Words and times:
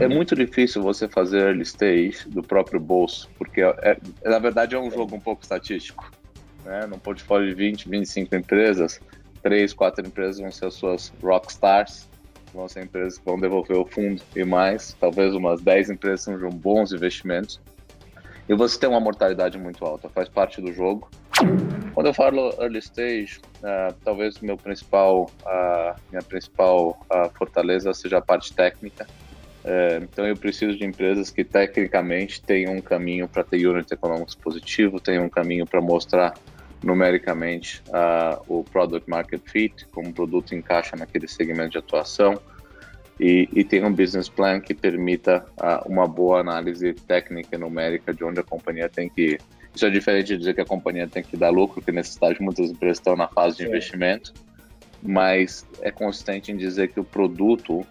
É 0.00 0.08
muito 0.08 0.34
difícil 0.34 0.82
você 0.82 1.08
fazer 1.08 1.38
early 1.38 1.62
stage 1.62 2.28
do 2.28 2.42
próprio 2.42 2.80
bolso, 2.80 3.30
porque 3.38 3.62
é, 3.62 3.96
na 4.24 4.38
verdade 4.38 4.74
é 4.74 4.78
um 4.78 4.90
jogo 4.90 5.16
um 5.16 5.20
pouco 5.20 5.42
estatístico. 5.42 6.10
Né? 6.64 6.86
Num 6.86 6.98
portfólio 6.98 7.48
de 7.48 7.54
20, 7.54 7.88
25 7.88 8.34
empresas, 8.34 9.00
3, 9.42 9.72
4 9.72 10.06
empresas 10.06 10.40
vão 10.40 10.50
ser 10.50 10.66
as 10.66 10.74
suas 10.74 11.12
rock 11.22 11.50
stars, 11.50 12.08
vão 12.52 12.68
ser 12.68 12.84
empresas 12.84 13.18
que 13.18 13.24
vão 13.24 13.38
devolver 13.38 13.76
o 13.76 13.84
fundo 13.84 14.22
e 14.34 14.44
mais, 14.44 14.96
talvez 14.98 15.34
umas 15.34 15.60
10 15.60 15.90
empresas 15.90 16.22
sejam 16.22 16.50
bons 16.50 16.92
investimentos. 16.92 17.60
E 18.48 18.54
você 18.54 18.78
tem 18.78 18.88
uma 18.88 19.00
mortalidade 19.00 19.58
muito 19.58 19.84
alta, 19.84 20.08
faz 20.08 20.28
parte 20.28 20.60
do 20.60 20.72
jogo. 20.72 21.08
Quando 21.94 22.06
eu 22.06 22.14
falo 22.14 22.54
early 22.60 22.78
stage, 22.78 23.40
uh, 23.58 23.94
talvez 24.04 24.38
meu 24.40 24.56
principal, 24.56 25.30
uh, 25.42 25.98
minha 26.10 26.22
principal 26.22 27.00
uh, 27.10 27.30
fortaleza 27.36 27.92
seja 27.94 28.18
a 28.18 28.22
parte 28.22 28.52
técnica. 28.52 29.06
É, 29.64 29.98
então 30.02 30.26
eu 30.26 30.36
preciso 30.36 30.76
de 30.76 30.84
empresas 30.84 31.30
que 31.30 31.42
tecnicamente 31.42 32.42
tenham 32.42 32.74
um 32.74 32.82
caminho 32.82 33.26
para 33.26 33.42
ter 33.42 33.66
unit 33.66 33.90
econômicos 33.92 34.34
positivo, 34.34 35.00
tenham 35.00 35.24
um 35.24 35.28
caminho 35.28 35.66
para 35.66 35.80
mostrar 35.80 36.34
numericamente 36.82 37.82
uh, 37.88 38.42
o 38.46 38.62
product 38.62 39.08
market 39.08 39.40
fit, 39.42 39.86
como 39.86 40.10
o 40.10 40.12
produto 40.12 40.54
encaixa 40.54 40.94
naquele 40.96 41.26
segmento 41.26 41.70
de 41.70 41.78
atuação 41.78 42.38
e, 43.18 43.48
e 43.54 43.80
um 43.80 43.92
business 43.92 44.28
plan 44.28 44.60
que 44.60 44.74
permita 44.74 45.46
uh, 45.56 45.88
uma 45.90 46.06
boa 46.06 46.40
análise 46.40 46.92
técnica 46.92 47.56
e 47.56 47.58
numérica 47.58 48.12
de 48.12 48.22
onde 48.22 48.40
a 48.40 48.42
companhia 48.42 48.88
tem 48.88 49.08
que 49.08 49.22
ir. 49.22 49.40
Isso 49.74 49.86
é 49.86 49.90
diferente 49.90 50.26
de 50.28 50.36
dizer 50.36 50.54
que 50.54 50.60
a 50.60 50.66
companhia 50.66 51.08
tem 51.08 51.22
que 51.22 51.36
dar 51.36 51.48
lucro, 51.50 51.76
porque 51.76 51.90
nesse 51.90 52.10
estágio 52.10 52.42
muitas 52.42 52.70
empresas 52.70 52.98
estão 52.98 53.16
na 53.16 53.28
fase 53.28 53.56
de 53.56 53.64
investimento, 53.64 54.32
mas 55.02 55.66
é 55.80 55.90
consistente 55.90 56.52
em 56.52 56.56
dizer 56.56 56.88
que 56.88 57.00
o 57.00 57.04
produto 57.04 57.84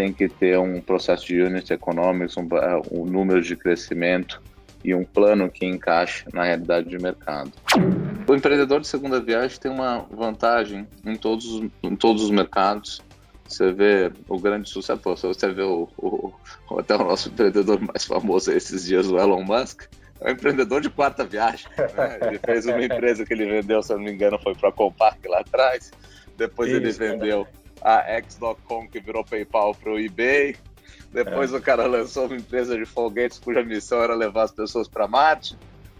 tem 0.00 0.14
que 0.14 0.30
ter 0.30 0.58
um 0.58 0.80
processo 0.80 1.26
de 1.26 1.42
unit 1.42 1.70
economics, 1.70 2.34
um, 2.38 2.48
um 2.90 3.04
número 3.04 3.42
de 3.42 3.54
crescimento 3.54 4.40
e 4.82 4.94
um 4.94 5.04
plano 5.04 5.50
que 5.50 5.66
encaixe 5.66 6.24
na 6.32 6.42
realidade 6.42 6.88
de 6.88 6.98
mercado. 6.98 7.52
O 8.26 8.34
empreendedor 8.34 8.80
de 8.80 8.86
segunda 8.86 9.20
viagem 9.20 9.60
tem 9.60 9.70
uma 9.70 10.06
vantagem 10.10 10.88
em 11.04 11.16
todos, 11.16 11.62
em 11.82 11.94
todos 11.94 12.22
os 12.22 12.30
mercados. 12.30 13.02
Você 13.46 13.70
vê 13.72 14.10
o 14.26 14.38
grande 14.38 14.70
sucesso, 14.70 15.02
você 15.04 15.52
vê 15.52 15.62
o, 15.62 15.86
o, 15.98 16.32
até 16.78 16.94
o 16.94 17.04
nosso 17.04 17.28
empreendedor 17.28 17.78
mais 17.78 18.06
famoso 18.06 18.50
esses 18.52 18.86
dias, 18.86 19.06
o 19.06 19.18
Elon 19.18 19.44
Musk, 19.44 19.82
é 20.22 20.30
um 20.30 20.32
empreendedor 20.32 20.80
de 20.80 20.88
quarta 20.88 21.24
viagem. 21.24 21.66
Né? 21.76 22.18
Ele 22.22 22.38
fez 22.38 22.64
uma 22.64 22.80
empresa 22.82 23.26
que 23.26 23.34
ele 23.34 23.44
vendeu, 23.44 23.82
se 23.82 23.92
eu 23.92 23.98
não 23.98 24.04
me 24.06 24.12
engano, 24.12 24.38
foi 24.38 24.54
para 24.54 24.70
a 24.70 24.72
Compaq 24.72 25.28
lá 25.28 25.40
atrás. 25.40 25.90
Depois 26.38 26.70
Isso, 26.70 26.78
ele 26.78 26.92
vendeu 26.92 27.46
a 27.82 28.00
X.com, 28.16 28.88
que 28.88 29.00
virou 29.00 29.24
PayPal 29.24 29.74
para 29.74 29.92
o 29.92 29.98
eBay. 29.98 30.56
Depois 31.12 31.52
é. 31.52 31.56
o 31.56 31.60
cara 31.60 31.86
lançou 31.86 32.26
uma 32.26 32.36
empresa 32.36 32.76
de 32.76 32.84
foguetes 32.84 33.38
cuja 33.38 33.62
missão 33.62 34.02
era 34.02 34.14
levar 34.14 34.44
as 34.44 34.52
pessoas 34.52 34.88
para 34.88 35.08
Marte. 35.08 35.56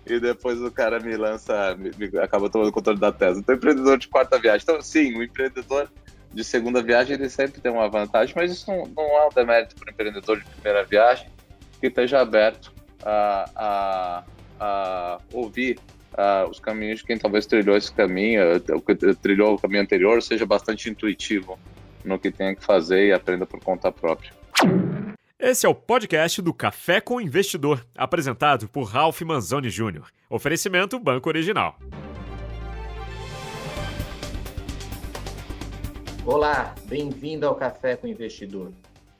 E 0.06 0.18
depois 0.18 0.60
o 0.60 0.70
cara 0.70 0.98
me 0.98 1.16
lança, 1.16 1.76
me, 1.76 1.90
me, 1.96 2.18
acaba 2.18 2.48
tomando 2.48 2.72
controle 2.72 2.98
da 2.98 3.12
Tesla. 3.12 3.40
Então, 3.40 3.54
empreendedor 3.54 3.98
de 3.98 4.08
quarta 4.08 4.38
viagem. 4.38 4.62
Então, 4.62 4.80
sim, 4.80 5.16
o 5.16 5.22
empreendedor 5.22 5.90
de 6.32 6.44
segunda 6.44 6.82
viagem 6.82 7.14
ele 7.14 7.28
sempre 7.28 7.60
tem 7.60 7.70
uma 7.70 7.88
vantagem, 7.88 8.34
mas 8.36 8.52
isso 8.52 8.70
não, 8.70 8.84
não 8.86 9.04
é 9.04 9.26
um 9.26 9.30
demérito 9.30 9.74
para 9.74 9.88
o 9.88 9.90
empreendedor 9.90 10.38
de 10.38 10.44
primeira 10.44 10.84
viagem 10.84 11.28
que 11.80 11.88
esteja 11.88 12.20
aberto 12.20 12.72
a, 13.02 13.50
a, 13.56 14.24
a 14.60 15.18
ouvir 15.32 15.78
uh, 16.14 16.48
os 16.48 16.58
caminhos 16.58 17.00
de 17.00 17.06
quem 17.06 17.18
talvez 17.18 17.46
trilhou 17.46 17.76
esse 17.76 17.92
caminho, 17.92 18.42
trilhou 19.22 19.54
o 19.54 19.58
caminho 19.58 19.82
anterior, 19.82 20.22
seja 20.22 20.46
bastante 20.46 20.88
intuitivo 20.90 21.58
no 22.04 22.18
que 22.18 22.30
tem 22.30 22.54
que 22.54 22.64
fazer 22.64 23.08
e 23.08 23.12
aprenda 23.12 23.46
por 23.46 23.60
conta 23.60 23.92
própria. 23.92 24.32
Esse 25.38 25.64
é 25.64 25.68
o 25.68 25.74
podcast 25.74 26.42
do 26.42 26.52
Café 26.52 27.00
com 27.00 27.20
Investidor, 27.20 27.84
apresentado 27.96 28.68
por 28.68 28.84
Ralph 28.84 29.22
Manzoni 29.22 29.70
Jr. 29.70 30.02
Oferecimento 30.28 30.98
Banco 30.98 31.28
Original. 31.28 31.78
Olá, 36.26 36.74
bem-vindo 36.84 37.46
ao 37.46 37.54
Café 37.54 37.96
com 37.96 38.06
Investidor. 38.06 38.70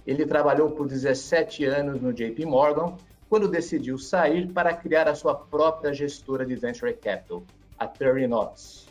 Ele 0.07 0.27
trabalhou 0.27 0.71
por 0.71 0.87
17 0.87 1.65
anos 1.65 2.01
no 2.01 2.13
JP 2.13 2.45
Morgan 2.45 2.97
quando 3.31 3.47
decidiu 3.47 3.97
sair 3.97 4.53
para 4.53 4.75
criar 4.75 5.07
a 5.07 5.15
sua 5.15 5.37
própria 5.37 5.95
gestora 5.95 6.45
de 6.45 6.57
venture 6.57 6.93
capital, 6.93 7.45
a 7.79 7.87
30 7.87 8.27
Knots. 8.27 8.89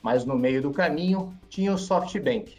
Mas 0.00 0.24
no 0.24 0.38
meio 0.38 0.62
do 0.62 0.70
caminho 0.70 1.36
tinha 1.48 1.74
o 1.74 1.76
SoftBank, 1.76 2.58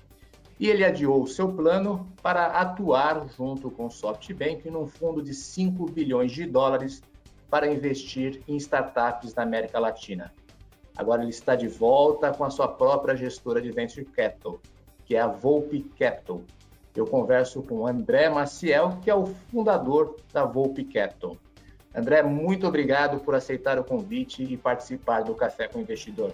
e 0.59 0.67
ele 0.67 0.83
adiou 0.83 1.25
seu 1.25 1.47
plano 1.47 2.05
para 2.21 2.47
atuar 2.47 3.25
junto 3.29 3.71
com 3.71 3.85
o 3.85 3.89
SoftBank 3.89 4.69
num 4.69 4.85
fundo 4.85 5.21
de 5.21 5.33
5 5.33 5.85
bilhões 5.85 6.33
de 6.33 6.45
dólares 6.45 7.01
para 7.49 7.71
investir 7.71 8.41
em 8.45 8.57
startups 8.57 9.33
na 9.33 9.43
América 9.43 9.79
Latina. 9.79 10.33
Agora 10.97 11.21
ele 11.21 11.29
está 11.29 11.55
de 11.55 11.69
volta 11.69 12.33
com 12.33 12.43
a 12.43 12.49
sua 12.49 12.67
própria 12.67 13.15
gestora 13.15 13.61
de 13.61 13.71
venture 13.71 14.03
capital, 14.03 14.59
que 15.05 15.15
é 15.15 15.21
a 15.21 15.27
Volpe 15.27 15.83
Capital, 15.97 16.41
eu 16.99 17.05
converso 17.05 17.61
com 17.61 17.85
André 17.85 18.29
Maciel, 18.29 18.99
que 19.03 19.09
é 19.09 19.15
o 19.15 19.27
fundador 19.51 20.17
da 20.33 20.45
Volpe 20.45 20.83
Capital. 20.83 21.37
André, 21.93 22.21
muito 22.21 22.67
obrigado 22.67 23.19
por 23.19 23.35
aceitar 23.35 23.79
o 23.79 23.83
convite 23.83 24.43
e 24.43 24.57
participar 24.57 25.23
do 25.23 25.33
Café 25.33 25.67
com 25.67 25.79
o 25.79 25.81
Investidor. 25.81 26.31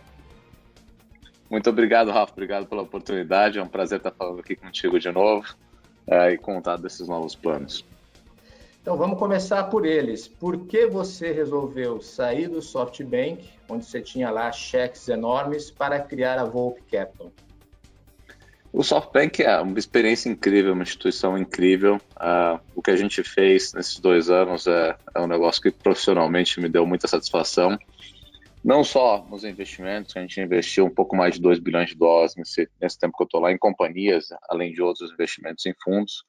Muito 1.49 1.69
obrigado, 1.69 2.11
Rafa. 2.11 2.31
Obrigado 2.33 2.65
pela 2.65 2.81
oportunidade. 2.81 3.59
É 3.59 3.63
um 3.63 3.67
prazer 3.67 3.99
estar 3.99 4.11
falando 4.11 4.39
aqui 4.39 4.55
contigo 4.55 4.99
de 4.99 5.11
novo 5.11 5.55
é, 6.07 6.31
e 6.31 6.37
contar 6.37 6.77
desses 6.77 7.07
novos 7.07 7.35
planos. 7.35 7.85
Então 8.81 8.97
vamos 8.97 9.17
começar 9.17 9.63
por 9.65 9.85
eles. 9.85 10.27
Por 10.27 10.65
que 10.65 10.85
você 10.87 11.31
resolveu 11.31 12.01
sair 12.01 12.49
do 12.49 12.61
SoftBank, 12.61 13.49
onde 13.69 13.85
você 13.85 14.01
tinha 14.01 14.29
lá 14.29 14.51
cheques 14.51 15.07
enormes, 15.07 15.71
para 15.71 15.99
criar 16.01 16.37
a 16.37 16.43
Volpe 16.43 16.81
Capital? 16.91 17.31
O 18.73 18.81
SoftBank 18.83 19.43
é 19.43 19.59
uma 19.59 19.77
experiência 19.77 20.29
incrível, 20.29 20.73
uma 20.73 20.81
instituição 20.81 21.37
incrível. 21.37 21.97
Uh, 22.17 22.59
o 22.73 22.81
que 22.81 22.89
a 22.89 22.95
gente 22.95 23.21
fez 23.21 23.71
nesses 23.71 23.99
dois 23.99 24.31
anos 24.31 24.65
é, 24.65 24.97
é, 25.13 25.21
um 25.21 25.27
negócio 25.27 25.61
que 25.61 25.69
profissionalmente 25.69 26.59
me 26.59 26.67
deu 26.67 26.83
muita 26.83 27.07
satisfação. 27.07 27.77
Não 28.65 28.83
só 28.83 29.23
nos 29.29 29.43
investimentos, 29.43 30.17
a 30.17 30.21
gente 30.21 30.41
investiu 30.41 30.87
um 30.87 30.89
pouco 30.89 31.15
mais 31.15 31.35
de 31.35 31.41
2 31.41 31.59
bilhões 31.59 31.89
de 31.89 31.95
dólares 31.95 32.35
nesse, 32.35 32.67
nesse 32.81 32.97
tempo 32.97 33.15
que 33.15 33.21
eu 33.21 33.25
estou 33.25 33.41
lá, 33.41 33.51
em 33.51 33.59
companhias, 33.59 34.29
além 34.49 34.73
de 34.73 34.81
outros 34.81 35.11
investimentos 35.11 35.63
em 35.67 35.75
fundos, 35.83 36.25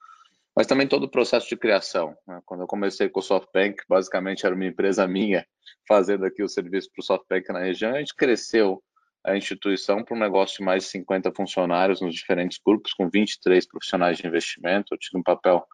mas 0.54 0.66
também 0.66 0.86
todo 0.86 1.04
o 1.04 1.10
processo 1.10 1.48
de 1.48 1.56
criação. 1.56 2.14
Né? 2.28 2.42
Quando 2.44 2.60
eu 2.60 2.66
comecei 2.66 3.08
com 3.08 3.20
o 3.20 3.22
SoftBank, 3.22 3.84
basicamente 3.88 4.44
era 4.44 4.54
uma 4.54 4.66
empresa 4.66 5.08
minha 5.08 5.46
fazendo 5.88 6.26
aqui 6.26 6.42
o 6.42 6.48
serviço 6.48 6.90
para 6.92 7.00
o 7.00 7.04
SoftBank 7.04 7.50
na 7.54 7.60
região, 7.60 7.94
a 7.94 7.98
gente 8.00 8.14
cresceu 8.14 8.82
a 9.24 9.36
instituição 9.36 10.04
para 10.04 10.14
um 10.14 10.20
negócio 10.20 10.58
de 10.58 10.64
mais 10.64 10.84
de 10.84 10.90
50 10.90 11.32
funcionários 11.32 12.00
nos 12.00 12.14
diferentes 12.14 12.58
grupos, 12.64 12.92
com 12.92 13.08
23 13.08 13.66
profissionais 13.66 14.18
de 14.18 14.26
investimento. 14.26 14.92
Eu 14.92 14.98
tive 14.98 15.18
um 15.18 15.22
papel 15.22 15.66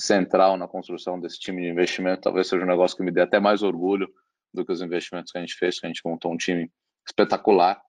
central 0.00 0.56
na 0.56 0.66
construção 0.66 1.20
desse 1.20 1.38
time 1.38 1.62
de 1.62 1.68
investimento. 1.68 2.22
Talvez 2.22 2.48
seja 2.48 2.64
um 2.64 2.68
negócio 2.68 2.96
que 2.96 3.02
me 3.02 3.12
dê 3.12 3.20
até 3.20 3.38
mais 3.38 3.62
orgulho 3.62 4.08
do 4.52 4.64
que 4.64 4.72
os 4.72 4.80
investimentos 4.80 5.30
que 5.30 5.38
a 5.38 5.40
gente 5.40 5.54
fez, 5.54 5.78
que 5.78 5.86
a 5.86 5.88
gente 5.88 6.00
montou 6.04 6.32
um 6.32 6.36
time 6.36 6.70
espetacular. 7.06 7.80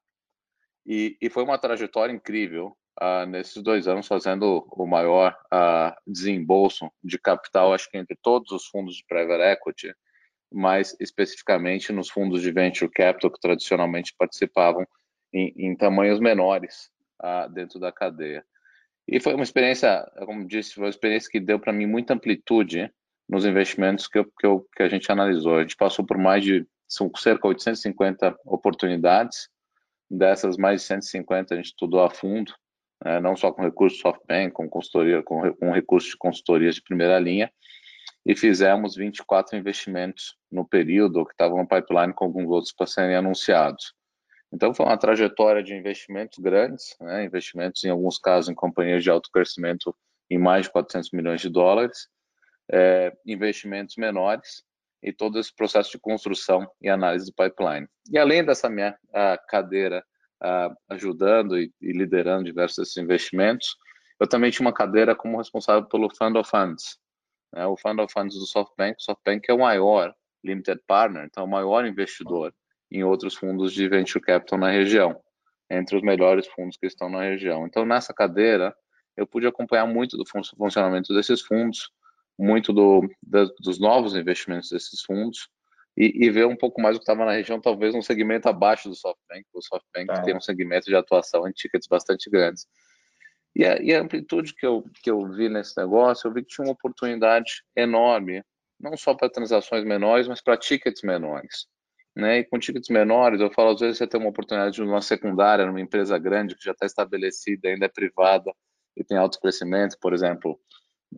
E, 0.86 1.18
e 1.22 1.30
foi 1.30 1.44
uma 1.44 1.58
trajetória 1.58 2.12
incrível 2.12 2.78
uh, 3.02 3.26
nesses 3.26 3.64
dois 3.64 3.88
anos, 3.88 4.08
fazendo 4.08 4.68
o 4.72 4.86
maior 4.86 5.36
uh, 5.46 5.96
desembolso 6.06 6.92
de 7.04 7.18
capital, 7.18 7.74
acho 7.74 7.90
que 7.90 7.98
entre 7.98 8.18
todos 8.22 8.52
os 8.52 8.68
fundos 8.68 8.96
de 8.96 9.06
private 9.08 9.42
equity, 9.42 9.94
mais 10.52 10.96
especificamente 11.00 11.92
nos 11.92 12.10
fundos 12.10 12.42
de 12.42 12.52
venture 12.52 12.92
capital 12.92 13.32
que 13.32 13.40
tradicionalmente 13.40 14.14
participavam 14.18 14.86
em, 15.36 15.54
em 15.58 15.76
tamanhos 15.76 16.20
menores 16.20 16.90
ah, 17.20 17.48
dentro 17.48 17.80
da 17.80 17.92
cadeia. 17.92 18.46
E 19.08 19.20
foi 19.20 19.34
uma 19.34 19.44
experiência, 19.44 20.10
como 20.26 20.48
disse, 20.48 20.74
foi 20.74 20.86
uma 20.86 20.90
experiência 20.90 21.30
que 21.30 21.40
deu 21.40 21.60
para 21.60 21.74
mim 21.74 21.86
muita 21.86 22.14
amplitude 22.14 22.90
nos 23.28 23.46
investimentos 23.46 24.08
que, 24.08 24.20
eu, 24.20 24.26
que, 24.26 24.46
eu, 24.46 24.68
que 24.76 24.82
a 24.82 24.88
gente 24.88 25.12
analisou. 25.12 25.58
A 25.58 25.62
gente 25.62 25.76
passou 25.76 26.06
por 26.06 26.18
mais 26.18 26.44
de 26.44 26.66
são 26.88 27.12
cerca 27.18 27.42
de 27.42 27.48
850 27.48 28.36
oportunidades, 28.46 29.50
dessas 30.10 30.56
mais 30.56 30.82
de 30.82 30.88
150 30.88 31.54
a 31.54 31.58
gente 31.58 31.68
estudou 31.68 32.04
a 32.04 32.10
fundo, 32.10 32.54
né, 33.04 33.20
não 33.20 33.36
só 33.36 33.52
com 33.52 33.64
recursos 33.64 34.00
SoftBank, 34.00 34.54
com 34.54 34.70
consultoria, 34.70 35.24
com, 35.24 35.52
com 35.56 35.72
recursos 35.72 36.12
de 36.12 36.18
consultoria 36.18 36.72
de 36.72 36.82
primeira 36.82 37.20
linha, 37.20 37.52
e 38.26 38.36
fizemos 38.36 38.96
24 38.96 39.58
investimentos 39.58 40.36
no 40.52 40.68
período 40.68 41.26
que 41.26 41.32
estavam 41.32 41.58
no 41.58 41.68
pipeline 41.68 42.14
com 42.14 42.26
alguns 42.26 42.50
outros 42.50 42.74
para 42.74 42.88
serem 42.88 43.16
anunciados. 43.16 43.94
Então, 44.56 44.74
foi 44.74 44.86
uma 44.86 44.98
trajetória 44.98 45.62
de 45.62 45.76
investimentos 45.76 46.40
grandes, 46.40 46.96
né? 47.02 47.26
investimentos, 47.26 47.84
em 47.84 47.90
alguns 47.90 48.18
casos, 48.18 48.50
em 48.50 48.56
companhias 48.56 49.04
de 49.04 49.10
alto 49.10 49.30
crescimento 49.30 49.94
em 50.30 50.38
mais 50.38 50.66
de 50.66 50.72
400 50.72 51.12
milhões 51.12 51.42
de 51.42 51.50
dólares, 51.50 52.08
é, 52.72 53.12
investimentos 53.26 53.98
menores 53.98 54.64
e 55.04 55.12
todo 55.12 55.38
esse 55.38 55.54
processo 55.54 55.92
de 55.92 56.00
construção 56.00 56.66
e 56.82 56.88
análise 56.88 57.26
do 57.26 57.34
pipeline. 57.34 57.86
E 58.10 58.18
além 58.18 58.46
dessa 58.46 58.70
minha 58.70 58.98
cadeira 59.50 60.02
ajudando 60.90 61.60
e, 61.60 61.70
e, 61.82 61.92
liderando 61.92 62.46
diversos 62.46 62.96
investimentos, 62.96 63.76
eu 64.20 64.28
também 64.28 64.52
tinha 64.52 64.66
uma 64.66 64.74
cadeira 64.74 65.14
como 65.16 65.38
responsável 65.38 65.86
pelo 65.90 66.10
Fund 66.16 66.38
of 66.38 66.50
Funds, 66.50 66.98
né, 67.54 67.66
o 67.66 67.76
Fund 67.76 68.00
of 68.00 68.14
Funds 68.14 68.36
do 68.38 68.46
SoftBank, 68.46 68.96
o 69.00 69.04
SoftBank 69.04 69.50
é 69.50 69.54
o 69.54 69.60
maior 69.60 70.16
limited 70.44 70.82
partner, 70.88 71.26
então 71.26 71.44
o 71.44 71.50
maior 71.50 71.86
investidor 71.86 72.54
em 72.96 73.04
outros 73.04 73.36
fundos 73.36 73.74
de 73.74 73.88
venture 73.88 74.24
capital 74.24 74.60
na 74.60 74.72
região, 74.72 75.20
entre 75.70 75.96
os 75.96 76.02
melhores 76.02 76.48
fundos 76.48 76.78
que 76.78 76.86
estão 76.86 77.10
na 77.10 77.22
região. 77.22 77.66
Então 77.66 77.86
nessa 77.86 78.14
cadeira 78.14 78.76
eu 79.18 79.26
pude 79.26 79.48
acompanhar 79.48 79.86
muito 79.86 80.18
do 80.18 80.24
funcionamento 80.58 81.14
desses 81.14 81.42
fundos, 81.42 81.90
muito 82.38 82.74
do, 82.74 83.10
da, 83.24 83.46
dos 83.60 83.80
novos 83.80 84.16
investimentos 84.16 84.70
desses 84.70 85.02
fundos 85.02 85.48
e, 85.98 86.26
e, 86.26 86.30
ver 86.30 86.46
um 86.46 86.56
pouco 86.56 86.82
mais 86.82 86.96
o 86.96 87.00
que 87.00 87.04
estava 87.04 87.24
na 87.24 87.32
região, 87.32 87.62
talvez 87.62 87.96
um 87.96 88.02
segmento 88.02 88.50
abaixo 88.50 88.90
do 88.90 88.96
SoftBank. 88.96 89.46
O 89.54 89.62
SoftBank 89.62 90.08
tá. 90.08 90.22
tem 90.24 90.36
um 90.36 90.42
segmento 90.42 90.88
de 90.88 90.96
atuação 90.96 91.48
em 91.48 91.54
tickets 91.54 91.88
bastante 91.88 92.30
grandes. 92.30 92.68
E 93.56 93.66
a, 93.66 93.82
e 93.82 93.94
a, 93.94 94.02
amplitude 94.02 94.54
que 94.54 94.66
eu, 94.66 94.84
que 95.02 95.10
eu 95.10 95.26
vi 95.30 95.48
nesse 95.48 95.78
negócio, 95.78 96.28
eu 96.28 96.34
vi 96.34 96.42
que 96.42 96.50
tinha 96.50 96.66
uma 96.66 96.74
oportunidade 96.74 97.64
enorme, 97.74 98.44
não 98.78 98.98
só 98.98 99.14
para 99.14 99.30
transações 99.30 99.86
menores, 99.86 100.28
mas 100.28 100.42
para 100.42 100.58
tickets 100.58 101.02
menores. 101.02 101.66
Né? 102.16 102.40
E 102.40 102.44
com 102.46 102.58
tickets 102.58 102.90
menores, 102.90 103.42
eu 103.42 103.52
falo, 103.52 103.72
às 103.72 103.80
vezes 103.80 103.98
você 103.98 104.08
tem 104.08 104.20
uma 104.20 104.30
oportunidade 104.30 104.76
de 104.76 104.82
uma 104.82 105.02
secundária, 105.02 105.66
numa 105.66 105.82
empresa 105.82 106.18
grande 106.18 106.56
que 106.56 106.64
já 106.64 106.72
está 106.72 106.86
estabelecida, 106.86 107.68
ainda 107.68 107.86
é 107.86 107.90
privada 107.90 108.54
e 108.96 109.04
tem 109.04 109.18
alto 109.18 109.40
crescimento, 109.40 109.98
por 110.00 110.14
exemplo, 110.14 110.58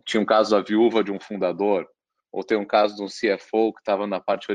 tinha 0.04 0.20
um 0.20 0.26
caso 0.26 0.50
da 0.50 0.60
viúva 0.60 1.04
de 1.04 1.12
um 1.12 1.20
fundador, 1.20 1.88
ou 2.32 2.42
tem 2.44 2.58
um 2.58 2.64
caso 2.64 2.96
de 2.96 3.02
um 3.02 3.06
CFO 3.06 3.72
que 3.72 3.80
estava 3.80 4.06
na 4.06 4.20
parte 4.20 4.48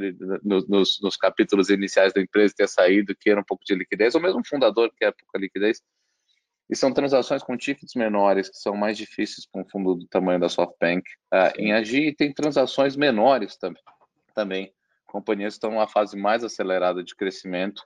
nos, 0.44 1.00
nos, 1.00 1.18
capítulos 1.18 1.70
iniciais 1.70 2.14
da 2.14 2.22
empresa 2.22 2.54
ter 2.56 2.68
saído, 2.68 3.16
que 3.16 3.30
era 3.30 3.40
um 3.40 3.44
pouco 3.44 3.64
de 3.66 3.74
liquidez, 3.74 4.14
ou 4.14 4.22
mesmo 4.22 4.40
um 4.40 4.46
fundador 4.46 4.92
que 4.96 5.04
era 5.04 5.14
pouca 5.14 5.40
liquidez. 5.40 5.82
E 6.70 6.76
são 6.76 6.94
transações 6.94 7.42
com 7.42 7.58
tickets 7.58 7.96
menores, 7.96 8.50
que 8.50 8.58
são 8.58 8.76
mais 8.76 8.98
difíceis 8.98 9.46
para 9.46 9.62
um 9.62 9.66
fundo 9.66 9.96
do 9.96 10.08
tamanho 10.08 10.40
da 10.40 10.50
SoftBank 10.50 11.04
uh, 11.34 11.60
em 11.60 11.74
agir, 11.74 12.08
e 12.08 12.16
tem 12.16 12.34
transações 12.34 12.96
menores 12.96 13.58
também. 13.58 13.82
também. 14.34 14.74
Companhias 15.14 15.54
estão 15.54 15.70
numa 15.70 15.88
fase 15.88 16.18
mais 16.18 16.44
acelerada 16.44 17.04
de 17.04 17.16
crescimento 17.16 17.84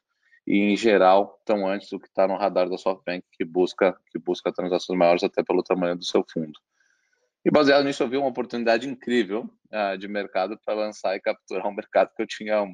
e, 0.48 0.60
em 0.60 0.78
geral, 0.78 1.36
estão 1.40 1.68
antes 1.68 1.90
do 1.90 2.00
que 2.00 2.08
está 2.08 2.26
no 2.26 2.38
radar 2.38 2.70
da 2.70 2.78
SoftBank, 2.78 3.22
que 3.34 3.44
busca, 3.44 4.00
que 4.10 4.18
busca 4.18 4.50
transações 4.50 4.98
maiores 4.98 5.24
até 5.26 5.44
pelo 5.44 5.62
tamanho 5.62 5.98
do 5.98 6.06
seu 6.06 6.24
fundo. 6.32 6.58
E 7.44 7.52
baseado 7.52 7.84
nisso, 7.84 8.02
eu 8.02 8.08
vi 8.08 8.16
uma 8.16 8.30
oportunidade 8.30 8.88
incrível 8.88 9.50
uh, 9.74 9.98
de 9.98 10.08
mercado 10.08 10.58
para 10.64 10.74
lançar 10.74 11.18
e 11.18 11.20
capturar 11.20 11.68
um 11.68 11.76
mercado 11.76 12.12
que 12.16 12.24
eu 12.24 12.28
tinha, 12.28 12.66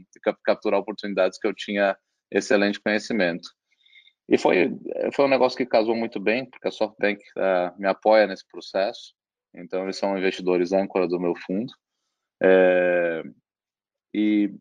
capturar 0.45 0.79
oportunidades 0.79 1.39
que 1.39 1.47
eu 1.47 1.53
tinha 1.53 1.97
excelente 2.31 2.79
conhecimento. 2.79 3.49
E 4.29 4.37
foi, 4.37 4.71
foi 5.13 5.25
um 5.25 5.29
negócio 5.29 5.57
que 5.57 5.65
casou 5.65 5.95
muito 5.95 6.19
bem, 6.19 6.47
porque 6.47 6.67
a 6.67 6.71
SoftBank 6.71 7.19
uh, 7.37 7.81
me 7.81 7.87
apoia 7.87 8.27
nesse 8.27 8.47
processo. 8.47 9.15
Então, 9.51 9.83
eles 9.83 9.97
são 9.97 10.15
investidores 10.15 10.71
âncora 10.71 11.07
do 11.07 11.19
meu 11.19 11.33
fundo. 11.35 11.73
É, 12.41 13.23
e 14.13 14.51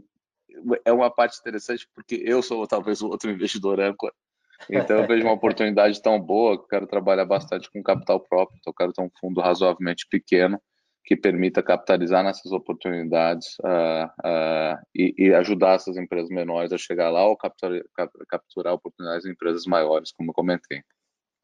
é 0.84 0.92
uma 0.92 1.10
parte 1.10 1.38
interessante, 1.38 1.88
porque 1.94 2.22
eu 2.24 2.42
sou 2.42 2.66
talvez 2.66 3.00
o 3.02 3.08
outro 3.08 3.30
investidor 3.30 3.80
âncora. 3.80 4.12
Então 4.70 4.98
eu 4.98 5.06
vejo 5.06 5.24
uma 5.24 5.32
oportunidade 5.32 6.00
tão 6.00 6.20
boa 6.20 6.60
que 6.60 6.68
quero 6.68 6.86
trabalhar 6.86 7.24
bastante 7.24 7.70
com 7.70 7.82
capital 7.82 8.20
próprio. 8.20 8.58
Então 8.60 8.72
quero 8.72 8.92
ter 8.92 9.02
um 9.02 9.10
fundo 9.20 9.40
razoavelmente 9.40 10.06
pequeno 10.08 10.60
que 11.04 11.16
permita 11.16 11.62
capitalizar 11.62 12.22
nessas 12.22 12.52
oportunidades 12.52 13.56
uh, 13.58 14.06
uh, 14.24 14.78
e, 14.94 15.14
e, 15.18 15.34
ajudar 15.34 15.74
essas 15.74 15.96
empresas 15.96 16.30
menores 16.30 16.72
a 16.72 16.78
chegar 16.78 17.10
lá 17.10 17.26
ou 17.26 17.36
capturar, 17.36 17.82
capturar 18.28 18.74
oportunidades 18.74 19.26
em 19.26 19.30
empresas 19.30 19.66
maiores, 19.66 20.12
como 20.12 20.30
eu 20.30 20.34
comentei. 20.34 20.80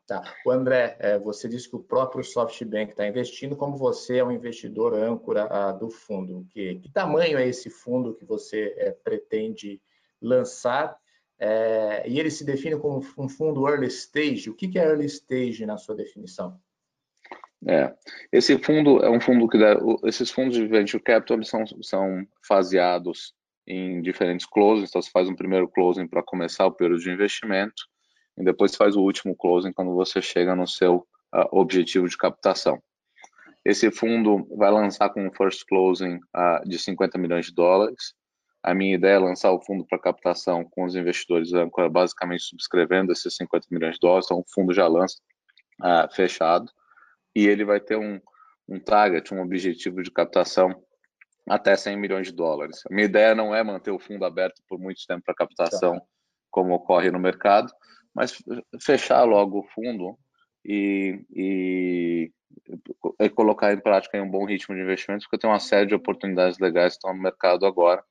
Tá. 0.09 0.23
O 0.43 0.51
André, 0.51 0.97
é, 1.01 1.19
você 1.19 1.47
disse 1.47 1.69
que 1.69 1.77
o 1.77 1.83
próprio 1.83 2.25
SoftBank 2.25 2.93
está 2.93 3.07
investindo, 3.07 3.55
como 3.55 3.77
você 3.77 4.17
é 4.17 4.25
um 4.25 4.33
investidor 4.33 4.95
âncora 4.95 5.45
uh, 5.45 5.79
do 5.79 5.91
fundo. 5.91 6.47
Que, 6.49 6.77
que 6.77 6.91
tamanho 6.91 7.37
é 7.37 7.47
esse 7.47 7.69
fundo 7.69 8.15
que 8.15 8.25
você 8.25 8.75
é, 8.79 8.91
pretende 8.91 9.79
lançar 10.19 10.97
é, 11.39 12.09
e 12.09 12.19
ele 12.19 12.31
se 12.31 12.43
define 12.43 12.79
como 12.79 13.05
um 13.19 13.29
fundo 13.29 13.69
early 13.69 13.89
stage. 13.89 14.49
O 14.49 14.55
que 14.55 14.79
é 14.79 14.83
early 14.83 15.05
stage 15.05 15.67
na 15.67 15.77
sua 15.77 15.95
definição? 15.95 16.59
É, 17.67 17.95
esse 18.33 18.57
fundo 18.61 19.05
é 19.05 19.11
um 19.11 19.21
fundo 19.21 19.47
que 19.47 19.59
esses 20.07 20.31
fundos 20.31 20.57
de 20.57 20.67
venture 20.67 21.03
capital 21.03 21.43
são, 21.45 21.67
são 21.83 22.27
faseados 22.47 23.35
em 23.67 24.01
diferentes 24.01 24.47
closings. 24.47 24.89
Então, 24.89 25.03
você 25.03 25.11
faz 25.11 25.29
um 25.29 25.37
primeiro 25.37 25.69
closing 25.69 26.09
para 26.09 26.23
começar 26.23 26.65
o 26.65 26.73
período 26.73 27.03
de 27.03 27.11
investimento 27.11 27.87
e 28.39 28.45
depois 28.45 28.75
faz 28.75 28.97
o 28.97 29.03
último 29.03 29.37
closing 29.37 29.73
quando 29.73 29.95
você 29.95 30.23
chega 30.23 30.55
no 30.55 30.67
seu 30.67 31.07
uh, 31.35 31.49
objetivo 31.53 32.09
de 32.09 32.17
captação. 32.17 32.81
Esse 33.65 33.91
fundo 33.91 34.47
vai 34.57 34.71
lançar 34.71 35.11
com 35.11 35.27
um 35.27 35.33
first 35.33 35.65
closing 35.67 36.17
uh, 36.17 36.67
de 36.67 36.79
50 36.79 37.19
milhões 37.19 37.47
de 37.47 37.55
dólares 37.55 38.15
a 38.63 38.75
minha 38.75 38.95
ideia 38.95 39.15
é 39.15 39.19
lançar 39.19 39.53
o 39.53 39.61
fundo 39.61 39.85
para 39.85 39.99
captação 39.99 40.65
com 40.65 40.85
os 40.85 40.95
investidores 40.95 41.53
âncora, 41.53 41.89
basicamente 41.89 42.43
subscrevendo 42.43 43.13
esses 43.13 43.35
50 43.37 43.67
milhões 43.71 43.95
de 43.95 44.01
dólares. 44.01 44.27
Então, 44.27 44.41
o 44.41 44.45
fundo 44.53 44.75
já 44.75 44.87
lança 44.87 45.19
uh, 45.81 46.13
fechado 46.15 46.71
e 47.35 47.47
ele 47.47 47.65
vai 47.65 47.81
ter 47.81 47.97
um, 47.97 48.21
um 48.69 48.81
target, 48.81 49.33
um 49.33 49.41
objetivo 49.41 50.03
de 50.03 50.11
captação 50.11 50.83
até 51.49 51.77
100 51.77 51.97
milhões 51.97 52.27
de 52.27 52.33
dólares. 52.33 52.83
A 52.91 52.93
minha 52.93 53.07
ideia 53.07 53.35
não 53.35 53.55
é 53.55 53.63
manter 53.63 53.91
o 53.91 53.99
fundo 53.99 54.25
aberto 54.25 54.61
por 54.69 54.79
muito 54.79 55.01
tempo 55.07 55.23
para 55.25 55.35
captação, 55.35 55.99
tá. 55.99 56.07
como 56.51 56.75
ocorre 56.75 57.11
no 57.11 57.19
mercado, 57.19 57.73
mas 58.19 58.43
fechar 58.83 59.23
logo 59.23 59.61
o 59.61 59.69
fundo 59.69 60.19
e, 60.65 61.25
e, 61.31 62.33
e, 63.21 63.31
colocar 63.31 63.73
em 63.73 63.79
prática 63.79 64.21
um 64.21 64.29
bom 64.29 64.45
ritmo 64.45 64.75
de 64.75 64.83
investimento, 64.83 65.23
porque 65.23 65.39
tenho 65.39 65.53
uma 65.53 65.61
série 65.61 65.87
de 65.87 65.95
oportunidades 65.95 66.59
legais 66.59 66.95
que 66.95 66.97
estão 66.97 67.15
no 67.15 67.23
mercado 67.23 67.65
agora 67.65 68.03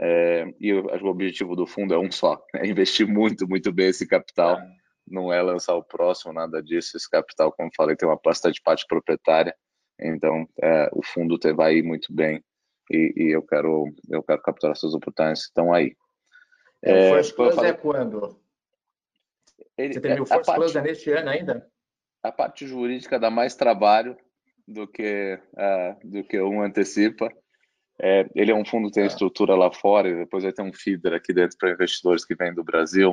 é, 0.00 0.46
e 0.58 0.72
o, 0.72 0.86
o, 0.86 1.06
objetivo 1.06 1.54
do 1.54 1.66
fundo 1.66 1.92
é 1.92 1.98
um 1.98 2.10
só: 2.10 2.42
é 2.56 2.66
investir 2.66 3.06
muito, 3.06 3.46
muito 3.46 3.70
bem 3.70 3.88
esse 3.88 4.06
capital. 4.06 4.58
Não 5.06 5.30
é 5.30 5.42
lançar 5.42 5.74
o 5.74 5.84
próximo, 5.84 6.32
nada 6.32 6.62
disso. 6.62 6.96
Esse 6.96 7.10
capital, 7.10 7.52
como 7.52 7.70
falei, 7.76 7.94
tem 7.94 8.08
uma 8.08 8.18
bastante 8.24 8.62
parte 8.62 8.86
proprietária. 8.88 9.54
Então, 10.00 10.48
é, 10.62 10.88
o 10.94 11.02
fundo 11.04 11.38
vai 11.54 11.76
ir 11.76 11.82
muito 11.82 12.10
bem 12.10 12.42
e, 12.90 13.12
e, 13.14 13.30
eu 13.30 13.42
quero 13.42 13.84
eu 14.08 14.22
quero 14.22 14.40
capturar 14.40 14.72
essas 14.72 14.94
oportunidades 14.94 15.42
que 15.42 15.48
estão 15.48 15.74
aí. 15.74 15.94
É, 16.82 17.10
o 17.10 17.14
First 17.14 17.34
Close 17.36 17.64
é 17.66 17.72
quando? 17.74 18.41
Ele, 19.76 19.94
Você 19.94 20.00
teve 20.00 20.20
o 20.20 20.26
First 20.26 20.44
parte, 20.44 20.78
é 20.78 20.80
neste 20.82 21.10
ano 21.10 21.30
ainda? 21.30 21.70
A 22.22 22.30
parte 22.30 22.66
jurídica 22.66 23.18
dá 23.18 23.30
mais 23.30 23.54
trabalho 23.54 24.16
do 24.66 24.86
que, 24.86 25.38
uh, 25.54 26.08
do 26.08 26.22
que 26.24 26.40
um 26.40 26.62
antecipa. 26.62 27.28
É, 28.00 28.28
ele 28.34 28.50
é 28.50 28.54
um 28.54 28.64
fundo 28.64 28.88
que 28.88 28.94
tem 28.94 29.04
tá. 29.04 29.08
estrutura 29.08 29.54
lá 29.54 29.70
fora 29.72 30.08
e 30.08 30.16
depois 30.16 30.44
vai 30.44 30.52
ter 30.52 30.62
um 30.62 30.72
feeder 30.72 31.12
aqui 31.14 31.32
dentro 31.32 31.56
para 31.58 31.70
investidores 31.70 32.24
que 32.24 32.34
vêm 32.34 32.54
do 32.54 32.64
Brasil. 32.64 33.12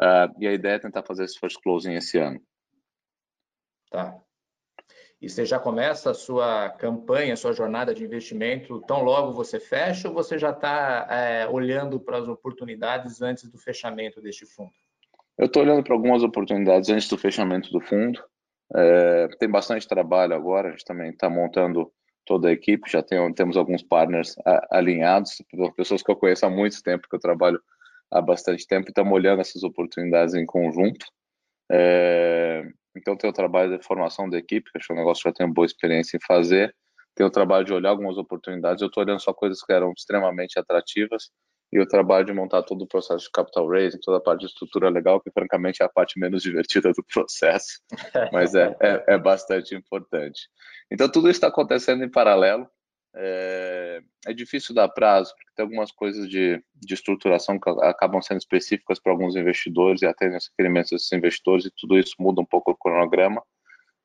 Uh, 0.00 0.28
e 0.40 0.46
a 0.46 0.52
ideia 0.52 0.74
é 0.74 0.78
tentar 0.78 1.02
fazer 1.02 1.24
esse 1.24 1.38
first 1.38 1.60
closing 1.62 1.94
esse 1.94 2.18
ano. 2.18 2.40
Tá. 3.90 4.18
E 5.20 5.28
você 5.30 5.46
já 5.46 5.58
começa 5.58 6.10
a 6.10 6.14
sua 6.14 6.68
campanha, 6.70 7.34
a 7.34 7.36
sua 7.36 7.52
jornada 7.52 7.94
de 7.94 8.04
investimento 8.04 8.80
tão 8.82 9.02
logo 9.02 9.32
você 9.32 9.58
fecha 9.58 10.08
ou 10.08 10.14
você 10.14 10.38
já 10.38 10.50
está 10.50 11.06
é, 11.08 11.48
olhando 11.48 11.98
para 11.98 12.18
as 12.18 12.28
oportunidades 12.28 13.22
antes 13.22 13.48
do 13.48 13.56
fechamento 13.56 14.20
deste 14.20 14.44
fundo? 14.44 14.72
Eu 15.36 15.46
estou 15.46 15.62
olhando 15.62 15.82
para 15.82 15.94
algumas 15.94 16.22
oportunidades 16.22 16.88
antes 16.90 17.08
do 17.08 17.18
fechamento 17.18 17.70
do 17.70 17.80
fundo. 17.80 18.22
É, 18.74 19.28
tem 19.38 19.48
bastante 19.48 19.86
trabalho 19.86 20.34
agora, 20.34 20.68
a 20.68 20.70
gente 20.70 20.84
também 20.84 21.10
está 21.10 21.28
montando 21.28 21.92
toda 22.24 22.48
a 22.48 22.52
equipe, 22.52 22.90
já 22.90 23.02
tem, 23.02 23.32
temos 23.34 23.56
alguns 23.56 23.82
partners 23.82 24.34
alinhados, 24.70 25.42
pessoas 25.76 26.02
que 26.02 26.10
eu 26.10 26.16
conheço 26.16 26.46
há 26.46 26.50
muito 26.50 26.82
tempo, 26.82 27.06
que 27.08 27.14
eu 27.14 27.20
trabalho 27.20 27.60
há 28.10 28.22
bastante 28.22 28.66
tempo, 28.66 28.88
e 28.88 28.90
estamos 28.90 29.12
olhando 29.12 29.40
essas 29.40 29.62
oportunidades 29.62 30.34
em 30.34 30.46
conjunto. 30.46 31.04
É, 31.70 32.62
então, 32.96 33.16
tem 33.16 33.28
o 33.28 33.32
trabalho 33.32 33.76
de 33.76 33.84
formação 33.84 34.30
da 34.30 34.38
equipe, 34.38 34.70
que 34.70 34.78
acho 34.78 34.92
é 34.92 34.94
um 34.94 34.98
negócio 34.98 35.22
que 35.22 35.28
já 35.28 35.34
tenho 35.34 35.52
boa 35.52 35.66
experiência 35.66 36.16
em 36.16 36.20
fazer. 36.26 36.74
Tem 37.14 37.26
o 37.26 37.30
trabalho 37.30 37.64
de 37.64 37.72
olhar 37.72 37.90
algumas 37.90 38.16
oportunidades. 38.16 38.80
Eu 38.80 38.88
estou 38.88 39.02
olhando 39.02 39.20
só 39.20 39.32
coisas 39.32 39.62
que 39.62 39.72
eram 39.72 39.92
extremamente 39.96 40.58
atrativas 40.58 41.30
e 41.74 41.80
o 41.80 41.86
trabalho 41.86 42.24
de 42.24 42.32
montar 42.32 42.62
todo 42.62 42.82
o 42.82 42.86
processo 42.86 43.24
de 43.24 43.32
capital 43.32 43.68
raising, 43.68 43.98
toda 43.98 44.18
a 44.18 44.20
parte 44.20 44.42
de 44.42 44.46
estrutura 44.46 44.88
legal, 44.88 45.20
que 45.20 45.28
francamente 45.32 45.82
é 45.82 45.84
a 45.84 45.88
parte 45.88 46.20
menos 46.20 46.40
divertida 46.44 46.92
do 46.92 47.04
processo, 47.12 47.80
mas 48.32 48.54
é, 48.54 48.76
é, 48.80 49.04
é 49.14 49.18
bastante 49.18 49.74
importante. 49.74 50.48
Então 50.88 51.10
tudo 51.10 51.28
isso 51.28 51.38
está 51.38 51.48
acontecendo 51.48 52.04
em 52.04 52.10
paralelo. 52.10 52.68
É, 53.16 54.00
é, 54.26 54.32
difícil 54.32 54.74
dar 54.74 54.88
prazo, 54.88 55.32
porque 55.36 55.52
tem 55.54 55.64
algumas 55.64 55.92
coisas 55.92 56.28
de, 56.28 56.60
de 56.74 56.94
estruturação 56.94 57.60
que 57.60 57.70
acabam 57.82 58.20
sendo 58.20 58.38
específicas 58.38 59.00
para 59.00 59.12
alguns 59.12 59.36
investidores 59.36 60.02
e 60.02 60.06
até 60.06 60.36
os 60.36 60.48
requerimentos 60.48 60.90
desses 60.90 61.12
investidores, 61.12 61.64
e 61.64 61.72
tudo 61.76 61.96
isso 61.96 62.14
muda 62.18 62.40
um 62.40 62.44
pouco 62.44 62.72
o 62.72 62.76
cronograma. 62.76 63.40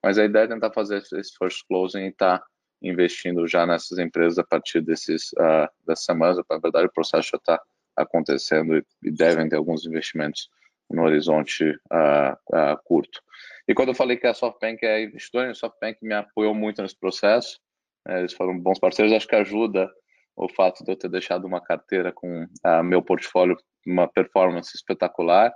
Mas 0.03 0.19
a 0.19 0.25
ideia 0.25 0.43
é 0.43 0.47
tentar 0.47 0.71
fazer 0.71 0.97
esse 0.97 1.33
first 1.39 1.65
closing 1.67 2.01
e 2.01 2.09
estar 2.09 2.37
tá 2.37 2.45
investindo 2.81 3.47
já 3.47 3.65
nessas 3.65 3.97
empresas 3.97 4.37
a 4.37 4.43
partir 4.43 4.81
desses 4.81 5.31
uh, 5.33 5.67
dessas 5.85 6.05
semanas. 6.05 6.37
Na 6.49 6.57
verdade, 6.57 6.87
o 6.87 6.93
processo 6.93 7.29
já 7.31 7.37
está 7.37 7.61
acontecendo 7.95 8.77
e, 8.77 9.11
devem 9.11 9.49
ter 9.49 9.57
alguns 9.57 9.85
investimentos 9.85 10.49
no 10.89 11.03
horizonte 11.03 11.65
uh, 11.65 12.33
uh, 12.55 12.77
curto. 12.83 13.21
E 13.67 13.73
quando 13.73 13.89
eu 13.89 13.95
falei 13.95 14.17
que 14.17 14.25
a 14.25 14.33
SoftBank 14.33 14.83
é 14.85 15.03
investidora, 15.03 15.51
a 15.51 15.53
SoftBank 15.53 15.99
me 16.01 16.13
apoiou 16.13 16.55
muito 16.55 16.81
nesse 16.81 16.97
processo. 16.97 17.59
É, 18.07 18.19
eles 18.19 18.33
foram 18.33 18.57
bons 18.57 18.79
parceiros. 18.79 19.13
Acho 19.13 19.27
que 19.27 19.35
ajuda 19.35 19.91
o 20.35 20.47
fato 20.49 20.83
de 20.83 20.91
eu 20.91 20.95
ter 20.95 21.09
deixado 21.09 21.45
uma 21.45 21.61
carteira 21.61 22.11
com 22.13 22.47
meu 22.85 23.03
portfólio, 23.03 23.57
uma 23.85 24.07
performance 24.07 24.71
espetacular. 24.73 25.53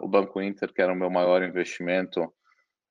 O 0.00 0.08
Banco 0.08 0.40
Inter, 0.40 0.72
que 0.72 0.80
era 0.80 0.92
o 0.92 0.96
meu 0.96 1.10
maior 1.10 1.42
investimento, 1.42 2.32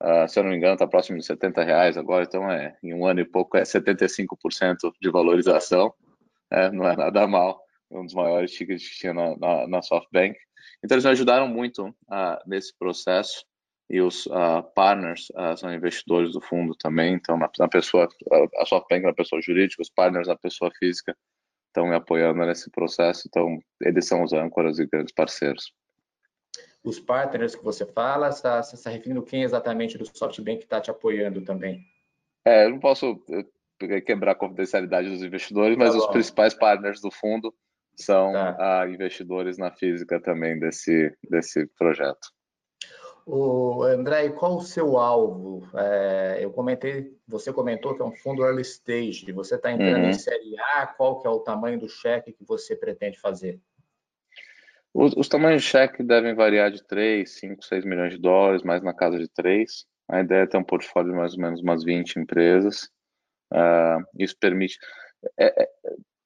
uh, 0.03 0.27
se 0.27 0.39
eu 0.39 0.43
não 0.43 0.51
me 0.51 0.57
engano, 0.57 0.73
está 0.73 0.87
próximo 0.87 1.17
de 1.17 1.25
70 1.25 1.63
reais 1.63 1.97
agora, 1.97 2.23
então 2.23 2.49
é 2.51 2.77
em 2.83 2.93
um 2.93 3.05
ano 3.05 3.19
e 3.19 3.25
pouco 3.25 3.57
é 3.57 3.63
75% 3.63 4.27
de 5.01 5.09
valorização, 5.09 5.93
é, 6.51 6.71
não 6.71 6.87
é 6.87 6.95
nada 6.95 7.27
mal, 7.27 7.61
um 7.91 8.05
dos 8.05 8.13
maiores 8.13 8.51
tickets 8.51 8.87
que 8.87 8.99
tinha 8.99 9.13
na, 9.13 9.37
na, 9.37 9.67
na 9.67 9.81
SoftBank. 9.81 10.37
Então 10.83 10.95
eles 10.95 11.05
me 11.05 11.11
ajudaram 11.11 11.47
muito 11.47 11.93
nesse 12.45 12.77
processo. 12.77 13.45
E 13.89 14.01
os 14.01 14.27
uh, 14.27 14.61
partners 14.75 15.29
uh, 15.31 15.57
são 15.57 15.73
investidores 15.73 16.33
do 16.33 16.41
fundo 16.41 16.75
também, 16.75 17.15
então 17.15 17.35
na, 17.35 17.49
na 17.57 17.67
pessoa, 17.67 18.07
a 18.57 18.65
SoftBank 18.65 19.03
na 19.03 19.13
pessoa 19.13 19.41
jurídica, 19.41 19.81
os 19.81 19.89
partners 19.89 20.27
na 20.27 20.37
pessoa 20.37 20.69
física 20.77 21.17
estão 21.69 21.87
me 21.87 21.95
apoiando 21.95 22.45
nesse 22.45 22.69
processo, 22.69 23.23
então 23.27 23.57
eles 23.81 24.05
são 24.05 24.23
os 24.23 24.31
âncoras 24.31 24.77
e 24.77 24.85
grandes 24.85 25.13
parceiros. 25.13 25.73
Os 26.89 26.99
partners 26.99 27.55
que 27.55 27.63
você 27.63 27.85
fala, 27.85 28.29
está, 28.29 28.63
você 28.63 28.75
está 28.75 28.89
referindo 28.89 29.21
quem 29.21 29.43
exatamente 29.43 29.95
do 29.95 30.05
SoftBank 30.05 30.63
está 30.63 30.81
te 30.81 30.89
apoiando 30.89 31.41
também? 31.41 31.85
É, 32.43 32.65
eu 32.65 32.71
não 32.71 32.79
posso 32.79 33.23
eh, 33.29 34.01
quebrar 34.01 34.31
a 34.31 34.35
confidencialidade 34.35 35.07
dos 35.07 35.21
investidores, 35.21 35.77
mas 35.77 35.91
tá 35.91 35.99
os 35.99 36.07
principais 36.07 36.55
partners 36.55 36.99
do 36.99 37.11
fundo 37.11 37.53
são 37.95 38.31
tá. 38.31 38.87
investidores 38.89 39.57
na 39.57 39.69
física 39.69 40.19
também 40.19 40.57
desse, 40.57 41.15
desse 41.29 41.67
projeto. 41.77 42.29
O 43.23 43.83
André, 43.83 44.29
qual 44.29 44.57
o 44.57 44.61
seu 44.61 44.97
alvo? 44.97 45.67
É, 45.75 46.39
eu 46.41 46.49
comentei, 46.49 47.15
você 47.27 47.53
comentou 47.53 47.93
que 47.93 48.01
é 48.01 48.05
um 48.05 48.15
fundo 48.15 48.43
early 48.43 48.63
stage. 48.63 49.31
Você 49.31 49.53
está 49.53 49.71
entrando 49.71 50.05
uhum. 50.05 50.09
em 50.09 50.13
série 50.13 50.57
A? 50.57 50.87
Qual 50.87 51.19
que 51.19 51.27
é 51.27 51.29
o 51.29 51.39
tamanho 51.39 51.79
do 51.79 51.87
cheque 51.87 52.33
que 52.33 52.43
você 52.43 52.75
pretende 52.75 53.19
fazer? 53.19 53.61
Os, 54.93 55.13
os, 55.15 55.27
tamanhos 55.27 55.63
de 55.63 55.69
cheque 55.69 56.03
devem 56.03 56.33
variar 56.33 56.71
de 56.71 56.83
3, 56.85 57.29
5, 57.29 57.63
6 57.63 57.85
milhões 57.85 58.13
de 58.13 58.19
dólares, 58.19 58.63
mais 58.63 58.81
na 58.81 58.93
casa 58.93 59.17
de 59.17 59.27
3. 59.29 59.85
A 60.09 60.21
ideia 60.21 60.43
é 60.43 60.47
ter 60.47 60.57
um 60.57 60.63
portfólio 60.63 61.11
de 61.11 61.17
mais 61.17 61.33
ou 61.33 61.41
menos 61.41 61.61
umas 61.61 61.83
20 61.83 62.17
empresas. 62.17 62.89
Uh, 63.53 64.03
isso 64.17 64.35
permite. 64.39 64.77
É, 65.37 65.63
é, 65.63 65.69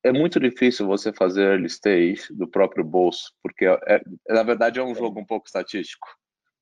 é, 0.05 0.11
muito 0.11 0.39
difícil 0.39 0.87
você 0.87 1.11
fazer 1.11 1.43
early 1.43 1.67
stage 1.67 2.27
do 2.31 2.47
próprio 2.47 2.83
bolso, 2.83 3.33
porque 3.41 3.65
é, 3.65 4.01
na 4.29 4.43
verdade 4.43 4.79
é 4.79 4.83
um 4.83 4.95
jogo 4.95 5.19
um 5.19 5.25
pouco 5.25 5.47
estatístico 5.47 6.07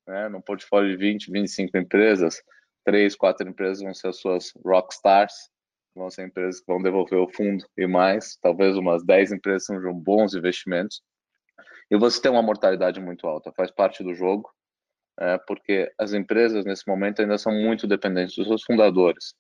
né, 0.08 0.29
num 0.29 0.41
portfólio 0.41 0.89
de 0.91 0.98
20, 0.98 1.31
25 1.31 1.77
empresas, 1.77 2.41
três, 2.84 3.15
quatro 3.15 3.48
empresas 3.48 3.84
vão 3.84 3.93
ser 3.93 4.10
as 4.10 4.17
suas 4.17 4.51
rock 4.65 4.93
stars, 4.93 5.50
vão 5.96 6.10
ser 6.10 6.27
empresas 6.27 6.60
que 6.60 6.67
vão 6.67 6.81
devolver 6.81 7.20
o 7.20 7.29
fundo 7.29 7.65
e 7.77 7.88
mais, 7.88 8.38
talvez 8.41 8.75
umas 8.77 9.03
10 9.03 9.34
empresas 9.34 9.65
sejam 9.65 9.93
bons 9.93 10.34
investimentos, 10.34 11.01
e 11.91 11.98
você 11.98 12.21
tem 12.21 12.31
uma 12.31 12.41
mortalidade 12.41 13.00
muito 13.00 13.27
alta, 13.27 13.51
faz 13.51 13.69
parte 13.69 14.03
do 14.03 14.15
jogo, 14.15 14.50
é, 15.19 15.38
porque 15.39 15.91
as 16.00 16.13
empresas 16.13 16.65
nesse 16.65 16.88
momento 16.88 17.21
ainda 17.21 17.38
são 17.38 17.51
muito 17.51 17.86
dependentes 17.86 18.36
dos 18.36 18.48
seus 18.48 18.63
fundadores. 18.63 19.36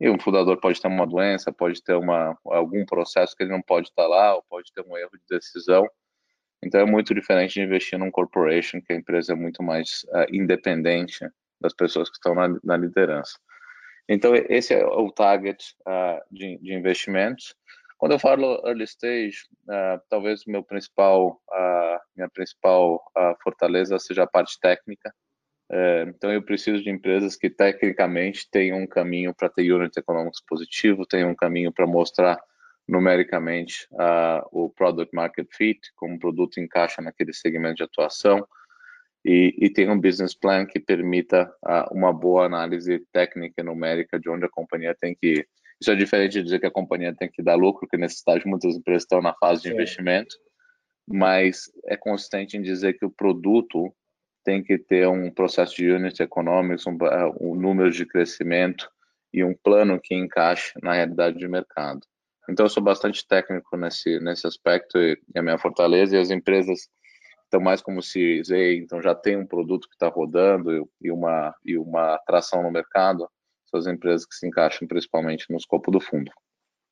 E 0.00 0.08
um 0.08 0.18
fundador 0.18 0.60
pode 0.60 0.80
ter 0.80 0.86
uma 0.86 1.06
doença, 1.06 1.52
pode 1.52 1.82
ter 1.82 1.94
uma, 1.94 2.38
algum 2.46 2.86
processo 2.86 3.36
que 3.36 3.42
ele 3.42 3.52
não 3.52 3.60
pode 3.60 3.88
estar 3.88 4.06
lá, 4.06 4.36
ou 4.36 4.44
pode 4.48 4.72
ter 4.72 4.82
um 4.86 4.96
erro 4.96 5.10
de 5.12 5.36
decisão, 5.36 5.88
então 6.62 6.80
é 6.80 6.84
muito 6.84 7.14
diferente 7.14 7.54
de 7.54 7.62
investir 7.62 7.98
num 7.98 8.10
corporation, 8.10 8.80
que 8.80 8.92
a 8.92 8.96
empresa 8.96 9.32
é 9.32 9.36
muito 9.36 9.62
mais 9.62 10.04
uh, 10.08 10.26
independente 10.32 11.26
das 11.60 11.72
pessoas 11.72 12.08
que 12.08 12.16
estão 12.16 12.34
na, 12.34 12.48
na, 12.64 12.76
liderança. 12.76 13.38
Então 14.08 14.34
esse 14.34 14.74
é 14.74 14.84
o 14.84 15.10
target 15.10 15.74
uh, 15.86 16.20
de, 16.30 16.58
de, 16.58 16.74
investimentos. 16.74 17.54
Quando 17.98 18.12
eu 18.12 18.18
falo 18.18 18.62
early 18.66 18.84
stage, 18.84 19.38
uh, 19.64 20.00
talvez 20.08 20.44
meu 20.46 20.62
principal, 20.62 21.40
minha 22.16 22.28
principal 22.30 23.02
fortaleza 23.42 23.98
seja 23.98 24.22
a 24.22 24.26
parte 24.26 24.58
técnica. 24.60 25.12
então 26.08 26.32
eu 26.32 26.42
preciso 26.42 26.82
de 26.82 26.90
empresas 26.90 27.36
que 27.36 27.50
tecnicamente 27.50 28.48
tenham 28.50 28.78
um 28.78 28.86
caminho 28.86 29.34
para 29.34 29.48
ter 29.48 29.70
unit 29.70 29.98
econômicos 29.98 30.42
positivo, 30.48 31.04
tenham 31.04 31.30
um 31.30 31.34
caminho 31.34 31.72
para 31.72 31.86
mostrar 31.86 32.38
numericamente 32.88 33.86
uh, 33.92 34.48
o 34.50 34.70
product 34.70 35.14
market 35.14 35.46
fit, 35.54 35.78
como 35.94 36.14
o 36.14 36.18
produto 36.18 36.58
encaixa 36.58 37.02
naquele 37.02 37.34
segmento 37.34 37.76
de 37.76 37.82
atuação, 37.82 38.48
e, 39.22 39.54
e 39.58 39.68
tem 39.68 39.90
um 39.90 40.00
business 40.00 40.34
plan 40.34 40.64
que 40.64 40.80
permita 40.80 41.52
uh, 41.62 41.94
uma 41.94 42.12
boa 42.12 42.46
análise 42.46 43.04
técnica 43.12 43.60
e 43.60 43.64
numérica 43.64 44.18
de 44.18 44.30
onde 44.30 44.46
a 44.46 44.50
companhia 44.50 44.96
tem 44.98 45.14
que 45.14 45.26
ir. 45.26 45.48
Isso 45.80 45.90
é 45.90 45.94
diferente 45.94 46.32
de 46.32 46.42
dizer 46.42 46.58
que 46.58 46.66
a 46.66 46.70
companhia 46.70 47.14
tem 47.14 47.30
que 47.30 47.42
dar 47.42 47.54
lucro, 47.54 47.88
que 47.88 47.96
nesse 47.96 48.16
estágio 48.16 48.48
muitas 48.48 48.74
empresas 48.74 49.04
estão 49.04 49.22
na 49.22 49.34
fase 49.34 49.62
de 49.62 49.68
Sim. 49.68 49.74
investimento, 49.74 50.36
mas 51.06 51.70
é 51.86 51.96
consistente 51.96 52.56
em 52.56 52.62
dizer 52.62 52.98
que 52.98 53.04
o 53.04 53.10
produto 53.10 53.94
tem 54.44 54.62
que 54.62 54.78
ter 54.78 55.06
um 55.06 55.30
processo 55.30 55.76
de 55.76 55.90
unit 55.90 56.22
economics, 56.22 56.86
um, 56.86 56.96
um 57.40 57.54
número 57.54 57.90
de 57.90 58.06
crescimento 58.06 58.90
e 59.32 59.44
um 59.44 59.54
plano 59.54 60.00
que 60.02 60.14
encaixe 60.14 60.72
na 60.82 60.94
realidade 60.94 61.38
de 61.38 61.46
mercado. 61.46 62.00
Então, 62.48 62.64
eu 62.64 62.70
sou 62.70 62.82
bastante 62.82 63.26
técnico 63.26 63.76
nesse, 63.76 64.18
nesse 64.20 64.46
aspecto 64.46 64.98
e 64.98 65.18
a 65.36 65.42
minha 65.42 65.58
fortaleza 65.58 66.16
e 66.16 66.20
as 66.20 66.30
empresas 66.30 66.88
estão 67.44 67.60
mais 67.60 67.80
como 67.80 68.02
se 68.02 68.42
então 68.76 69.02
já 69.02 69.14
tem 69.14 69.36
um 69.36 69.46
produto 69.46 69.88
que 69.88 69.94
está 69.94 70.08
rodando 70.08 70.88
e 71.00 71.10
uma, 71.10 71.54
e 71.64 71.76
uma 71.76 72.14
atração 72.14 72.62
no 72.62 72.70
mercado, 72.70 73.28
são 73.68 73.78
as 73.78 73.86
empresas 73.86 74.26
que 74.26 74.34
se 74.34 74.46
encaixam 74.46 74.86
principalmente 74.88 75.46
no 75.50 75.56
escopo 75.56 75.90
do 75.90 76.00
fundo. 76.00 76.30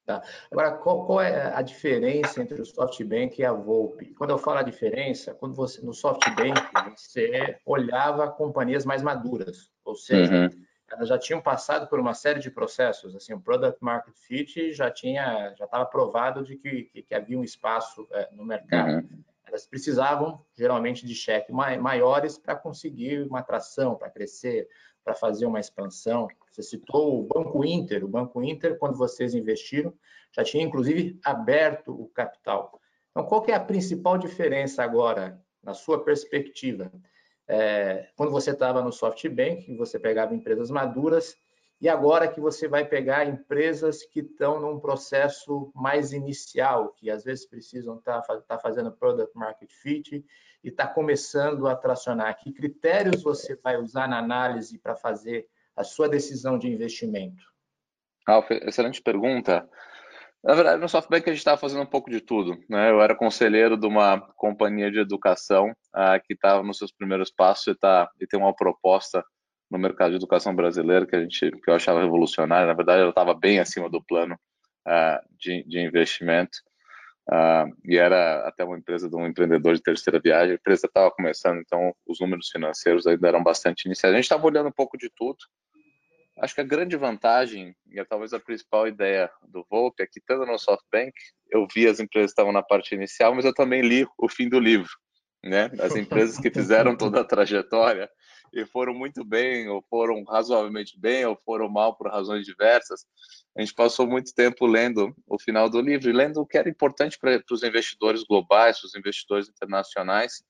Tá. 0.04 0.22
Agora, 0.52 0.72
qual, 0.72 1.04
qual, 1.04 1.20
é 1.20 1.52
a 1.52 1.62
diferença 1.62 2.40
entre 2.40 2.62
o 2.62 2.64
SoftBank 2.64 3.40
e 3.40 3.44
a 3.44 3.52
Volpe? 3.52 4.14
Quando 4.14 4.30
eu 4.30 4.38
falo 4.38 4.58
a 4.58 4.62
diferença, 4.62 5.34
quando 5.34 5.54
você 5.54 5.84
no 5.84 5.92
SoftBank 5.92 6.60
você 6.96 7.58
olhava 7.66 8.30
companhias 8.30 8.84
mais 8.84 9.02
maduras, 9.02 9.68
ou 9.84 9.96
seja, 9.96 10.32
uhum 10.32 10.66
elas 10.90 11.08
já 11.08 11.18
tinham 11.18 11.40
passado 11.40 11.88
por 11.88 11.98
uma 11.98 12.14
série 12.14 12.40
de 12.40 12.50
processos, 12.50 13.14
assim, 13.16 13.32
o 13.34 13.40
product 13.40 13.82
market 13.82 14.14
fit 14.14 14.72
já 14.72 14.90
tinha, 14.90 15.52
já 15.56 15.64
estava 15.64 15.84
provado 15.84 16.44
de 16.44 16.56
que, 16.56 16.84
que, 16.84 17.02
que, 17.02 17.14
havia 17.14 17.38
um 17.38 17.44
espaço 17.44 18.06
é, 18.12 18.28
no 18.32 18.44
mercado. 18.44 18.92
Uhum. 18.92 19.24
Elas 19.46 19.66
precisavam 19.66 20.44
geralmente 20.54 21.06
de 21.06 21.14
cheques 21.14 21.54
maiores 21.54 22.38
para 22.38 22.54
conseguir 22.54 23.26
uma 23.26 23.40
atração, 23.40 23.96
para 23.96 24.10
crescer, 24.10 24.68
para 25.04 25.14
fazer 25.14 25.46
uma 25.46 25.60
expansão. 25.60 26.28
Você 26.56 26.62
citou 26.62 27.20
o 27.20 27.22
Banco 27.22 27.64
Inter. 27.64 28.04
O 28.04 28.08
Banco 28.08 28.42
Inter, 28.42 28.78
quando 28.78 28.96
vocês 28.96 29.34
investiram, 29.34 29.94
já 30.32 30.42
tinha 30.42 30.64
inclusive 30.64 31.20
aberto 31.24 31.92
o 31.92 32.08
capital. 32.08 32.80
Então, 33.10 33.24
qual 33.24 33.44
é 33.46 33.52
a 33.52 33.60
principal 33.60 34.18
diferença 34.18 34.82
agora, 34.82 35.40
na 35.62 35.74
sua 35.74 36.02
perspectiva? 36.02 36.90
é, 37.48 38.08
quando 38.16 38.32
você 38.32 38.50
estava 38.50 38.82
no 38.82 38.92
SoftBank, 38.92 39.74
você 39.76 39.98
pegava 39.98 40.34
empresas 40.34 40.70
maduras, 40.70 41.36
e 41.80 41.88
agora 41.88 42.26
que 42.26 42.40
você 42.40 42.66
vai 42.66 42.86
pegar 42.86 43.26
empresas 43.26 44.02
que 44.02 44.20
estão 44.20 44.58
num 44.58 44.80
processo 44.80 45.70
mais 45.74 46.12
inicial, 46.12 46.94
que 46.94 47.10
às 47.10 47.22
vezes 47.22 47.46
precisam 47.46 47.98
estar 47.98 48.22
tá, 48.22 48.40
tá 48.40 48.58
fazendo 48.58 48.90
product 48.90 49.36
market 49.36 49.70
fit 49.70 50.24
e 50.64 50.68
está 50.68 50.86
começando 50.86 51.68
a 51.68 51.76
tracionar. 51.76 52.38
Que 52.38 52.50
critérios 52.50 53.22
você 53.22 53.56
vai 53.56 53.76
usar 53.76 54.08
na 54.08 54.18
análise 54.18 54.78
para 54.78 54.96
fazer 54.96 55.46
a 55.76 55.84
sua 55.84 56.08
decisão 56.08 56.58
de 56.58 56.68
investimento? 56.68 57.44
Alf, 58.26 58.50
excelente 58.50 59.02
pergunta. 59.02 59.68
Na 60.42 60.54
verdade, 60.54 60.80
no 60.80 60.88
SoftBank 60.88 61.28
a 61.28 61.32
gente 61.32 61.40
estava 61.40 61.56
fazendo 61.56 61.82
um 61.82 61.86
pouco 61.86 62.10
de 62.10 62.20
tudo. 62.20 62.56
Né? 62.68 62.90
Eu 62.90 63.00
era 63.00 63.16
conselheiro 63.16 63.76
de 63.76 63.86
uma 63.86 64.20
companhia 64.36 64.90
de 64.90 64.98
educação 64.98 65.70
uh, 65.70 66.20
que 66.24 66.34
estava 66.34 66.62
nos 66.62 66.78
seus 66.78 66.92
primeiros 66.92 67.30
passos 67.30 67.66
e, 67.66 67.74
tá, 67.74 68.08
e 68.20 68.26
tem 68.26 68.38
uma 68.38 68.54
proposta 68.54 69.24
no 69.70 69.78
mercado 69.78 70.10
de 70.10 70.16
educação 70.16 70.54
brasileiro 70.54 71.06
que 71.06 71.16
a 71.16 71.20
gente 71.20 71.50
que 71.50 71.68
eu 71.70 71.74
achava 71.74 72.00
revolucionária. 72.00 72.66
Na 72.66 72.74
verdade, 72.74 73.00
ela 73.00 73.10
estava 73.10 73.34
bem 73.34 73.58
acima 73.58 73.90
do 73.90 74.02
plano 74.02 74.38
uh, 74.86 75.36
de, 75.36 75.64
de, 75.64 75.80
investimento. 75.80 76.58
Uh, 77.28 77.74
e 77.84 77.96
era 77.96 78.46
até 78.46 78.62
uma 78.62 78.78
empresa 78.78 79.08
de 79.08 79.16
um 79.16 79.26
empreendedor 79.26 79.74
de 79.74 79.82
terceira 79.82 80.20
viagem. 80.20 80.52
A 80.52 80.54
empresa 80.54 80.86
estava 80.86 81.10
começando, 81.10 81.58
então 81.58 81.92
os 82.06 82.20
números 82.20 82.48
financeiros 82.50 83.04
ainda 83.06 83.26
eram 83.26 83.42
bastante 83.42 83.86
iniciais. 83.86 84.14
A 84.14 84.16
gente 84.16 84.26
estava 84.26 84.46
olhando 84.46 84.68
um 84.68 84.72
pouco 84.72 84.96
de 84.96 85.10
tudo. 85.10 85.38
Acho 86.38 86.54
que 86.54 86.60
a 86.60 86.64
grande 86.64 86.96
vantagem, 86.96 87.74
e 87.90 87.98
é 87.98 88.04
talvez 88.04 88.34
a 88.34 88.40
principal 88.40 88.86
ideia 88.86 89.30
do 89.48 89.64
Volpe, 89.70 90.02
é 90.02 90.06
que 90.06 90.20
tanto 90.20 90.44
no 90.44 90.58
SoftBank, 90.58 91.12
eu 91.50 91.66
vi 91.74 91.86
as 91.86 91.98
empresas 91.98 92.30
que 92.30 92.32
estavam 92.32 92.52
na 92.52 92.62
parte 92.62 92.94
inicial, 92.94 93.34
mas 93.34 93.44
eu 93.44 93.54
também 93.54 93.80
li 93.80 94.06
o 94.18 94.28
fim 94.28 94.48
do 94.48 94.58
livro, 94.58 94.90
né? 95.42 95.70
As 95.80 95.96
empresas 95.96 96.38
que 96.38 96.50
fizeram 96.50 96.94
toda 96.96 97.22
a 97.22 97.24
trajetória 97.24 98.10
e 98.52 98.66
foram 98.66 98.92
muito 98.92 99.24
bem, 99.24 99.68
ou 99.68 99.82
foram 99.88 100.24
razoavelmente 100.24 100.98
bem, 101.00 101.24
ou 101.24 101.36
foram 101.44 101.70
mal 101.70 101.96
por 101.96 102.10
razões 102.10 102.44
diversas. 102.44 103.06
A 103.56 103.60
gente 103.62 103.74
passou 103.74 104.06
muito 104.06 104.34
tempo 104.34 104.66
lendo 104.66 105.14
o 105.26 105.38
final 105.38 105.70
do 105.70 105.80
livro 105.80 106.10
e 106.10 106.12
lendo 106.12 106.40
o 106.40 106.46
que 106.46 106.58
era 106.58 106.68
importante 106.68 107.18
para 107.18 107.42
os 107.50 107.62
investidores 107.62 108.22
globais, 108.24 108.78
para 108.78 108.88
os 108.88 108.94
investidores 108.94 109.48
internacionais. 109.48 110.42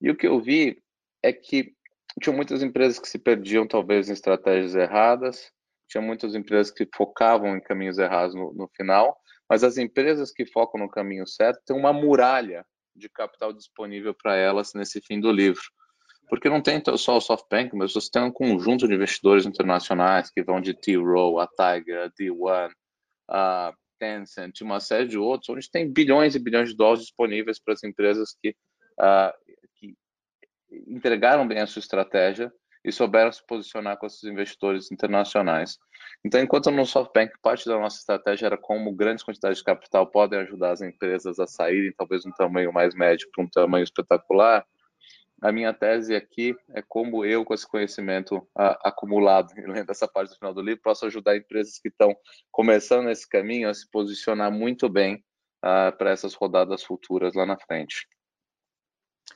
E 0.00 0.10
o 0.10 0.16
que 0.16 0.26
eu 0.26 0.40
vi 0.40 0.82
é 1.22 1.32
que 1.32 1.76
tinham 2.22 2.36
muitas 2.36 2.62
empresas 2.62 2.98
que 2.98 3.08
se 3.08 3.18
perdiam 3.18 3.66
talvez 3.66 4.08
em 4.08 4.12
estratégias 4.12 4.74
erradas, 4.74 5.52
tinha 5.88 6.02
muitas 6.02 6.34
empresas 6.34 6.72
que 6.72 6.88
focavam 6.94 7.56
em 7.56 7.60
caminhos 7.60 7.98
errados 7.98 8.34
no, 8.34 8.52
no 8.52 8.68
final, 8.76 9.16
mas 9.48 9.62
as 9.62 9.78
empresas 9.78 10.32
que 10.32 10.46
focam 10.46 10.80
no 10.80 10.90
caminho 10.90 11.26
certo 11.26 11.62
têm 11.64 11.76
uma 11.76 11.92
muralha 11.92 12.64
de 12.94 13.08
capital 13.08 13.52
disponível 13.52 14.14
para 14.14 14.34
elas 14.34 14.72
nesse 14.74 15.00
fim 15.00 15.20
do 15.20 15.30
livro. 15.30 15.62
Porque 16.28 16.48
não 16.48 16.60
tem 16.60 16.82
só 16.96 17.16
o 17.16 17.20
SoftBank, 17.20 17.76
mas 17.76 17.92
você 17.92 18.10
tem 18.10 18.22
um 18.22 18.32
conjunto 18.32 18.88
de 18.88 18.94
investidores 18.94 19.46
internacionais 19.46 20.30
que 20.30 20.42
vão 20.42 20.60
de 20.60 20.74
T. 20.74 20.96
Rowe, 20.96 21.40
a 21.40 21.46
Tiger, 21.46 22.02
a 22.02 22.10
D1, 22.10 22.70
a 23.30 23.72
Tencent, 23.98 24.60
uma 24.60 24.80
série 24.80 25.06
de 25.06 25.18
outros, 25.18 25.48
onde 25.50 25.70
tem 25.70 25.90
bilhões 25.90 26.34
e 26.34 26.40
bilhões 26.40 26.70
de 26.70 26.76
dólares 26.76 27.02
disponíveis 27.02 27.60
para 27.62 27.74
as 27.74 27.84
empresas 27.84 28.36
que, 28.42 28.50
uh, 29.00 29.32
que 29.44 29.45
entregaram 30.86 31.46
bem 31.46 31.60
a 31.60 31.66
sua 31.66 31.80
estratégia 31.80 32.52
e 32.84 32.92
souberam 32.92 33.32
se 33.32 33.44
posicionar 33.44 33.96
com 33.98 34.06
esses 34.06 34.22
investidores 34.24 34.92
internacionais. 34.92 35.78
Então, 36.24 36.40
enquanto 36.40 36.70
no 36.70 36.86
SoftBank 36.86 37.32
parte 37.42 37.66
da 37.66 37.78
nossa 37.78 37.98
estratégia 37.98 38.46
era 38.46 38.56
como 38.56 38.92
grandes 38.92 39.24
quantidades 39.24 39.58
de 39.58 39.64
capital 39.64 40.06
podem 40.06 40.38
ajudar 40.40 40.70
as 40.70 40.80
empresas 40.80 41.38
a 41.40 41.46
saírem, 41.46 41.92
talvez 41.96 42.24
um 42.24 42.30
tamanho 42.30 42.72
mais 42.72 42.94
médio 42.94 43.28
para 43.34 43.44
um 43.44 43.48
tamanho 43.48 43.82
espetacular, 43.82 44.64
a 45.42 45.52
minha 45.52 45.72
tese 45.74 46.14
aqui 46.14 46.56
é 46.74 46.82
como 46.82 47.24
eu, 47.24 47.44
com 47.44 47.52
esse 47.52 47.68
conhecimento 47.68 48.46
acumulado, 48.54 49.52
lendo 49.56 49.90
essa 49.90 50.08
parte 50.08 50.30
do 50.30 50.36
final 50.36 50.54
do 50.54 50.62
livro, 50.62 50.80
posso 50.82 51.04
ajudar 51.06 51.36
empresas 51.36 51.78
que 51.78 51.88
estão 51.88 52.16
começando 52.50 53.06
nesse 53.06 53.28
caminho 53.28 53.68
a 53.68 53.74
se 53.74 53.88
posicionar 53.90 54.50
muito 54.50 54.88
bem 54.88 55.16
uh, 55.62 55.94
para 55.98 56.10
essas 56.10 56.34
rodadas 56.34 56.82
futuras 56.82 57.34
lá 57.34 57.44
na 57.44 57.58
frente. 57.58 58.08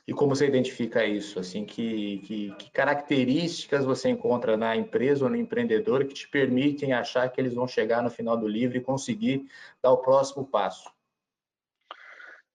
E 0.07 0.13
como 0.13 0.35
você 0.35 0.47
identifica 0.47 1.05
isso? 1.05 1.39
Assim, 1.39 1.63
que, 1.63 2.19
que, 2.19 2.55
que, 2.55 2.71
características 2.71 3.85
você 3.85 4.09
encontra 4.09 4.57
na 4.57 4.75
empresa 4.75 5.25
ou 5.25 5.29
no 5.29 5.37
empreendedor 5.37 6.05
que 6.05 6.13
te 6.13 6.27
permitem 6.27 6.93
achar 6.93 7.29
que 7.29 7.39
eles 7.39 7.53
vão 7.53 7.67
chegar 7.67 8.01
no 8.01 8.09
final 8.09 8.35
do 8.35 8.47
livro 8.47 8.77
e 8.77 8.81
conseguir 8.81 9.45
dar 9.81 9.91
o 9.91 9.97
próximo 9.97 10.45
passo? 10.45 10.91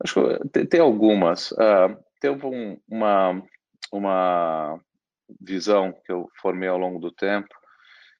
Acho 0.03 0.21
que 0.53 0.67
tem, 0.67 0.81
algumas. 0.81 1.53
Uh, 1.53 1.97
teve 2.21 2.45
um, 2.47 2.79
uma, 2.89 3.43
uma 3.93 4.81
visão 5.41 5.93
que 6.05 6.13
eu 6.13 6.29
formei 6.41 6.69
ao 6.69 6.79
longo 6.79 6.99
do 6.99 7.11
tempo. 7.11 7.49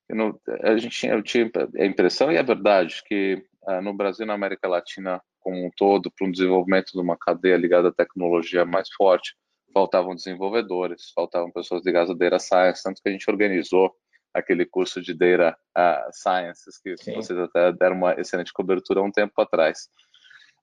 No, 0.09 0.41
a 0.63 0.77
gente 0.77 0.97
tinha, 0.97 1.21
tinha 1.21 1.51
a 1.79 1.85
impressão, 1.85 2.31
e 2.31 2.37
é 2.37 2.43
verdade, 2.43 3.03
que 3.05 3.45
uh, 3.63 3.83
no 3.83 3.93
Brasil 3.93 4.25
e 4.25 4.27
na 4.27 4.35
América 4.35 4.69
Latina 4.69 5.21
como 5.47 5.65
um 5.65 5.71
todo, 5.77 6.11
para 6.11 6.27
um 6.27 6.33
desenvolvimento 6.33 6.91
de 6.91 6.99
uma 6.99 7.17
cadeia 7.17 7.57
ligada 7.57 7.91
à 7.91 7.93
tecnologia 7.93 8.65
mais 8.65 8.89
forte, 8.91 9.37
faltavam 9.73 10.13
desenvolvedores, 10.13 11.13
faltavam 11.15 11.53
pessoas 11.53 11.87
ligadas 11.87 12.11
a 12.11 12.15
data 12.15 12.41
science, 12.41 12.83
tanto 12.83 13.01
que 13.01 13.09
a 13.09 13.13
gente 13.13 13.31
organizou 13.31 13.95
aquele 14.35 14.67
curso 14.67 15.01
de 15.01 15.15
data 15.15 15.57
uh, 15.79 16.11
sciences 16.11 16.79
que 16.83 16.97
Sim. 16.97 17.15
vocês 17.15 17.39
até 17.39 17.73
deram 17.73 17.95
uma 17.95 18.21
excelente 18.21 18.53
cobertura 18.53 18.99
há 18.99 19.05
um 19.05 19.13
tempo 19.13 19.41
atrás. 19.41 19.89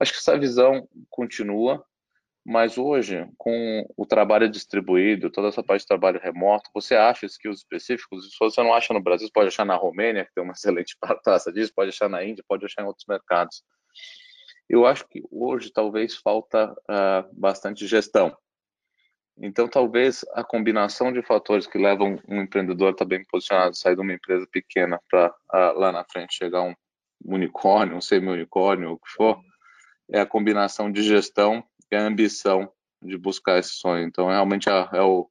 Acho 0.02 0.12
que 0.12 0.18
essa 0.18 0.38
visão 0.38 0.86
continua, 1.10 1.82
mas 2.46 2.78
hoje, 2.78 3.26
com 3.38 3.88
o 3.96 4.06
trabalho 4.06 4.50
distribuído, 4.50 5.32
toda 5.32 5.48
essa 5.48 5.64
parte 5.64 5.84
de 5.84 5.88
trabalho 5.88 6.20
remoto, 6.22 6.70
você 6.74 6.94
acha 6.94 7.26
skills 7.26 7.60
específicos, 7.60 8.32
se 8.32 8.38
você 8.38 8.62
não 8.62 8.74
acha 8.74 8.94
no 8.94 9.02
Brasil, 9.02 9.28
você 9.28 9.34
pode 9.34 9.48
achar 9.48 9.66
na 9.66 9.78
Romênia, 9.78 10.26
que 10.26 10.34
tem 10.34 10.44
uma 10.44 10.52
excelente 10.60 10.98
taça 11.24 11.54
disso, 11.54 11.72
pode 11.74 11.92
achar 11.92 12.10
na 12.10 12.22
Índia, 12.22 12.44
pode 12.46 12.66
achar 12.66 12.82
em 12.82 12.86
outros 12.86 13.06
mercados. 13.08 13.64
Eu 14.74 14.88
acho 14.88 15.08
que 15.08 15.22
hoje 15.30 15.72
talvez 15.72 16.16
falta 16.16 16.72
uh, 16.72 17.40
bastante 17.40 17.86
gestão. 17.86 18.36
Então, 19.38 19.68
talvez 19.68 20.26
a 20.34 20.44
combinação 20.44 21.14
de 21.14 21.22
fatores 21.22 21.68
que 21.68 21.78
levam 21.78 22.20
um 22.28 22.42
empreendedor 22.42 22.88
a 22.88 22.92
estar 22.92 23.06
bem 23.06 23.24
posicionado, 23.24 23.78
sair 23.78 23.94
de 23.94 24.02
uma 24.02 24.14
empresa 24.14 24.48
pequena 24.52 25.00
para 25.08 25.30
uh, 25.30 25.34
ah, 25.52 25.72
lá 25.74 25.92
na 25.92 26.04
frente 26.04 26.34
chegar 26.36 26.58
a 26.58 26.64
um 26.64 26.76
unicórnio, 27.24 27.96
um 27.96 28.02
semi-unicórnio, 28.02 28.94
o 28.94 28.98
que 28.98 29.12
for, 29.12 29.40
é 30.12 30.22
a 30.22 30.26
combinação 30.26 30.92
de 30.92 31.04
gestão 31.04 31.64
e 31.92 31.96
a 31.96 32.02
ambição 32.02 32.68
de 33.00 33.16
buscar 33.16 33.60
esse 33.60 33.76
sonho. 33.76 34.08
Então, 34.08 34.26
realmente 34.26 34.70
é, 34.70 34.90
é 34.94 35.04
o, 35.04 35.30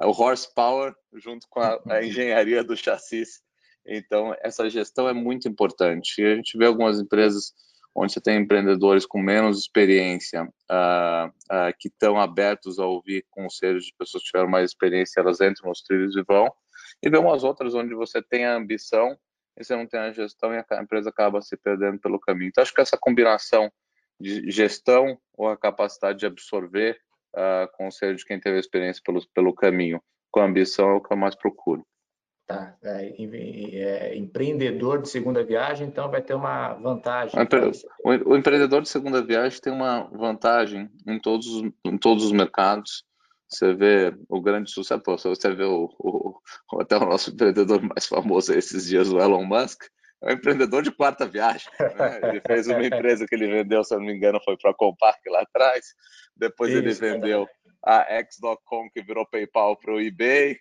é 0.00 0.04
o 0.04 0.10
horsepower 0.10 0.92
junto 1.14 1.46
com 1.48 1.60
a, 1.60 1.78
a 1.90 2.04
engenharia 2.04 2.64
do 2.64 2.76
chassis. 2.76 3.40
Então, 3.86 4.34
essa 4.40 4.68
gestão 4.68 5.08
é 5.08 5.12
muito 5.12 5.46
importante. 5.46 6.20
E 6.20 6.26
a 6.26 6.34
gente 6.34 6.58
vê 6.58 6.66
algumas 6.66 6.98
empresas 6.98 7.54
onde 7.94 8.12
você 8.12 8.20
tem 8.20 8.38
empreendedores 8.38 9.04
com 9.04 9.20
menos 9.20 9.58
experiência, 9.58 10.44
uh, 10.44 11.28
uh, 11.28 11.72
que 11.78 11.88
estão 11.88 12.18
abertos 12.18 12.78
a 12.78 12.86
ouvir 12.86 13.24
conselhos 13.30 13.84
de 13.84 13.94
pessoas 13.98 14.22
que 14.22 14.30
tiveram 14.30 14.48
mais 14.48 14.70
experiência, 14.70 15.20
elas 15.20 15.40
entram 15.40 15.68
nos 15.68 15.82
trilhos 15.82 16.16
e 16.16 16.22
vão. 16.22 16.52
E 17.02 17.10
vê 17.10 17.18
umas 17.18 17.44
outras 17.44 17.74
onde 17.74 17.94
você 17.94 18.22
tem 18.22 18.44
a 18.44 18.54
ambição 18.54 19.16
e 19.58 19.64
você 19.64 19.74
não 19.74 19.86
tem 19.86 20.00
a 20.00 20.12
gestão 20.12 20.54
e 20.54 20.58
a 20.58 20.82
empresa 20.82 21.10
acaba 21.10 21.42
se 21.42 21.56
perdendo 21.56 21.98
pelo 21.98 22.20
caminho. 22.20 22.48
Então, 22.48 22.62
acho 22.62 22.72
que 22.72 22.80
essa 22.80 22.96
combinação 22.96 23.70
de 24.20 24.50
gestão 24.50 25.18
ou 25.36 25.48
a 25.48 25.56
capacidade 25.56 26.18
de 26.18 26.26
absorver 26.26 26.98
uh, 27.34 27.70
conselho 27.76 28.16
de 28.16 28.24
quem 28.24 28.38
teve 28.38 28.58
experiência 28.58 29.02
pelo, 29.04 29.20
pelo 29.34 29.54
caminho 29.54 30.00
com 30.30 30.40
ambição 30.40 30.90
é 30.90 30.94
o 30.94 31.00
que 31.00 31.12
eu 31.12 31.16
mais 31.16 31.34
procuro. 31.34 31.84
Tá, 32.50 32.74
é, 32.82 33.14
é, 33.16 34.16
empreendedor 34.16 35.00
de 35.00 35.08
segunda 35.08 35.44
viagem, 35.44 35.86
então 35.86 36.10
vai 36.10 36.20
ter 36.20 36.34
uma 36.34 36.74
vantagem. 36.74 37.38
O, 38.04 38.32
o, 38.32 38.36
empreendedor 38.36 38.82
de 38.82 38.88
segunda 38.88 39.22
viagem 39.22 39.60
tem 39.60 39.72
uma 39.72 40.02
vantagem 40.10 40.90
em 41.06 41.20
todos, 41.20 41.46
em 41.84 41.96
todos 41.96 42.24
os 42.24 42.32
mercados. 42.32 43.04
Você 43.48 43.72
vê 43.72 44.12
o 44.28 44.40
grande 44.40 44.68
sucesso, 44.68 45.00
você 45.06 45.54
vê 45.54 45.62
o, 45.62 45.88
o, 45.96 46.40
até 46.80 46.96
o 46.96 47.06
nosso 47.06 47.30
empreendedor 47.30 47.80
mais 47.82 48.06
famoso 48.06 48.52
esses 48.52 48.88
dias, 48.88 49.12
o 49.12 49.20
Elon 49.20 49.44
Musk, 49.44 49.84
é 50.24 50.30
um 50.30 50.34
empreendedor 50.34 50.82
de 50.82 50.90
quarta 50.90 51.28
viagem. 51.28 51.70
Né? 51.78 52.20
Ele 52.30 52.40
fez 52.44 52.66
uma 52.66 52.84
empresa 52.84 53.26
que 53.28 53.34
ele 53.36 53.46
vendeu, 53.46 53.84
se 53.84 53.94
eu 53.94 54.00
não 54.00 54.06
me 54.06 54.12
engano, 54.12 54.40
foi 54.44 54.56
para 54.56 54.72
a 54.72 54.74
Compaq 54.74 55.20
lá 55.28 55.42
atrás. 55.42 55.86
Depois 56.36 56.72
Isso, 56.72 56.80
ele 56.80 56.94
vendeu 56.94 57.48
a 57.84 58.00
X.com, 58.18 58.90
que 58.92 59.02
virou 59.02 59.24
PayPal 59.24 59.76
para 59.76 59.94
o 59.94 60.00
eBay. 60.00 60.58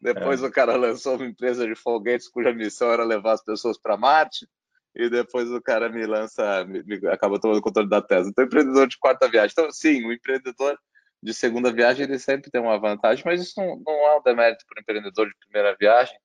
Depois 0.00 0.42
é. 0.42 0.46
o 0.46 0.50
cara 0.50 0.76
lançou 0.76 1.16
uma 1.16 1.26
empresa 1.26 1.66
de 1.66 1.74
foguetes 1.74 2.28
cuja 2.28 2.52
missão 2.52 2.92
era 2.92 3.04
levar 3.04 3.32
as 3.32 3.44
pessoas 3.44 3.78
para 3.78 3.96
Marte. 3.96 4.48
E 4.94 5.08
depois 5.08 5.50
o 5.50 5.60
cara 5.60 5.88
me 5.88 6.04
lança, 6.06 6.64
me, 6.64 6.82
me, 6.82 7.06
acaba 7.08 7.38
tomando 7.38 7.60
controle 7.60 7.88
da 7.88 8.02
Tesla. 8.02 8.30
Então, 8.30 8.44
empreendedor 8.44 8.88
de 8.88 8.98
quarta 8.98 9.28
viagem. 9.28 9.52
Então, 9.52 9.70
sim, 9.70 10.04
o 10.04 10.12
empreendedor 10.12 10.78
de 11.22 11.34
segunda 11.34 11.72
viagem 11.72 12.04
ele 12.04 12.18
sempre 12.18 12.50
tem 12.50 12.60
uma 12.60 12.78
vantagem, 12.78 13.24
mas 13.24 13.40
isso 13.40 13.54
não, 13.56 13.80
não 13.84 13.92
é 13.92 14.18
um 14.18 14.22
demérito 14.22 14.64
para 14.66 14.78
o 14.78 14.80
empreendedor 14.80 15.28
de 15.28 15.34
primeira 15.46 15.76
viagem 15.78 16.16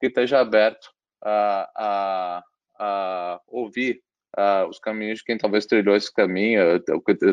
que 0.00 0.06
esteja 0.06 0.40
aberto 0.40 0.90
a, 1.22 1.70
a, 1.76 2.42
a 2.78 3.40
ouvir 3.46 4.02
os 4.68 4.78
caminhos 4.78 5.18
de 5.18 5.24
quem 5.24 5.38
talvez 5.38 5.66
trilhou 5.66 5.96
esse 5.96 6.12
caminho, 6.12 6.60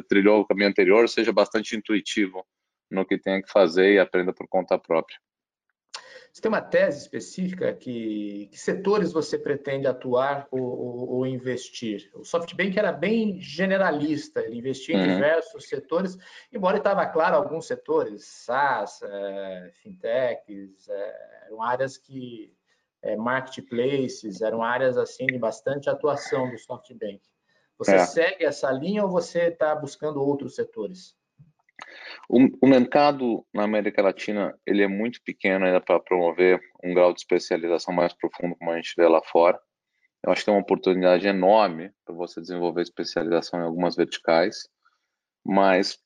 trilhou 0.07 0.41
o 0.41 0.45
caminho 0.45 0.69
anterior, 0.69 1.07
seja 1.07 1.31
bastante 1.31 1.75
intuitivo 1.75 2.45
no 2.89 3.05
que 3.05 3.17
tem 3.17 3.41
que 3.41 3.51
fazer 3.51 3.93
e 3.93 3.99
aprenda 3.99 4.33
por 4.33 4.47
conta 4.47 4.77
própria. 4.77 5.17
Você 6.35 6.41
tem 6.41 6.49
uma 6.49 6.61
tese 6.61 6.99
específica 6.99 7.73
que, 7.73 8.49
que 8.51 8.59
setores 8.59 9.13
você 9.13 9.39
pretende 9.39 9.87
atuar 9.87 10.49
ou, 10.51 10.61
ou, 10.61 11.09
ou, 11.11 11.25
investir? 11.25 12.11
O 12.13 12.25
SoftBank 12.25 12.77
era 12.77 12.91
bem 12.91 13.39
generalista, 13.39 14.41
ele 14.41 14.57
investia 14.57 14.97
em 14.97 14.99
uhum. 14.99 15.15
diversos 15.15 15.69
setores, 15.69 16.17
embora 16.51 16.75
estava 16.75 17.05
claro 17.05 17.37
alguns 17.37 17.65
setores, 17.67 18.25
SaaS, 18.25 19.01
é, 19.01 19.71
fintechs, 19.81 20.89
é, 20.89 21.45
eram 21.45 21.61
áreas 21.61 21.97
que 21.97 22.53
é, 23.01 23.15
marketplaces, 23.15 24.41
eram 24.41 24.61
áreas 24.61 24.97
assim 24.97 25.27
de 25.27 25.37
bastante 25.37 25.89
atuação 25.89 26.51
do 26.51 26.57
SoftBank. 26.57 27.21
Você 27.77 27.95
é. 27.95 28.05
segue 28.05 28.43
essa 28.43 28.69
linha 28.73 29.05
ou 29.05 29.09
você 29.09 29.43
está 29.43 29.73
buscando 29.73 30.21
outros 30.21 30.55
setores? 30.55 31.15
O, 32.29 32.39
o, 32.61 32.67
mercado 32.67 33.45
na 33.53 33.63
América 33.63 34.01
Latina 34.01 34.57
ele 34.65 34.81
é 34.81 34.87
muito 34.87 35.21
pequeno 35.23 35.65
ainda 35.65 35.79
para 35.79 35.99
promover 35.99 36.59
um 36.83 36.93
grau 36.93 37.13
de 37.13 37.19
especialização 37.19 37.93
mais 37.93 38.13
profundo 38.13 38.55
como 38.55 38.71
a 38.71 38.75
gente 38.77 38.93
vê 38.97 39.07
lá 39.07 39.21
fora. 39.23 39.59
Eu 40.23 40.31
acho 40.31 40.41
que 40.41 40.45
tem 40.45 40.53
uma 40.53 40.61
oportunidade 40.61 41.27
enorme 41.27 41.91
para 42.03 42.15
você 42.15 42.41
desenvolver 42.41 42.81
especialização 42.81 43.59
em 43.59 43.63
algumas 43.63 43.95
verticais, 43.95 44.67
mas 45.45 45.99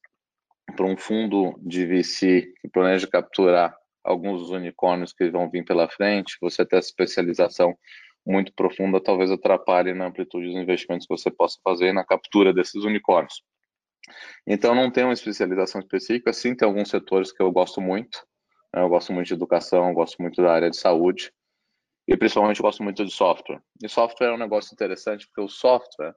para 0.76 0.86
um 0.86 0.98
fundo 0.98 1.58
de 1.62 1.86
VC 1.86 2.54
que 2.62 2.68
planeja 2.68 3.08
capturar 3.08 3.74
alguns 4.04 4.42
dos 4.42 4.50
unicórnios 4.50 5.14
que 5.14 5.30
vão 5.30 5.50
vir 5.50 5.64
pela 5.64 5.88
frente, 5.90 6.38
você 6.42 6.66
ter 6.66 6.78
essa 6.78 6.90
especialização 6.90 7.78
muito 8.26 8.54
profunda 8.54 9.02
talvez 9.02 9.32
atrapalhe 9.32 9.94
na 9.94 10.08
amplitude 10.08 10.48
dos 10.48 10.56
investimentos 10.56 11.08
que 11.08 11.16
você 11.16 11.32
possa 11.32 11.58
fazer 11.64 11.94
na 11.94 12.04
captura 12.04 12.54
desses 12.54 12.84
unicórnios. 12.84 13.42
Então, 14.46 14.76
não 14.76 14.92
tem 14.92 15.04
uma 15.04 15.14
especialização 15.14 15.80
específica, 15.80 16.34
sim, 16.34 16.56
tem 16.56 16.68
alguns 16.68 16.90
setores 16.90 17.32
que 17.32 17.42
eu 17.42 17.52
gosto 17.52 17.82
muito. 17.82 18.26
Né? 18.74 18.82
Eu 18.82 18.90
gosto 18.90 19.12
muito 19.14 19.28
de 19.28 19.34
educação, 19.34 19.90
eu 19.90 19.94
gosto 19.94 20.22
muito 20.22 20.42
da 20.42 20.52
área 20.52 20.70
de 20.70 20.78
saúde 20.78 21.32
e 22.08 22.18
principalmente 22.18 22.60
eu 22.60 22.64
gosto 22.64 22.84
muito 22.84 23.06
de 23.06 23.12
software. 23.12 23.62
E 23.84 23.90
software 23.90 24.30
é 24.30 24.34
um 24.34 24.38
negócio 24.38 24.74
interessante 24.74 25.28
porque 25.28 25.42
o 25.42 25.48
software, 25.48 26.16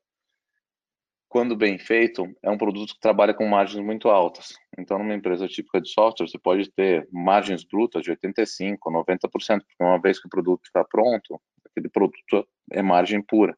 quando 1.29 1.57
bem 1.57 1.79
feito, 1.79 2.27
é 2.43 2.51
um 2.51 2.59
produto 2.59 2.95
que 2.95 3.01
trabalha 3.01 3.35
com 3.35 3.47
margens 3.47 3.85
muito 3.85 4.09
altas. 4.09 4.55
Então, 4.79 4.99
numa 4.99 5.15
empresa 5.15 5.49
típica 5.49 5.81
de 5.81 5.91
software, 5.91 6.29
você 6.29 6.39
pode 6.39 6.71
ter 6.73 7.09
margens 7.11 7.65
brutas 7.65 8.03
de 8.03 8.11
85%, 8.13 8.79
90%, 8.87 9.19
porque 9.29 9.77
uma 9.81 10.01
vez 10.01 10.21
que 10.21 10.27
o 10.27 10.31
produto 10.31 10.65
está 10.65 10.85
pronto, 10.85 11.41
aquele 11.71 11.89
produto 11.89 12.47
é 12.71 12.83
margem 12.83 13.23
pura. 13.23 13.57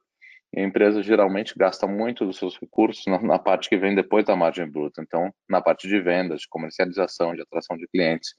E 0.56 0.60
a 0.60 0.64
empresa 0.64 1.02
geralmente 1.02 1.52
gasta 1.56 1.84
muito 1.86 2.24
dos 2.24 2.36
seus 2.36 2.56
recursos 2.56 3.04
na, 3.06 3.20
na, 3.20 3.38
parte 3.40 3.68
que 3.68 3.76
vem 3.76 3.94
depois 3.94 4.24
da 4.24 4.36
margem 4.36 4.70
bruta. 4.70 5.02
Então, 5.02 5.34
na 5.48 5.60
parte 5.60 5.88
de 5.88 6.00
vendas, 6.00 6.42
de 6.42 6.48
comercialização, 6.48 7.34
de 7.34 7.42
atração 7.42 7.76
de 7.76 7.88
clientes, 7.88 8.34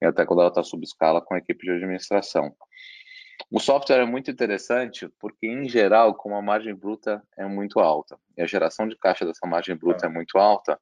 e 0.00 0.06
até 0.06 0.24
quando 0.24 0.40
ela 0.40 0.48
está 0.48 0.62
sob 0.62 0.82
escala 0.82 1.20
com 1.20 1.34
a 1.34 1.38
equipe 1.38 1.66
de 1.66 1.72
administração. 1.72 2.56
O 3.50 3.60
software 3.60 4.00
é 4.00 4.06
muito 4.06 4.30
interessante 4.30 5.06
porque, 5.18 5.46
em 5.46 5.68
geral, 5.68 6.14
como 6.14 6.34
a 6.34 6.42
margem 6.42 6.74
bruta 6.74 7.22
é 7.36 7.44
muito 7.44 7.78
alta 7.78 8.18
e 8.36 8.42
a 8.42 8.46
geração 8.46 8.88
de 8.88 8.96
caixa 8.96 9.26
dessa 9.26 9.46
margem 9.46 9.76
bruta 9.76 10.06
é 10.06 10.08
muito 10.08 10.38
alta, 10.38 10.78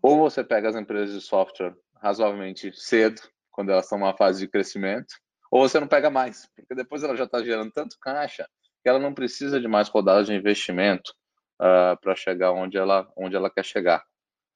ou 0.00 0.18
você 0.18 0.42
pega 0.44 0.68
as 0.68 0.76
empresas 0.76 1.14
de 1.14 1.20
software 1.20 1.74
razoavelmente 2.00 2.72
cedo, 2.74 3.20
quando 3.50 3.70
elas 3.70 3.84
estão 3.84 3.98
numa 3.98 4.16
fase 4.16 4.40
de 4.40 4.48
crescimento, 4.48 5.14
ou 5.50 5.68
você 5.68 5.80
não 5.80 5.88
pega 5.88 6.08
mais, 6.08 6.48
porque 6.54 6.74
depois 6.74 7.02
ela 7.02 7.16
já 7.16 7.24
está 7.24 7.42
gerando 7.42 7.72
tanto 7.72 7.98
caixa 8.00 8.48
que 8.82 8.88
ela 8.88 8.98
não 8.98 9.14
precisa 9.14 9.60
de 9.60 9.68
mais 9.68 9.88
rodadas 9.88 10.26
de 10.26 10.34
investimento 10.34 11.12
uh, 11.60 11.98
para 12.00 12.14
chegar 12.14 12.52
onde 12.52 12.76
ela, 12.76 13.10
onde 13.16 13.36
ela 13.36 13.50
quer 13.50 13.64
chegar. 13.64 14.02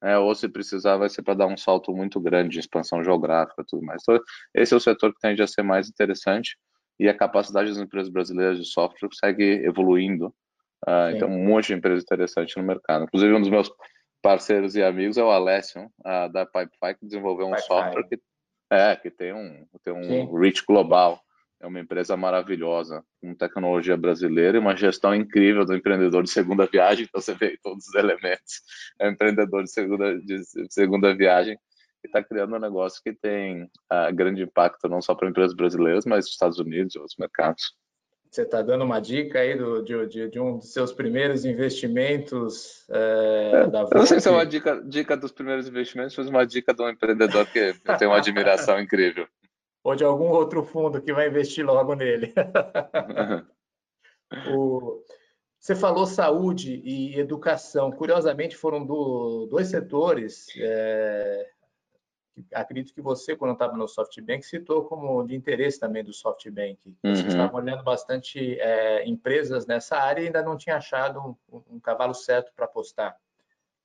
É, 0.02 0.18
ou 0.18 0.35
se 0.35 0.48
precisar, 0.48 0.96
vai 0.96 1.08
ser 1.08 1.22
para 1.22 1.35
dar 1.35 1.46
um 1.46 1.56
salto 1.56 1.94
muito 1.94 2.20
grande 2.20 2.50
de 2.50 2.58
expansão 2.58 3.04
geográfica 3.04 3.64
tudo 3.68 3.85
mais. 3.85 4.02
Então, 4.02 4.20
esse 4.52 4.74
é 4.74 4.76
o 4.76 4.80
setor 4.80 5.14
que 5.14 5.20
tende 5.20 5.40
a 5.40 5.46
ser 5.46 5.62
mais 5.62 5.88
interessante 5.88 6.56
e 6.98 7.08
a 7.08 7.16
capacidade 7.16 7.68
das 7.68 7.78
empresas 7.78 8.12
brasileiras 8.12 8.58
de 8.58 8.64
software 8.64 9.08
segue 9.12 9.64
evoluindo. 9.64 10.35
Uh, 10.87 11.14
então, 11.14 11.28
um 11.28 11.44
monte 11.46 11.68
de 11.68 11.74
empresas 11.74 12.02
interessantes 12.02 12.56
no 12.56 12.64
mercado. 12.64 13.04
Inclusive, 13.04 13.32
um 13.32 13.40
dos 13.40 13.50
meus 13.50 13.70
parceiros 14.20 14.74
e 14.74 14.82
amigos 14.82 15.16
é 15.16 15.22
o 15.22 15.30
Alessio, 15.30 15.85
uh, 16.00 16.32
da 16.32 16.44
Pipefy, 16.44 16.98
que 16.98 17.06
desenvolveu 17.06 17.46
um 17.46 17.56
software 17.58 18.02
que, 18.08 18.20
é, 18.70 18.96
que 18.96 19.11
tem 19.11 19.32
um, 19.32 19.64
tem 19.85 19.92
um 19.92 20.35
reach 20.35 20.64
global. 20.66 21.20
É 21.62 21.66
uma 21.66 21.79
empresa 21.79 22.16
maravilhosa, 22.16 23.05
com 23.20 23.37
tecnologia 23.37 23.96
brasileira 23.96 24.57
e 24.57 24.61
uma 24.61 24.75
gestão 24.75 25.14
incrível 25.14 25.64
do 25.64 25.77
empreendedor 25.77 26.25
de 26.25 26.31
segunda 26.31 26.66
viagem. 26.66 27.05
Então, 27.05 27.20
você 27.20 27.35
vê 27.35 27.57
todos 27.62 27.87
os 27.87 27.94
elementos. 27.94 28.62
É 28.98 29.09
um 29.09 29.12
empreendedor 29.12 29.62
de 29.62 29.70
segunda, 29.70 30.18
de 30.18 30.42
segunda 30.68 31.14
viagem 31.14 31.57
que 32.01 32.09
está 32.09 32.20
criando 32.20 32.57
um 32.57 32.59
negócio 32.59 33.01
que 33.01 33.12
tem 33.12 33.62
uh, 33.62 34.12
grande 34.12 34.42
impacto 34.42 34.88
não 34.88 35.01
só 35.01 35.14
para 35.14 35.29
empresas 35.29 35.55
brasileiras, 35.55 36.05
mas 36.05 36.25
nos 36.25 36.33
Estados 36.33 36.59
Unidos 36.59 36.96
e 36.96 36.98
outros 36.98 37.16
mercados. 37.16 37.77
Você 38.29 38.42
está 38.42 38.61
dando 38.61 38.83
uma 38.83 38.98
dica 38.98 39.38
aí 39.38 39.57
do, 39.57 39.83
de, 39.85 40.07
de, 40.07 40.31
de, 40.31 40.40
um 40.40 40.57
dos 40.57 40.72
seus 40.72 40.92
primeiros 40.92 41.44
investimentos 41.44 42.85
é, 42.90 43.51
é, 43.55 43.66
da. 43.68 43.83
Eu 43.83 43.98
não 43.98 44.07
sei 44.07 44.18
se 44.20 44.27
é 44.27 44.31
uma 44.33 44.46
dica, 44.46 44.83
dica 44.85 45.16
dos 45.16 45.31
primeiros 45.31 45.68
investimentos, 45.68 46.16
mas 46.16 46.27
uma 46.27 46.44
dica 46.44 46.75
de 46.75 46.83
um 46.83 46.88
empreendedor 46.88 47.46
que 47.46 47.59
eu 47.59 47.96
tenho 47.98 48.11
uma 48.11 48.16
admiração 48.16 48.81
incrível. 48.81 49.29
Ou 49.85 49.97
de 49.97 50.05
algum 50.05 50.29
outro 50.29 50.62
fundo 50.62 51.01
que 51.01 51.12
vai 51.12 51.29
investir 51.29 51.64
logo 51.64 51.95
nele. 51.95 52.33
o, 54.55 55.03
você 55.59 55.75
falou 55.75 56.07
saúde 56.07 56.81
e 56.85 57.18
educação. 57.18 57.90
Curiosamente, 57.90 58.57
foram 58.57 58.85
do, 58.85 59.47
dois 59.47 59.68
setores 59.68 60.47
é, 60.57 61.51
acredito 62.53 62.95
que 62.95 63.01
você, 63.01 63.37
quando 63.37 63.53
estava 63.53 63.77
no 63.77 63.87
SoftBank, 63.87 64.45
citou 64.45 64.85
como 64.85 65.25
de 65.27 65.35
interesse 65.35 65.79
também 65.79 66.03
do 66.03 66.12
SoftBank. 66.12 66.97
Uhum. 67.05 67.14
Vocês 67.14 67.29
estavam 67.29 67.61
olhando 67.61 67.83
bastante 67.83 68.59
é, 68.61 69.07
empresas 69.07 69.66
nessa 69.66 69.97
área 69.97 70.23
e 70.23 70.27
ainda 70.27 70.42
não 70.42 70.57
tinha 70.57 70.77
achado 70.77 71.37
um, 71.51 71.62
um 71.71 71.81
cavalo 71.81 72.14
certo 72.14 72.53
para 72.55 72.64
apostar. 72.64 73.16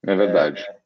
É 0.04 0.16
verdade. 0.16 0.62
É, 0.62 0.80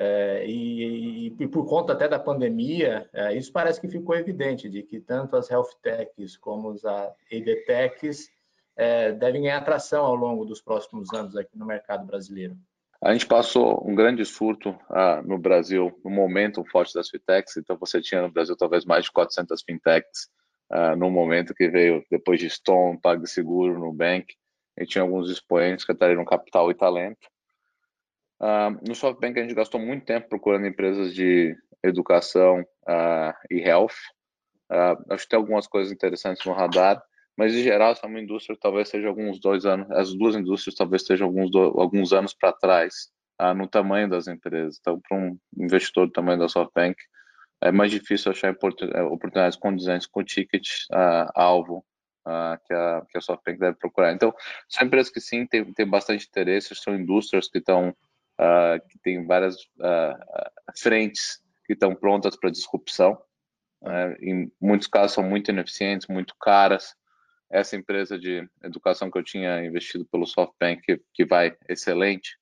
é, 0.00 0.46
e, 0.46 1.34
e, 1.40 1.48
por 1.48 1.66
conta 1.66 1.92
até 1.92 2.06
da 2.06 2.20
pandemia, 2.20 3.10
é, 3.12 3.36
isso 3.36 3.52
parece 3.52 3.80
que 3.80 3.88
ficou 3.88 4.14
evidente, 4.14 4.68
de 4.68 4.84
que 4.84 5.00
tanto 5.00 5.36
as 5.36 5.50
health 5.50 5.74
techs 5.82 6.36
como 6.36 6.70
as 6.70 6.82
edtechs 7.28 8.30
é, 8.76 9.10
devem 9.10 9.42
ganhar 9.42 9.58
atração 9.58 10.04
ao 10.04 10.14
longo 10.14 10.44
dos 10.44 10.62
próximos 10.62 11.12
anos 11.12 11.36
aqui 11.36 11.58
no 11.58 11.66
mercado 11.66 12.06
brasileiro. 12.06 12.56
A 13.02 13.12
gente 13.12 13.26
passou 13.26 13.84
um 13.84 13.92
grande 13.92 14.24
surto 14.24 14.76
ah, 14.88 15.20
no 15.24 15.36
Brasil, 15.36 15.92
no 16.04 16.10
momento 16.10 16.64
forte 16.64 16.94
das 16.94 17.08
fintechs, 17.08 17.56
então 17.56 17.76
você 17.76 18.00
tinha 18.00 18.22
no 18.22 18.30
Brasil 18.30 18.56
talvez 18.56 18.84
mais 18.84 19.04
de 19.04 19.12
400 19.12 19.62
fintechs 19.62 20.28
ah, 20.70 20.94
no 20.94 21.10
momento 21.10 21.54
que 21.54 21.68
veio 21.68 22.04
depois 22.08 22.38
de 22.38 22.48
Stone, 22.48 23.00
PagSeguro, 23.00 23.80
Nubank, 23.80 24.32
e 24.76 24.86
tinha 24.86 25.02
alguns 25.02 25.28
expoentes 25.28 25.84
que 25.84 25.90
atraíram 25.90 26.24
capital 26.24 26.70
e 26.70 26.74
talento. 26.74 27.28
Ah, 28.40 28.70
no 28.86 28.94
SoftBank 28.94 29.38
a 29.38 29.42
gente 29.42 29.54
gastou 29.54 29.80
muito 29.80 30.04
tempo 30.04 30.28
procurando 30.28 30.66
empresas 30.66 31.12
de 31.12 31.56
educação 31.82 32.64
ah, 32.86 33.36
e 33.50 33.60
health. 33.60 33.94
Ah, 34.70 34.96
acho 35.10 35.24
que 35.24 35.30
tem 35.30 35.38
algumas 35.38 35.66
coisas 35.66 35.92
interessantes 35.92 36.44
no 36.46 36.52
radar, 36.52 37.02
mas 37.36 37.54
em 37.54 37.62
geral 37.62 37.92
essa 37.92 38.06
é 38.06 38.08
uma 38.08 38.20
indústria 38.20 38.54
que 38.54 38.62
talvez 38.62 38.88
seja 38.88 39.08
alguns 39.08 39.40
dois 39.40 39.66
anos, 39.66 39.90
as 39.90 40.14
duas 40.14 40.36
indústrias 40.36 40.76
talvez 40.76 41.02
estejam 41.02 41.26
alguns, 41.26 41.54
alguns 41.54 42.12
anos 42.12 42.34
para 42.34 42.52
trás 42.52 43.10
no 43.56 43.68
tamanho 43.68 44.10
das 44.10 44.26
empresas. 44.26 44.78
Então, 44.80 45.00
para 45.00 45.16
um 45.16 45.38
investidor 45.56 46.08
do 46.08 46.12
tamanho 46.12 46.40
da 46.40 46.48
SoftBank, 46.48 47.00
é 47.60 47.70
mais 47.70 47.92
difícil 47.92 48.32
achar 48.32 48.48
é, 48.48 49.02
oportunidades 49.02 49.56
condizentes 49.56 50.08
com 50.08 50.20
o 50.20 50.24
ticket 50.24 50.66
alvo 51.36 51.84
que, 52.66 52.74
a, 52.74 53.02
que 53.08 53.16
a 53.16 53.20
SoftBank 53.20 53.60
deve 53.60 53.76
procurar. 53.76 54.12
Então, 54.12 54.34
são 54.68 54.86
empresas 54.86 55.12
que 55.12 55.20
sim 55.20 55.46
têm 55.46 55.86
bastante 55.86 56.26
interesse, 56.26 56.74
são 56.74 56.96
indústrias 56.96 57.48
que 57.48 57.58
estão 57.58 57.94
ah, 58.38 58.78
que 58.88 58.98
têm 58.98 59.26
várias 59.26 59.56
ah, 59.80 60.50
frentes 60.76 61.40
que 61.66 61.72
estão 61.74 61.94
prontas 61.94 62.36
para 62.36 62.50
disrupção. 62.50 63.20
É, 63.84 64.16
em 64.20 64.50
muitos 64.60 64.88
casos 64.88 65.12
são 65.12 65.22
muito 65.22 65.50
ineficientes, 65.50 66.08
muito 66.08 66.34
caras, 66.40 66.96
essa 67.50 67.76
empresa 67.76 68.18
de 68.18 68.46
educação 68.62 69.10
que 69.10 69.18
eu 69.18 69.22
tinha 69.22 69.64
investido 69.64 70.04
pelo 70.06 70.26
SoftBank, 70.26 70.82
que, 70.82 71.00
que 71.14 71.24
vai 71.24 71.56
excelente, 71.68 72.38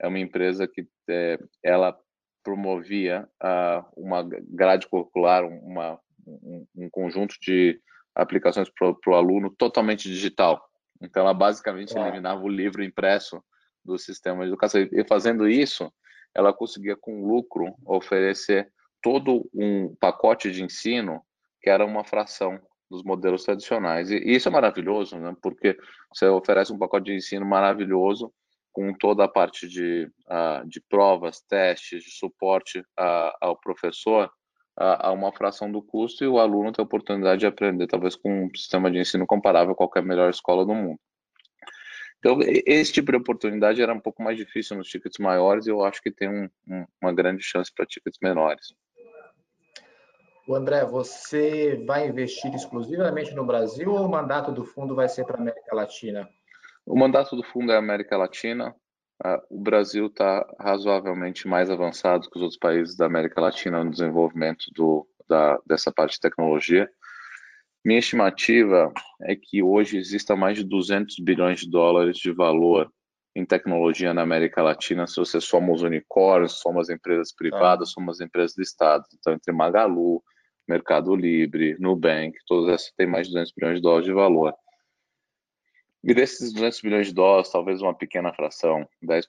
é 0.00 0.06
uma 0.06 0.18
empresa 0.18 0.68
que 0.68 0.86
é, 1.08 1.38
ela 1.62 1.98
promovia 2.42 3.28
uh, 3.42 3.84
uma 3.96 4.22
grade 4.22 4.86
curricular, 4.86 5.44
uma, 5.44 5.98
um, 6.26 6.66
um 6.76 6.90
conjunto 6.90 7.34
de 7.40 7.80
aplicações 8.14 8.68
para 8.70 8.94
o 9.06 9.14
aluno 9.14 9.50
totalmente 9.50 10.08
digital. 10.08 10.62
Então, 11.00 11.22
ela 11.22 11.34
basicamente 11.34 11.96
eliminava 11.96 12.42
o 12.42 12.48
livro 12.48 12.84
impresso 12.84 13.42
do 13.84 13.98
sistema 13.98 14.42
de 14.42 14.48
educação. 14.48 14.80
E 14.80 15.04
fazendo 15.06 15.48
isso, 15.48 15.92
ela 16.34 16.52
conseguia, 16.52 16.96
com 16.96 17.26
lucro, 17.26 17.74
oferecer 17.84 18.70
todo 19.02 19.48
um 19.54 19.94
pacote 19.96 20.50
de 20.50 20.62
ensino 20.62 21.22
que 21.62 21.70
era 21.70 21.84
uma 21.84 22.04
fração 22.04 22.60
dos 22.90 23.02
modelos 23.02 23.44
tradicionais. 23.44 24.10
E, 24.10 24.16
isso 24.16 24.48
é 24.48 24.52
maravilhoso, 24.52 25.16
né? 25.18 25.34
porque 25.42 25.76
você 26.12 26.26
oferece 26.26 26.72
um 26.72 26.78
pacote 26.78 27.06
de 27.06 27.16
ensino 27.16 27.44
maravilhoso 27.46 28.32
com 28.72 28.92
toda 28.92 29.24
a 29.24 29.28
parte 29.28 29.68
de, 29.68 30.10
uh, 30.28 30.68
de 30.68 30.80
provas, 30.88 31.40
testes, 31.42 32.02
de 32.02 32.10
suporte 32.10 32.80
uh, 32.80 33.30
ao 33.40 33.58
professor 33.58 34.30
a, 34.76 35.12
uma 35.12 35.32
fração 35.32 35.70
do 35.70 35.82
custo 35.82 36.24
e 36.24 36.28
o 36.28 36.38
aluno 36.38 36.72
tem 36.72 36.82
a 36.82 36.86
oportunidade 36.86 37.40
de 37.40 37.46
aprender, 37.46 37.86
talvez 37.86 38.16
com 38.16 38.46
um 38.46 38.50
sistema 38.54 38.90
de 38.90 38.98
ensino 38.98 39.26
comparável 39.26 39.72
a 39.72 39.76
qualquer 39.76 40.02
melhor 40.02 40.30
escola 40.30 40.64
do 40.66 40.74
mundo. 40.74 40.98
Então, 42.24 42.38
esse 42.40 42.90
tipo 42.90 43.12
de 43.12 43.18
oportunidade 43.18 43.82
era 43.82 43.92
um 43.92 44.00
pouco 44.00 44.22
mais 44.22 44.38
difícil 44.38 44.78
nos 44.78 44.88
tickets 44.88 45.18
maiores 45.18 45.66
e 45.66 45.70
eu 45.70 45.84
acho 45.84 46.00
que 46.00 46.10
tem 46.10 46.26
um, 46.26 46.48
um, 46.66 46.86
uma 47.02 47.12
grande 47.12 47.42
chance 47.42 47.70
para 47.70 47.84
tickets 47.84 48.18
menores. 48.22 48.74
O 50.48 50.54
André, 50.54 50.86
você 50.86 51.84
vai 51.86 52.08
investir 52.08 52.54
exclusivamente 52.54 53.34
no 53.34 53.44
Brasil 53.44 53.92
ou 53.92 54.06
o 54.06 54.10
mandato 54.10 54.52
do 54.52 54.64
fundo 54.64 54.94
vai 54.94 55.06
ser 55.06 55.26
para 55.26 55.36
a 55.36 55.40
América 55.40 55.76
Latina? 55.76 56.26
O 56.86 56.98
mandato 56.98 57.36
do 57.36 57.42
fundo 57.42 57.70
é 57.70 57.76
América 57.76 58.16
Latina. 58.16 58.74
Uh, 59.22 59.58
o 59.58 59.60
Brasil 59.60 60.06
está 60.06 60.50
razoavelmente 60.58 61.46
mais 61.46 61.68
avançado 61.68 62.30
que 62.30 62.38
os 62.38 62.42
outros 62.42 62.58
países 62.58 62.96
da 62.96 63.04
América 63.04 63.38
Latina 63.38 63.84
no 63.84 63.90
desenvolvimento 63.90 64.64
do, 64.74 65.06
da, 65.28 65.58
dessa 65.66 65.92
parte 65.92 66.14
de 66.14 66.20
tecnologia. 66.20 66.90
Minha 67.84 67.98
estimativa 67.98 68.90
é 69.22 69.36
que 69.36 69.62
hoje 69.62 69.98
exista 69.98 70.34
mais 70.34 70.56
de 70.56 70.64
200 70.64 71.16
bilhões 71.18 71.60
de 71.60 71.70
dólares 71.70 72.16
de 72.16 72.32
valor 72.32 72.90
em 73.36 73.44
tecnologia 73.44 74.14
na 74.14 74.22
América 74.22 74.62
Latina, 74.62 75.06
se 75.06 75.16
você 75.16 75.40
soma 75.40 75.72
os 75.72 75.82
unicórnios, 75.82 76.60
soma 76.60 76.80
as 76.80 76.88
empresas 76.88 77.34
privadas, 77.34 77.90
ah. 77.90 77.92
soma 77.92 78.12
as 78.12 78.20
empresas 78.20 78.54
do 78.54 78.62
Estado. 78.62 79.04
Então, 79.12 79.32
entre 79.34 79.52
Magalu, 79.52 80.22
Mercado 80.68 81.14
Livre, 81.14 81.76
Nubank, 81.78 82.38
todas 82.46 82.72
essas 82.74 82.92
têm 82.96 83.06
mais 83.06 83.26
de 83.26 83.34
200 83.34 83.52
bilhões 83.54 83.76
de 83.76 83.82
dólares 83.82 84.06
de 84.06 84.12
valor. 84.12 84.54
E 86.02 86.14
desses 86.14 86.52
200 86.52 86.80
bilhões 86.80 87.06
de 87.08 87.14
dólares, 87.14 87.50
talvez 87.50 87.82
uma 87.82 87.94
pequena 87.94 88.32
fração, 88.32 88.86
10%, 89.02 89.24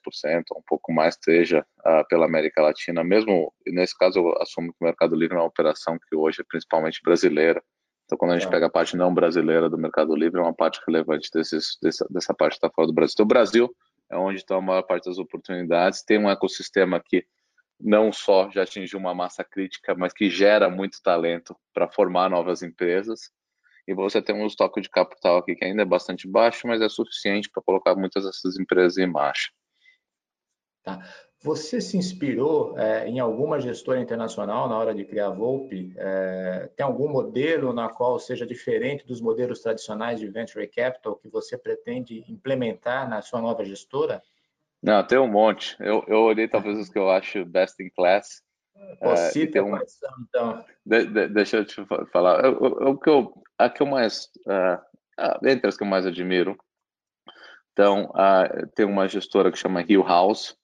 um 0.56 0.62
pouco 0.66 0.92
mais, 0.92 1.14
esteja 1.14 1.66
uh, 1.80 2.06
pela 2.08 2.26
América 2.26 2.62
Latina. 2.62 3.02
Mesmo 3.02 3.52
nesse 3.66 3.96
caso, 3.98 4.18
eu 4.18 4.40
assumo 4.40 4.72
que 4.72 4.78
o 4.80 4.84
Mercado 4.84 5.16
Livre 5.16 5.36
é 5.36 5.40
uma 5.40 5.46
operação 5.46 5.98
que 5.98 6.14
hoje 6.14 6.42
é 6.42 6.44
principalmente 6.48 7.00
brasileira. 7.02 7.62
Então, 8.06 8.16
quando 8.16 8.32
a 8.32 8.38
gente 8.38 8.46
é. 8.46 8.50
pega 8.50 8.66
a 8.66 8.70
parte 8.70 8.96
não 8.96 9.12
brasileira 9.12 9.68
do 9.68 9.76
Mercado 9.76 10.14
Livre, 10.14 10.40
é 10.40 10.42
uma 10.42 10.54
parte 10.54 10.80
relevante 10.86 11.28
desses, 11.32 11.76
dessa, 11.82 12.06
dessa 12.08 12.32
parte 12.32 12.52
que 12.52 12.58
está 12.58 12.70
fora 12.70 12.86
do 12.86 12.94
Brasil. 12.94 13.12
Então, 13.14 13.24
o 13.24 13.28
Brasil 13.28 13.76
é 14.08 14.16
onde 14.16 14.38
está 14.38 14.54
a 14.56 14.60
maior 14.60 14.82
parte 14.82 15.06
das 15.06 15.18
oportunidades. 15.18 16.02
Tem 16.02 16.16
um 16.16 16.30
ecossistema 16.30 17.02
que 17.04 17.26
não 17.78 18.12
só 18.12 18.48
já 18.50 18.62
atingiu 18.62 18.98
uma 18.98 19.14
massa 19.14 19.44
crítica, 19.44 19.94
mas 19.94 20.12
que 20.12 20.30
gera 20.30 20.70
muito 20.70 21.02
talento 21.02 21.56
para 21.74 21.88
formar 21.88 22.30
novas 22.30 22.62
empresas. 22.62 23.30
e 23.86 23.94
você 23.94 24.20
tem 24.20 24.34
um 24.34 24.46
estoque 24.46 24.80
de 24.80 24.88
capital 24.88 25.38
aqui 25.38 25.54
que 25.54 25.64
ainda 25.64 25.82
é 25.82 25.84
bastante 25.84 26.26
baixo, 26.26 26.66
mas 26.66 26.80
é 26.80 26.88
suficiente 26.88 27.48
para 27.48 27.62
colocar 27.62 27.94
muitas 27.94 28.24
dessas 28.24 28.58
empresas 28.58 28.98
em 28.98 29.06
marcha. 29.06 29.52
Tá. 30.82 30.98
Você 31.46 31.80
se 31.80 31.96
inspirou 31.96 32.76
é, 32.76 33.06
em 33.06 33.20
alguma 33.20 33.60
gestora 33.60 34.00
internacional 34.00 34.68
na 34.68 34.76
hora 34.76 34.92
de 34.92 35.04
criar 35.04 35.28
a 35.28 35.30
Volpe? 35.30 35.94
É, 35.96 36.68
tem 36.74 36.84
algum 36.84 37.08
modelo 37.08 37.72
na 37.72 37.88
qual 37.88 38.18
seja 38.18 38.44
diferente 38.44 39.06
dos 39.06 39.20
modelos 39.20 39.60
tradicionais 39.60 40.18
de 40.18 40.26
venture 40.26 40.66
capital 40.66 41.14
que 41.14 41.28
você 41.28 41.56
pretende 41.56 42.24
implementar 42.28 43.08
na 43.08 43.22
sua 43.22 43.40
nova 43.40 43.64
gestora? 43.64 44.20
Não, 44.82 45.06
tem 45.06 45.18
um 45.18 45.28
monte. 45.28 45.76
Eu, 45.78 46.02
eu 46.08 46.18
olhei 46.22 46.48
talvez 46.48 46.80
os 46.80 46.88
que 46.88 46.98
eu 46.98 47.08
acho 47.08 47.44
best 47.44 47.80
in 47.80 47.90
class. 47.90 48.42
Pô, 49.00 49.16
cita 49.16 49.62
um... 49.62 49.78
são, 49.86 50.10
então. 50.28 50.64
De, 50.84 51.06
de, 51.06 51.28
deixa 51.28 51.58
eu 51.58 51.64
te 51.64 51.76
falar. 52.10 52.44
O 52.60 52.98
que 52.98 53.08
eu, 53.08 53.32
a 53.56 53.70
que 53.70 53.82
eu 53.84 53.86
mais, 53.86 54.28
uh, 54.48 55.46
entre 55.46 55.68
as 55.68 55.76
que 55.76 55.84
eu 55.84 55.88
mais 55.88 56.06
admiro, 56.06 56.58
então, 57.72 58.06
uh, 58.06 58.66
tem 58.74 58.84
uma 58.84 59.06
gestora 59.06 59.52
que 59.52 59.58
chama 59.58 59.84
Hill 59.88 60.02
House, 60.02 60.56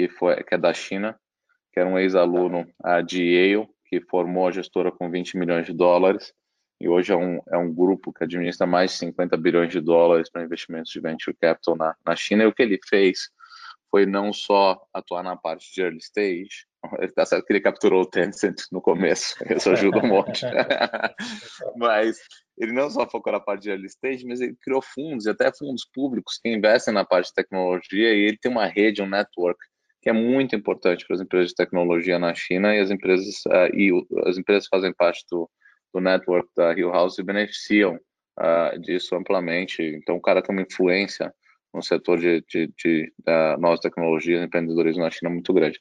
que, 0.00 0.08
foi, 0.08 0.42
que 0.42 0.54
é 0.54 0.58
da 0.58 0.72
China, 0.72 1.18
que 1.72 1.78
era 1.78 1.88
um 1.88 1.98
ex-aluno 1.98 2.66
de 3.06 3.22
Yale, 3.22 3.68
que 3.84 4.00
formou 4.00 4.46
a 4.46 4.50
gestora 4.50 4.90
com 4.90 5.10
20 5.10 5.36
milhões 5.36 5.66
de 5.66 5.74
dólares, 5.74 6.32
e 6.80 6.88
hoje 6.88 7.12
é 7.12 7.16
um, 7.16 7.40
é 7.48 7.58
um 7.58 7.72
grupo 7.72 8.10
que 8.10 8.24
administra 8.24 8.66
mais 8.66 8.92
de 8.92 8.98
50 8.98 9.36
bilhões 9.36 9.70
de 9.70 9.80
dólares 9.80 10.30
para 10.30 10.42
investimentos 10.42 10.90
de 10.90 11.00
venture 11.00 11.36
capital 11.38 11.76
na, 11.76 11.94
na 12.06 12.16
China. 12.16 12.44
E 12.44 12.46
o 12.46 12.54
que 12.54 12.62
ele 12.62 12.78
fez 12.88 13.28
foi 13.90 14.06
não 14.06 14.32
só 14.32 14.80
atuar 14.94 15.22
na 15.22 15.36
parte 15.36 15.70
de 15.74 15.82
early 15.82 15.98
stage, 15.98 16.64
tá 17.14 17.26
certo 17.26 17.44
que 17.44 17.52
ele 17.52 17.60
capturou 17.60 18.02
o 18.02 18.06
Tencent 18.06 18.62
no 18.72 18.80
começo, 18.80 19.34
isso 19.54 19.68
ajuda 19.68 19.98
um 19.98 20.08
monte. 20.08 20.46
mas 21.76 22.18
ele 22.56 22.72
não 22.72 22.88
só 22.88 23.06
focou 23.06 23.32
na 23.32 23.40
parte 23.40 23.64
de 23.64 23.70
early 23.70 23.86
stage, 23.86 24.24
mas 24.24 24.40
ele 24.40 24.56
criou 24.62 24.80
fundos, 24.80 25.26
até 25.26 25.52
fundos 25.52 25.84
públicos 25.92 26.38
que 26.42 26.48
investem 26.48 26.94
na 26.94 27.04
parte 27.04 27.26
de 27.26 27.34
tecnologia, 27.34 28.14
e 28.14 28.28
ele 28.28 28.38
tem 28.38 28.50
uma 28.50 28.66
rede, 28.66 29.02
um 29.02 29.08
network, 29.08 29.58
que 30.02 30.08
é 30.08 30.12
muito 30.12 30.56
importante 30.56 31.06
para 31.06 31.16
as 31.16 31.22
empresas 31.22 31.50
de 31.50 31.56
tecnologia 31.56 32.18
na 32.18 32.34
China, 32.34 32.74
e 32.74 32.80
as 32.80 32.90
empresas, 32.90 33.42
uh, 33.46 33.74
e 33.74 33.92
as 34.26 34.38
empresas 34.38 34.66
fazem 34.68 34.92
parte 34.92 35.24
do, 35.30 35.48
do 35.92 36.00
network 36.00 36.48
da 36.56 36.72
Hill 36.72 36.90
House 36.90 37.18
e 37.18 37.22
beneficiam 37.22 37.98
uh, 38.38 38.78
disso 38.80 39.14
amplamente. 39.14 39.82
Então, 39.82 40.16
o 40.16 40.20
cara 40.20 40.42
tem 40.42 40.54
uma 40.54 40.62
influência 40.62 41.32
no 41.72 41.82
setor 41.82 42.18
de, 42.18 42.42
de, 42.48 42.72
de 42.82 43.12
da 43.24 43.56
novas 43.58 43.80
tecnologias, 43.80 44.42
empreendedorismo 44.42 45.02
na 45.02 45.10
China 45.10 45.30
muito 45.30 45.52
grande. 45.52 45.78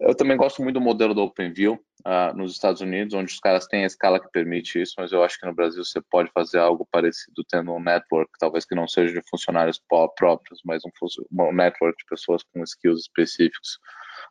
Eu 0.00 0.14
também 0.14 0.36
gosto 0.36 0.62
muito 0.62 0.74
do 0.74 0.80
modelo 0.80 1.12
do 1.12 1.22
OpenView 1.22 1.74
uh, 2.06 2.36
nos 2.36 2.52
Estados 2.52 2.80
Unidos, 2.80 3.14
onde 3.14 3.32
os 3.32 3.40
caras 3.40 3.66
têm 3.66 3.82
a 3.82 3.86
escala 3.86 4.20
que 4.20 4.30
permite 4.30 4.80
isso, 4.80 4.94
mas 4.96 5.10
eu 5.10 5.24
acho 5.24 5.40
que 5.40 5.46
no 5.46 5.52
Brasil 5.52 5.84
você 5.84 6.00
pode 6.00 6.30
fazer 6.32 6.58
algo 6.58 6.86
parecido, 6.90 7.44
tendo 7.50 7.72
um 7.72 7.80
network, 7.80 8.30
talvez 8.38 8.64
que 8.64 8.76
não 8.76 8.86
seja 8.86 9.12
de 9.12 9.28
funcionários 9.28 9.82
próprios, 10.16 10.60
mas 10.64 10.82
um, 10.84 10.90
um 11.32 11.52
network 11.52 11.98
de 11.98 12.04
pessoas 12.08 12.44
com 12.44 12.62
skills 12.62 13.00
específicos, 13.00 13.80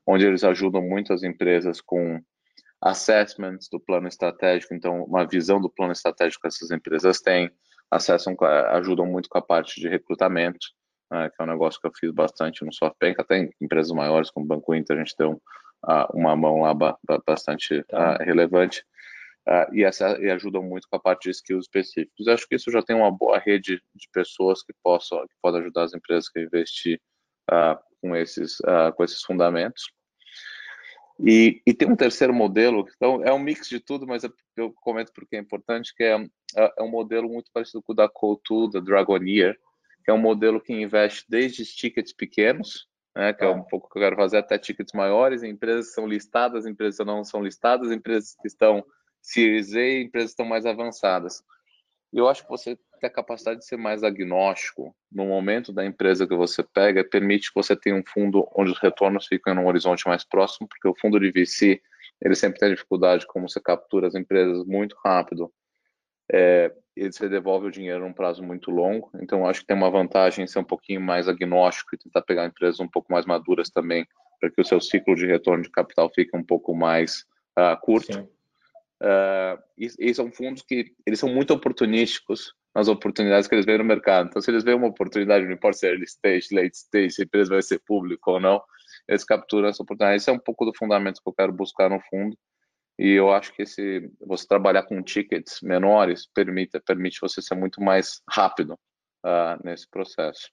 onde 0.05 0.25
eles 0.25 0.45
ajudam 0.45 0.81
muito 0.81 1.11
as 1.11 1.21
empresas 1.23 1.81
com 1.81 2.21
assessments 2.81 3.67
do 3.69 3.79
plano 3.79 4.07
estratégico, 4.07 4.73
então 4.73 5.03
uma 5.03 5.27
visão 5.27 5.59
do 5.59 5.69
plano 5.69 5.91
estratégico 5.91 6.43
que 6.43 6.47
essas 6.47 6.71
empresas 6.71 7.19
têm, 7.19 7.51
acessam, 7.91 8.37
ajudam 8.71 9.05
muito 9.05 9.27
com 9.27 9.37
a 9.37 9.41
parte 9.41 9.81
de 9.81 9.89
recrutamento, 9.89 10.67
né, 11.11 11.29
que 11.29 11.41
é 11.41 11.43
um 11.43 11.47
negócio 11.47 11.79
que 11.79 11.87
eu 11.87 11.91
fiz 11.97 12.11
bastante 12.11 12.65
no 12.65 12.73
SoftBank, 12.73 13.19
até 13.19 13.39
em 13.39 13.49
empresas 13.61 13.91
maiores 13.91 14.29
como 14.29 14.45
o 14.45 14.47
Banco 14.47 14.73
Inter, 14.73 14.97
a 14.97 14.99
gente 14.99 15.15
tem 15.15 15.27
uh, 15.27 15.39
uma 16.13 16.35
mão 16.35 16.61
lá 16.61 16.73
bastante 17.25 17.79
uh, 17.79 18.23
relevante. 18.23 18.83
Uh, 19.47 19.73
e, 19.73 19.83
essa, 19.85 20.19
e 20.19 20.29
ajudam 20.29 20.61
muito 20.61 20.89
com 20.89 20.97
a 20.97 20.99
parte 20.99 21.23
de 21.23 21.29
skills 21.29 21.63
específicos. 21.63 22.27
Eu 22.27 22.33
acho 22.33 22.45
que 22.45 22.55
isso 22.55 22.69
já 22.69 22.81
tem 22.81 22.93
uma 22.93 23.09
boa 23.09 23.39
rede 23.39 23.81
de 23.95 24.09
pessoas 24.11 24.61
que 24.61 24.73
possam 24.83 25.21
que 25.21 25.35
podem 25.41 25.61
ajudar 25.61 25.83
as 25.83 25.93
empresas 25.93 26.29
a 26.35 26.41
investir 26.41 26.99
com 28.01 28.13
esses 28.13 28.57
com 28.97 29.03
esses 29.05 29.21
fundamentos. 29.21 29.83
E, 31.19 31.61
e, 31.65 31.73
tem 31.73 31.89
um 31.89 31.95
terceiro 31.95 32.33
modelo, 32.33 32.85
então 32.95 33.23
é 33.23 33.33
um 33.33 33.39
mix 33.39 33.67
de 33.67 33.79
tudo, 33.79 34.05
mas 34.05 34.23
eu 34.55 34.71
comento 34.81 35.11
porque 35.13 35.35
é 35.35 35.39
importante, 35.39 35.93
que 35.95 36.03
é, 36.03 36.15
é, 36.55 36.73
é 36.77 36.83
um 36.83 36.89
modelo 36.89 37.27
muito 37.27 37.49
parecido 37.51 37.81
com 37.81 37.91
o 37.91 37.95
da 37.95 38.07
Coutu, 38.07 38.69
da 38.69 38.79
Dragoneer, 38.79 39.57
que 40.07 40.11
é 40.11 40.13
um 40.13 40.17
modelo 40.17 40.61
que 40.61 40.71
investe 40.71 41.25
desde 41.27 41.65
tickets 41.65 42.13
pequenos, 42.13 42.87
né, 43.13 43.33
que 43.33 43.43
é 43.43 43.49
um 43.49 43.61
pouco 43.61 43.89
que 43.89 43.97
eu 43.97 44.01
quero 44.01 44.15
fazer, 44.15 44.37
até 44.37 44.57
tickets 44.57 44.93
maiores, 44.93 45.43
empresas 45.43 45.87
que 45.87 45.95
são 45.95 46.07
listadas, 46.07 46.65
empresas 46.65 46.97
que 46.97 47.03
não 47.03 47.25
são 47.25 47.43
listadas, 47.43 47.91
empresas 47.91 48.33
que 48.41 48.47
estão 48.47 48.85
Series 49.21 49.75
A, 49.75 49.99
empresas 49.99 50.29
que 50.29 50.35
estão 50.35 50.45
mais 50.45 50.65
avançadas. 50.65 51.43
Eu 52.13 52.29
acho 52.29 52.43
que 52.43 52.49
você 52.49 52.77
ter 53.01 53.07
a 53.07 53.09
capacidade 53.09 53.59
de 53.59 53.65
ser 53.65 53.75
mais 53.75 54.01
agnóstico 54.01 54.95
no 55.11 55.25
momento 55.25 55.73
da 55.73 55.85
empresa 55.85 56.25
que 56.25 56.35
você 56.37 56.63
pega 56.63 57.03
permite 57.03 57.49
que 57.49 57.61
você 57.61 57.75
tenha 57.75 57.97
um 57.97 58.03
fundo 58.07 58.47
onde 58.55 58.71
os 58.71 58.79
retornos 58.79 59.27
ficam 59.27 59.55
em 59.55 59.57
um 59.57 59.67
horizonte 59.67 60.07
mais 60.07 60.23
próximo, 60.23 60.69
porque 60.69 60.87
o 60.87 60.95
fundo 60.95 61.19
de 61.19 61.31
VC 61.31 61.81
ele 62.21 62.33
sempre 62.33 62.59
tem 62.59 62.69
dificuldade 62.69 63.27
como 63.27 63.49
você 63.49 63.59
captura 63.59 64.07
as 64.07 64.15
empresas 64.15 64.65
muito 64.65 64.95
rápido. 65.03 65.51
É, 66.31 66.73
e 66.97 67.11
você 67.11 67.29
devolve 67.29 67.67
o 67.67 67.71
dinheiro 67.71 68.01
num 68.01 68.13
prazo 68.13 68.43
muito 68.43 68.71
longo. 68.71 69.09
Então 69.21 69.47
acho 69.47 69.61
que 69.61 69.67
tem 69.67 69.77
uma 69.77 69.91
vantagem 69.91 70.43
em 70.43 70.47
ser 70.47 70.59
um 70.59 70.63
pouquinho 70.63 70.99
mais 70.99 71.27
agnóstico 71.27 71.93
e 71.93 71.97
tentar 71.97 72.21
pegar 72.23 72.45
empresas 72.45 72.79
um 72.79 72.87
pouco 72.87 73.11
mais 73.11 73.25
maduras 73.25 73.69
também, 73.69 74.05
para 74.39 74.49
que 74.49 74.59
o 74.59 74.65
seu 74.65 74.81
ciclo 74.81 75.15
de 75.15 75.25
retorno 75.25 75.63
de 75.63 75.69
capital 75.69 76.11
fique 76.13 76.35
um 76.35 76.43
pouco 76.43 76.75
mais 76.75 77.25
uh, 77.57 77.79
curto. 77.79 78.19
Uh, 78.99 79.61
e, 79.77 79.87
e, 79.99 80.13
são 80.13 80.31
fundos 80.31 80.63
que 80.63 80.91
eles 81.05 81.19
são 81.19 81.29
muito 81.29 81.53
oportunísticos 81.53 82.55
nas 82.73 82.87
oportunidades 82.87 83.47
que 83.47 83.53
eles 83.53 83.65
veem 83.65 83.77
no 83.77 83.83
mercado. 83.83 84.27
Então, 84.29 84.41
se 84.41 84.49
eles 84.49 84.63
veem 84.63 84.77
uma 84.77 84.87
oportunidade, 84.87 85.45
não 85.45 85.53
importa 85.53 85.77
se 85.77 85.87
é 85.87 85.91
early 85.91 86.05
stage, 86.05 86.47
late 86.51 86.75
stage, 86.75 87.11
se 87.11 87.21
a 87.21 87.25
empresa 87.25 87.51
vai 87.51 87.61
ser 87.61 87.79
pública 87.85 88.31
ou 88.31 88.39
não, 88.39 88.61
eles 89.07 89.23
capturam 89.23 89.67
essa 89.67 89.83
oportunidade. 89.83 90.17
Esse 90.17 90.29
é 90.29 90.33
um 90.33 90.39
pouco 90.39 90.65
do 90.65 90.75
fundamento 90.75 91.21
que 91.21 91.29
eu 91.29 91.33
quero 91.33 91.53
buscar 91.53 91.89
no 91.89 91.99
fundo. 92.09 92.37
E 92.97 93.11
eu 93.11 93.31
acho 93.31 93.53
que 93.53 93.61
esse, 93.61 94.11
você 94.19 94.47
trabalhar 94.47 94.83
com 94.83 95.03
tickets 95.03 95.61
menores 95.61 96.25
permite, 96.33 96.79
permite 96.79 97.19
você 97.21 97.41
ser 97.41 97.55
muito 97.55 97.81
mais 97.81 98.21
rápido 98.27 98.73
uh, 99.23 99.63
nesse 99.63 99.87
processo. 99.87 100.49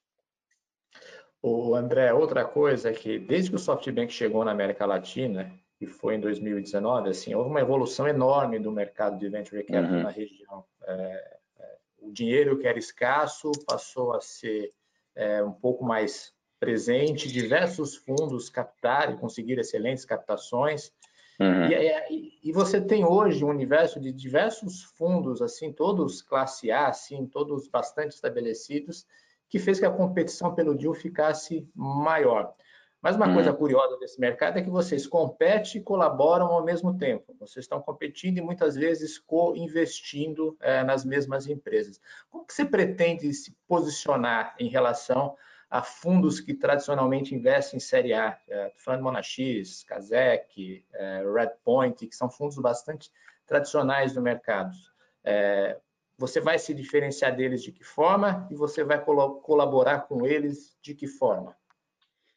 O 1.40 1.74
André, 1.74 2.12
outra 2.12 2.44
coisa 2.44 2.90
é 2.90 2.92
que 2.92 3.18
desde 3.18 3.50
que 3.50 3.57
o 3.57 3.59
SoftBank 3.59 4.12
chegou 4.12 4.44
na 4.44 4.50
América 4.50 4.87
Latina, 4.87 5.52
que 5.78 5.87
foi 5.87 6.14
em 6.14 6.20
2019, 6.20 7.11
assim, 7.11 7.35
houve 7.35 7.50
uma 7.50 7.61
evolução 7.61 8.09
enorme 8.09 8.59
do 8.59 8.72
mercado 8.72 9.18
de 9.18 9.28
venture 9.28 9.62
capital 9.62 9.92
uhum. 9.92 10.02
na 10.02 10.11
região. 10.11 10.64
É, 10.87 11.38
é, 11.59 11.76
o 11.98 12.11
dinheiro 12.11 12.59
que 12.59 12.66
era 12.66 12.78
escasso 12.78 13.52
passou 13.66 14.14
a 14.14 14.20
ser 14.20 14.72
é, 15.14 15.42
um 15.42 15.52
pouco 15.52 15.85
mais 15.85 16.33
presente, 16.59 17.30
diversos 17.30 17.94
fundos 17.94 18.48
captaram 18.48 19.14
e 19.14 19.18
conseguiram 19.18 19.61
excelentes 19.61 20.04
captações. 20.04 20.90
Uhum. 21.40 21.66
E, 21.66 22.38
e, 22.42 22.53
você 22.53 22.81
tem 22.81 23.05
hoje 23.05 23.44
um 23.44 23.49
universo 23.49 24.01
de 24.01 24.12
diversos 24.12 24.83
fundos, 24.83 25.42
assim, 25.42 25.73
todos 25.73 26.23
classe 26.23 26.70
A, 26.70 26.88
assim, 26.88 27.27
todos 27.27 27.66
bastante 27.68 28.12
estabelecidos, 28.12 29.07
que 29.49 29.59
fez 29.59 29.81
que 29.81 29.87
a 29.87 29.90
competição 29.90 30.55
pelo 30.55 30.75
deal 30.75 30.94
ficasse 30.94 31.68
maior. 31.75 32.55
Mas 33.05 33.16
uma 33.16 33.35
coisa 33.35 33.51
uhum. 33.51 33.57
curiosa 33.57 33.99
desse 33.99 34.18
mercado 34.18 34.59
é 34.59 34.62
que 34.62 34.70
vocês 34.70 35.07
competem 35.07 35.79
e 35.79 35.85
colaboram 35.85 36.47
ao 36.47 36.64
mesmo 36.64 36.97
tempo. 36.97 37.37
Vocês 37.38 37.64
estão 37.64 37.79
competindo 37.79 38.38
e 38.38 38.40
muitas 38.40 38.77
vezes 38.77 39.18
co-investindo 39.18 40.57
é, 40.59 40.83
nas 40.83 41.05
mesmas 41.05 41.47
empresas. 41.47 42.01
Como 42.31 42.47
que 42.47 42.55
você 42.55 42.64
pretende 42.64 43.31
se 43.35 43.55
posicionar 43.68 44.55
em 44.59 44.68
relação 44.68 45.37
a 45.70 45.83
fundos 45.83 46.40
que 46.40 46.55
tradicionalmente 46.55 47.35
investem 47.35 47.77
em 47.77 47.81
Série 47.81 48.14
A? 48.14 48.38
É, 48.48 48.72
falando 48.77 49.03
Monax, 49.03 49.85
Kazek, 49.87 50.85
é, 50.92 51.24
Redpoint, 51.35 52.07
que 52.07 52.14
são 52.14 52.31
fundos 52.31 52.57
bastante 52.57 53.11
tradicionais 53.46 54.14
do 54.14 54.22
mercado. 54.22 54.74
É, 55.22 55.79
você 56.16 56.40
vai 56.40 56.59
se 56.59 56.72
diferenciar 56.72 57.35
deles 57.35 57.62
de 57.62 57.72
que 57.72 57.83
forma 57.83 58.46
e 58.50 58.55
você 58.55 58.85
vai 58.85 59.03
colaborar 59.03 60.00
com 60.00 60.24
eles 60.24 60.77
de 60.81 60.94
que 60.94 61.07
forma? 61.07 61.57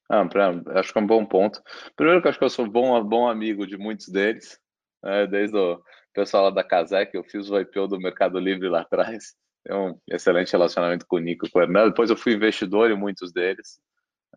Ah, 0.09 0.25
pra, 0.25 0.53
acho 0.79 0.93
que 0.93 0.99
é 0.99 1.01
um 1.01 1.07
bom 1.07 1.25
ponto. 1.25 1.61
Primeiro 1.95 2.21
que 2.21 2.27
acho 2.27 2.39
que 2.39 2.45
eu 2.45 2.49
sou 2.49 2.67
bom, 2.67 3.01
bom 3.03 3.27
amigo 3.27 3.67
de 3.67 3.77
muitos 3.77 4.07
deles, 4.07 4.59
né, 5.03 5.27
desde 5.27 5.57
o 5.57 5.81
pessoal 6.13 6.45
lá 6.45 6.49
da 6.49 6.63
Casec, 6.63 7.13
eu 7.13 7.23
fiz 7.23 7.49
o 7.49 7.59
IPO 7.59 7.87
do 7.87 7.99
Mercado 7.99 8.39
Livre 8.39 8.69
lá 8.69 8.81
atrás, 8.81 9.35
tenho 9.67 9.89
um 9.89 9.99
excelente 10.09 10.51
relacionamento 10.51 11.05
com 11.05 11.17
o 11.17 11.19
Nico 11.19 11.49
com 11.49 11.59
o 11.59 11.61
Hernando. 11.61 11.89
Depois 11.89 12.09
eu 12.09 12.15
fui 12.15 12.33
investidor 12.33 12.89
em 12.89 12.95
muitos 12.95 13.31
deles, 13.33 13.79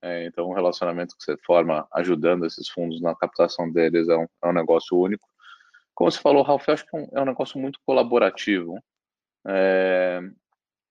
é, 0.03 0.27
então 0.27 0.49
um 0.49 0.55
relacionamento 0.55 1.17
que 1.17 1.25
você 1.25 1.37
forma 1.45 1.87
ajudando 1.93 2.47
esses 2.47 2.69
fundos 2.69 3.01
na 3.01 3.15
captação 3.15 3.71
deles 3.71 4.09
é 4.09 4.17
um, 4.17 4.27
é 4.43 4.49
um 4.49 4.53
negócio 4.53 4.99
único. 4.99 5.29
Como 5.95 6.11
você 6.11 6.21
falou, 6.21 6.43
Ralf, 6.43 6.67
eu 6.67 6.75
acho 6.75 6.87
que 6.87 6.97
é 6.97 7.01
um, 7.01 7.09
é 7.13 7.21
um 7.21 7.27
negócio 7.27 7.61
muito 7.61 7.79
colaborativo. 7.87 8.83
É, 9.47 10.21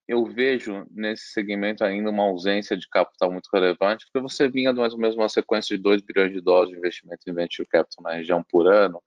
eu 0.08 0.26
vejo 0.26 0.88
nesse 0.90 1.32
segmento 1.32 1.84
ainda 1.84 2.10
uma 2.10 2.24
ausência 2.24 2.78
de 2.78 2.88
capital 2.88 3.32
muito 3.32 3.50
relevante, 3.54 4.06
porque 4.06 4.22
você 4.22 4.48
vinha 4.48 4.74
mais 4.74 4.94
ou 4.94 5.00
menos 5.00 5.16
uma 5.16 5.30
sequência 5.30 5.76
de 5.76 5.84
2 5.84 6.02
bilhões 6.02 6.32
de 6.32 6.42
dólares 6.42 6.72
de 6.72 6.78
investimento 6.78 7.22
em 7.28 7.34
venture 7.34 7.68
capital 7.68 8.04
na 8.04 8.14
região 8.14 8.44
por 8.44 8.68
ano, 8.68 9.02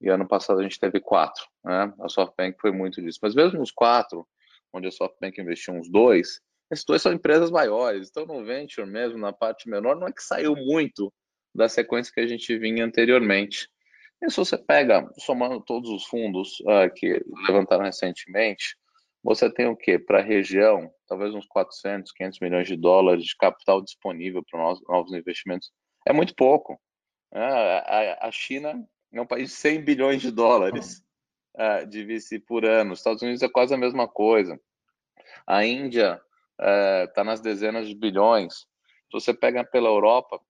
e 0.00 0.08
ano 0.08 0.26
passado 0.26 0.60
a 0.60 0.62
gente 0.62 0.78
teve 0.78 0.98
quatro. 1.00 1.44
Né? 1.64 1.92
A 2.00 2.08
SoftBank 2.08 2.58
foi 2.58 2.72
muito 2.72 3.02
disso. 3.02 3.18
Mas 3.22 3.34
mesmo 3.34 3.60
os 3.60 3.70
quatro, 3.70 4.26
onde 4.72 4.88
a 4.88 4.90
SoftBank 4.90 5.40
investiu 5.40 5.74
uns 5.74 5.90
dois, 5.90 6.40
esses 6.70 6.84
dois 6.84 7.02
são 7.02 7.12
empresas 7.12 7.50
maiores. 7.50 8.08
Então, 8.08 8.24
no 8.24 8.44
venture 8.44 8.88
mesmo, 8.88 9.18
na 9.18 9.32
parte 9.32 9.68
menor, 9.68 9.96
não 9.96 10.06
é 10.06 10.12
que 10.12 10.22
saiu 10.22 10.54
muito 10.54 11.12
da 11.54 11.68
sequência 11.68 12.12
que 12.12 12.20
a 12.20 12.26
gente 12.26 12.56
vinha 12.58 12.84
anteriormente. 12.84 13.68
E 14.22 14.30
se 14.30 14.36
você 14.36 14.56
pega, 14.56 15.10
somando 15.18 15.60
todos 15.60 15.90
os 15.90 16.04
fundos 16.04 16.60
uh, 16.60 16.92
que 16.94 17.20
levantaram 17.48 17.84
recentemente, 17.84 18.76
você 19.22 19.52
tem 19.52 19.66
o 19.66 19.76
quê? 19.76 19.98
Para 19.98 20.20
a 20.20 20.22
região, 20.22 20.90
talvez 21.08 21.34
uns 21.34 21.46
400, 21.46 22.12
500 22.12 22.40
milhões 22.40 22.68
de 22.68 22.76
dólares 22.76 23.24
de 23.24 23.36
capital 23.36 23.82
disponível 23.82 24.42
para 24.48 24.60
novos 24.88 25.12
investimentos. 25.12 25.70
É 26.06 26.12
muito 26.12 26.34
pouco. 26.34 26.74
Uh, 27.32 28.18
a, 28.20 28.30
China 28.32 28.86
é 29.12 29.20
um 29.20 29.26
país 29.26 29.50
de 29.50 29.56
100 29.56 29.84
bilhões 29.84 30.22
de 30.22 30.30
dólares 30.30 31.02
uh, 31.60 31.86
de 31.86 32.04
VC 32.04 32.38
por 32.40 32.64
ano. 32.64 32.92
Os 32.92 33.00
Estados 33.00 33.22
Unidos 33.22 33.42
é 33.42 33.48
quase 33.48 33.74
a 33.74 33.78
mesma 33.78 34.08
coisa. 34.08 34.58
A 35.46 35.64
Índia 35.64 36.20
está 37.08 37.24
nas 37.24 37.40
dezenas 37.40 37.88
de 37.88 37.94
bilhões. 37.94 38.54
Se 38.54 39.12
você 39.12 39.32
pega 39.32 39.64
pela 39.64 39.88
Europa, 39.88 40.40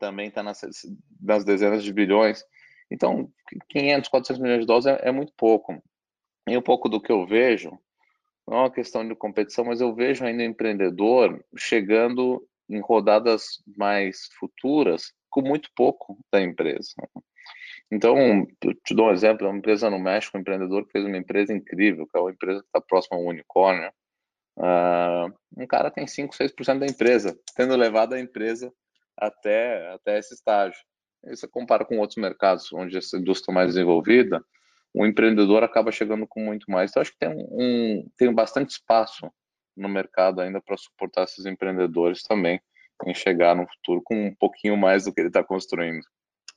também 0.00 0.28
está 0.28 0.42
nas, 0.42 0.60
nas, 1.20 1.44
dezenas 1.44 1.84
de 1.84 1.92
bilhões. 1.92 2.44
Então, 2.90 3.30
500, 3.68 4.08
400 4.08 4.42
milhões 4.42 4.60
de 4.60 4.66
dólares 4.66 4.86
é, 4.86 5.08
é, 5.08 5.12
muito 5.12 5.32
pouco. 5.36 5.82
E 6.48 6.56
um 6.56 6.62
pouco 6.62 6.88
do 6.88 7.00
que 7.00 7.12
eu 7.12 7.26
vejo, 7.26 7.78
não 8.46 8.58
é 8.58 8.60
uma 8.60 8.70
questão 8.70 9.06
de 9.06 9.14
competição, 9.14 9.64
mas 9.64 9.80
eu 9.80 9.94
vejo 9.94 10.24
ainda 10.24 10.42
empreendedor 10.42 11.42
chegando 11.56 12.46
em 12.68 12.80
rodadas 12.80 13.62
mais 13.76 14.28
futuras 14.38 15.12
com 15.30 15.42
muito 15.42 15.70
pouco 15.74 16.18
da 16.32 16.40
empresa. 16.40 16.94
Então, 17.90 18.46
te 18.84 18.94
dou 18.94 19.08
um 19.08 19.12
exemplo, 19.12 19.46
uma 19.46 19.58
empresa 19.58 19.88
no 19.88 19.98
México, 19.98 20.36
um 20.36 20.40
empreendedor 20.40 20.84
que 20.86 20.92
fez 20.92 21.04
uma 21.04 21.16
empresa 21.16 21.52
incrível, 21.52 22.06
que 22.06 22.16
é 22.16 22.20
uma 22.20 22.30
empresa 22.30 22.60
que 22.60 22.66
está 22.66 22.80
próxima 22.80 23.16
ao 23.16 23.24
unicórnio, 23.24 23.92
Uh, 24.56 25.34
um 25.56 25.66
cara 25.66 25.90
tem 25.90 26.06
5, 26.06 26.34
6% 26.34 26.78
da 26.78 26.86
empresa, 26.86 27.38
tendo 27.56 27.76
levado 27.76 28.14
a 28.14 28.20
empresa 28.20 28.72
até, 29.16 29.92
até 29.92 30.18
esse 30.18 30.34
estágio. 30.34 30.78
Você 31.26 31.48
compara 31.48 31.84
com 31.84 31.98
outros 31.98 32.16
mercados 32.16 32.72
onde 32.72 32.96
essa 32.96 33.16
indústria 33.16 33.52
é 33.52 33.54
mais 33.54 33.68
desenvolvida, 33.68 34.44
o 34.92 35.04
empreendedor 35.04 35.64
acaba 35.64 35.90
chegando 35.90 36.26
com 36.26 36.40
muito 36.40 36.70
mais. 36.70 36.90
Então, 36.90 37.00
acho 37.02 37.10
que 37.10 37.18
tem, 37.18 37.30
um, 37.30 38.08
tem 38.16 38.32
bastante 38.32 38.70
espaço 38.70 39.28
no 39.76 39.88
mercado 39.88 40.40
ainda 40.40 40.60
para 40.60 40.76
suportar 40.76 41.24
esses 41.24 41.46
empreendedores 41.46 42.22
também 42.22 42.60
em 43.04 43.12
chegar 43.14 43.56
no 43.56 43.66
futuro 43.66 44.00
com 44.04 44.28
um 44.28 44.34
pouquinho 44.34 44.76
mais 44.76 45.04
do 45.04 45.12
que 45.12 45.20
ele 45.20 45.28
está 45.28 45.42
construindo. 45.42 46.04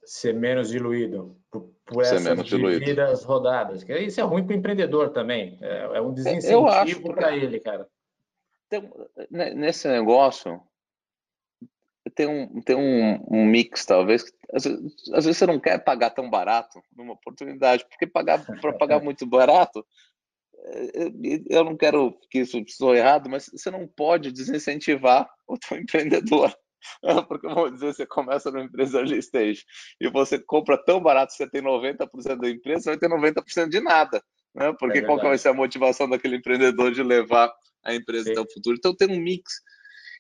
Ser 0.08 0.34
menos 0.34 0.70
diluído 0.70 1.38
por, 1.52 1.70
por 1.86 2.02
essas 2.02 2.50
devidas 2.50 3.26
rodadas. 3.26 3.84
Isso 3.88 4.22
é 4.22 4.24
ruim 4.24 4.46
para 4.46 4.56
o 4.56 4.58
empreendedor 4.58 5.10
também. 5.10 5.58
É, 5.62 5.98
é 5.98 6.02
um 6.02 6.14
desincentivo 6.14 7.14
para 7.14 7.36
ele, 7.36 7.60
cara. 7.60 7.86
Tem, 8.70 8.90
né, 9.30 9.54
nesse 9.54 9.88
negócio, 9.90 10.62
tem 12.16 12.28
um, 12.28 12.62
tem 12.62 12.76
um, 12.76 13.26
um 13.30 13.46
mix, 13.46 13.86
talvez. 13.86 14.24
Às 14.54 14.64
vezes, 14.64 14.94
às 15.14 15.26
vezes, 15.26 15.38
você 15.38 15.46
não 15.46 15.60
quer 15.60 15.84
pagar 15.84 16.12
tão 16.12 16.30
barato 16.30 16.82
numa 16.96 17.14
oportunidade, 17.14 17.86
porque 17.90 18.08
pagar 18.08 18.46
para 18.46 18.74
pagar 18.74 19.02
muito 19.02 19.26
barato, 19.26 19.86
é, 20.58 21.12
eu 21.50 21.64
não 21.64 21.76
quero 21.76 22.18
que 22.30 22.40
isso 22.40 22.64
soe 22.70 22.98
errado, 22.98 23.30
mas 23.30 23.50
você 23.50 23.70
não 23.70 23.88
pode 23.88 24.32
desincentivar 24.32 25.30
o 25.48 25.58
teu 25.58 25.78
empreendedor. 25.80 26.54
Porque 27.28 27.48
vamos 27.48 27.74
dizer, 27.74 27.94
você 27.94 28.06
começa 28.06 28.52
numa 28.52 28.64
empresa 28.64 29.00
early 29.00 29.18
stage 29.20 29.64
e 30.00 30.10
você 30.10 30.40
compra 30.40 30.78
tão 30.78 31.02
barato 31.02 31.32
que 31.32 31.38
você 31.38 31.50
tem 31.50 31.62
90% 31.62 32.40
da 32.40 32.50
empresa, 32.50 32.82
você 32.82 32.90
vai 32.92 32.98
ter 32.98 33.10
90% 33.10 33.70
de 33.70 33.80
nada. 33.80 34.22
Né? 34.56 34.74
Porque 34.80 35.00
é 35.00 35.02
qual 35.02 35.20
vai 35.20 35.38
ser 35.38 35.50
a 35.50 35.54
motivação 35.54 36.10
daquele 36.10 36.38
empreendedor 36.38 36.92
de 36.92 37.04
levar 37.04 37.52
a 37.84 37.94
empresa 37.94 38.26
Sim. 38.26 38.32
até 38.32 38.42
o 38.42 38.52
futuro? 38.52 38.76
Então 38.78 38.96
tem 38.96 39.08
um 39.10 39.22
mix. 39.22 39.62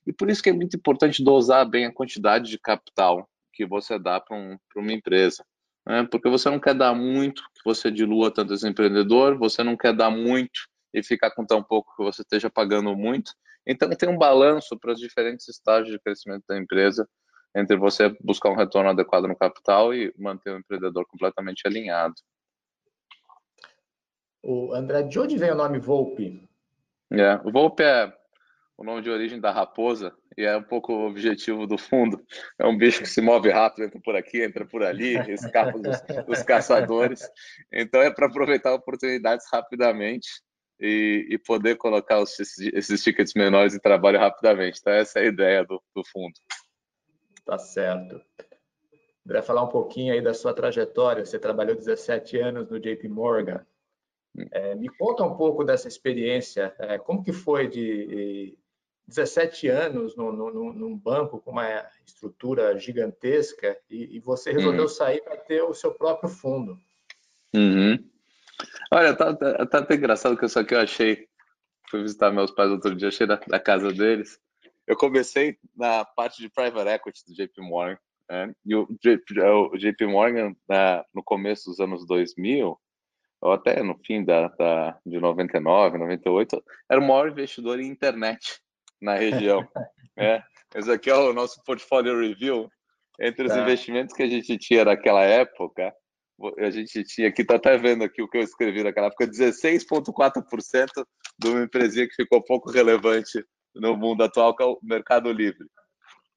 E 0.06 0.13
por 0.13 0.30
isso 0.30 0.41
que 0.41 0.49
é 0.49 0.53
muito 0.53 0.77
importante 0.77 1.23
dosar 1.23 1.67
bem 1.67 1.86
a 1.86 1.93
quantidade 1.93 2.49
de 2.49 2.60
capital 2.60 3.27
que 3.53 3.65
você 3.65 3.97
dá 3.97 4.19
para 4.19 4.38
um, 4.38 4.58
uma 4.75 4.93
empresa. 4.93 5.43
Né? 5.86 6.08
Porque 6.10 6.30
você 6.30 6.49
não 6.49 6.60
quer 6.60 6.75
dar 6.75 6.93
muito 6.93 7.41
que 7.56 7.62
você 7.65 7.89
dilua 7.89 8.32
tanto 8.32 8.53
esse 8.53 8.67
empreendedor, 8.67 9.38
você 9.38 9.63
não 9.63 9.75
quer 9.75 9.93
dar 9.93 10.12
muito 10.12 10.67
e 10.93 11.01
ficar 11.01 11.32
com 11.32 11.45
tão 11.45 11.63
pouco 11.63 11.95
que 11.95 12.03
você 12.03 12.21
esteja 12.21 12.49
pagando 12.49 12.95
muito. 12.95 13.32
Então 13.67 13.89
tem 13.89 14.08
um 14.08 14.17
balanço 14.17 14.80
para 14.80 14.93
os 14.93 14.99
diferentes 14.99 15.47
estágios 15.47 15.91
de 15.91 15.99
crescimento 15.99 16.45
da 16.47 16.58
empresa 16.58 17.08
entre 17.56 17.75
você 17.75 18.15
buscar 18.21 18.49
um 18.49 18.56
retorno 18.56 18.89
adequado 18.89 19.25
no 19.25 19.36
capital 19.36 19.93
e 19.93 20.13
manter 20.17 20.51
o 20.51 20.60
empreendedor 20.60 21.06
completamente 21.08 21.63
alinhado. 21.65 22.15
O 24.43 24.73
André, 24.73 25.03
de 25.03 25.19
onde 25.19 25.38
vem 25.38 25.51
o 25.51 25.56
nome 25.56 25.80
Volpe? 25.80 26.47
É, 27.12 27.36
o 27.43 27.51
Volpe 27.51 27.84
é 27.84 28.13
o 28.77 28.84
nome 28.84 29.01
de 29.01 29.10
origem 29.10 29.39
da 29.39 29.51
raposa, 29.51 30.15
e 30.38 30.43
é 30.43 30.56
um 30.56 30.62
pouco 30.62 30.93
o 30.93 31.08
objetivo 31.08 31.65
do 31.65 31.80
fundo. 31.80 32.23
É 32.60 32.65
um 32.65 32.77
bicho 32.77 32.99
que 32.99 33.10
se 33.10 33.21
move 33.21 33.49
rápido, 33.49 33.86
entra 33.86 33.99
por 33.99 34.15
aqui, 34.15 34.43
entra 34.43 34.65
por 34.67 34.84
ali, 34.84 35.15
escapa 35.32 35.80
dos, 35.80 35.99
dos 36.27 36.43
caçadores. 36.43 37.27
Então 37.73 38.01
é 38.01 38.12
para 38.12 38.27
aproveitar 38.27 38.73
oportunidades 38.73 39.47
rapidamente 39.51 40.30
e, 40.79 41.27
e 41.29 41.37
poder 41.37 41.75
colocar 41.75 42.19
os, 42.19 42.37
esses 42.39 43.03
tickets 43.03 43.33
menores 43.33 43.73
em 43.73 43.79
trabalho 43.79 44.19
rapidamente. 44.19 44.79
Então 44.79 44.93
essa 44.93 45.19
é 45.19 45.23
a 45.23 45.27
ideia 45.27 45.63
do, 45.63 45.81
do 45.95 46.03
fundo. 46.05 46.33
Tá 47.45 47.57
certo. 47.57 48.21
André, 49.25 49.41
falar 49.41 49.63
um 49.63 49.69
pouquinho 49.69 50.13
aí 50.13 50.21
da 50.21 50.33
sua 50.33 50.53
trajetória. 50.53 51.25
Você 51.25 51.39
trabalhou 51.39 51.75
17 51.75 52.37
anos 52.39 52.69
no 52.69 52.79
JP 52.79 53.07
Morgan. 53.09 53.65
É, 54.51 54.75
me 54.75 54.87
conta 54.89 55.23
um 55.23 55.35
pouco 55.35 55.63
dessa 55.63 55.87
experiência. 55.87 56.75
É, 56.79 56.97
como 56.97 57.23
que 57.23 57.33
foi 57.33 57.67
de 57.67 58.57
17 59.07 59.69
anos 59.69 60.15
no, 60.15 60.31
no, 60.31 60.73
num 60.73 60.97
banco 60.97 61.39
com 61.39 61.51
uma 61.51 61.85
estrutura 62.05 62.77
gigantesca 62.77 63.77
e, 63.89 64.17
e 64.17 64.19
você 64.19 64.51
resolveu 64.51 64.83
uhum. 64.83 64.87
sair 64.87 65.21
para 65.23 65.37
ter 65.37 65.61
o 65.63 65.73
seu 65.73 65.93
próprio 65.93 66.29
fundo. 66.29 66.77
Uhum. 67.53 67.97
Olha, 68.91 69.15
tá, 69.15 69.36
tá, 69.36 69.65
tá, 69.65 69.80
até 69.80 69.95
engraçado 69.95 70.38
que 70.38 70.45
isso 70.45 70.60
aqui 70.60 70.73
eu 70.73 70.80
achei. 70.80 71.28
Fui 71.89 72.02
visitar 72.02 72.32
meus 72.32 72.52
pais 72.52 72.71
outro 72.71 72.95
dia, 72.95 73.08
achei 73.08 73.26
da, 73.26 73.36
da 73.36 73.60
casa 73.60 73.91
deles. 73.91 74.39
Eu 74.86 74.95
comecei 74.95 75.58
na 75.76 76.06
parte 76.06 76.41
de 76.41 76.50
private 76.50 76.89
equity 76.89 77.26
do 77.26 77.34
JP 77.34 77.62
Morgan. 77.62 77.97
Né? 78.30 78.54
E 78.65 78.76
o 78.76 78.88
JP, 79.02 79.39
o 79.41 79.78
JP 79.78 80.06
Morgan, 80.06 80.56
na, 80.67 81.06
no 81.13 81.23
começo 81.23 81.69
dos 81.69 81.80
anos 81.80 82.06
2000, 82.06 82.78
ou 83.41 83.52
até 83.52 83.84
no 83.84 83.97
fim 84.00 84.23
da, 84.23 84.47
da, 84.50 84.97
de 85.06 85.19
99, 85.19 85.97
98, 85.97 86.63
era 86.89 87.00
o 87.00 87.08
maior 87.08 87.30
investidor 87.30 87.80
em 87.80 87.88
internet 87.88 88.60
na 89.02 89.15
região. 89.15 89.67
é, 90.17 90.41
esse 90.76 90.91
aqui 90.91 91.10
é 91.10 91.15
o 91.15 91.34
nosso 91.34 91.62
portfólio 91.63 92.19
review. 92.19 92.69
Entre 93.19 93.45
os 93.45 93.54
tá. 93.54 93.62
investimentos 93.62 94.15
que 94.15 94.23
a 94.23 94.28
gente 94.28 94.58
tinha 94.58 94.86
naquela 94.86 95.23
época, 95.23 95.93
a 96.60 96.69
gente 96.69 97.04
tinha 97.04 97.28
aqui, 97.30 97.43
tá 97.43 97.56
até 97.56 97.78
vendo 97.78 98.04
aqui 98.04 98.21
o 98.21 98.28
que 98.28 98.38
eu 98.38 98.41
escrevi 98.41 98.84
naquela 98.84 99.08
época, 99.08 99.28
16,4% 99.28 100.88
de 101.39 101.47
uma 101.47 101.63
empresinha 101.63 102.08
que 102.08 102.15
ficou 102.15 102.43
pouco 102.43 102.71
relevante 102.71 103.43
no 103.76 103.95
mundo 103.95 104.23
atual, 104.23 104.56
que 104.56 104.63
é 104.63 104.65
o 104.65 104.80
Mercado 104.84 105.32
Livre. 105.32 105.65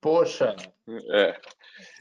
Poxa! 0.00 0.56
É. 1.10 1.40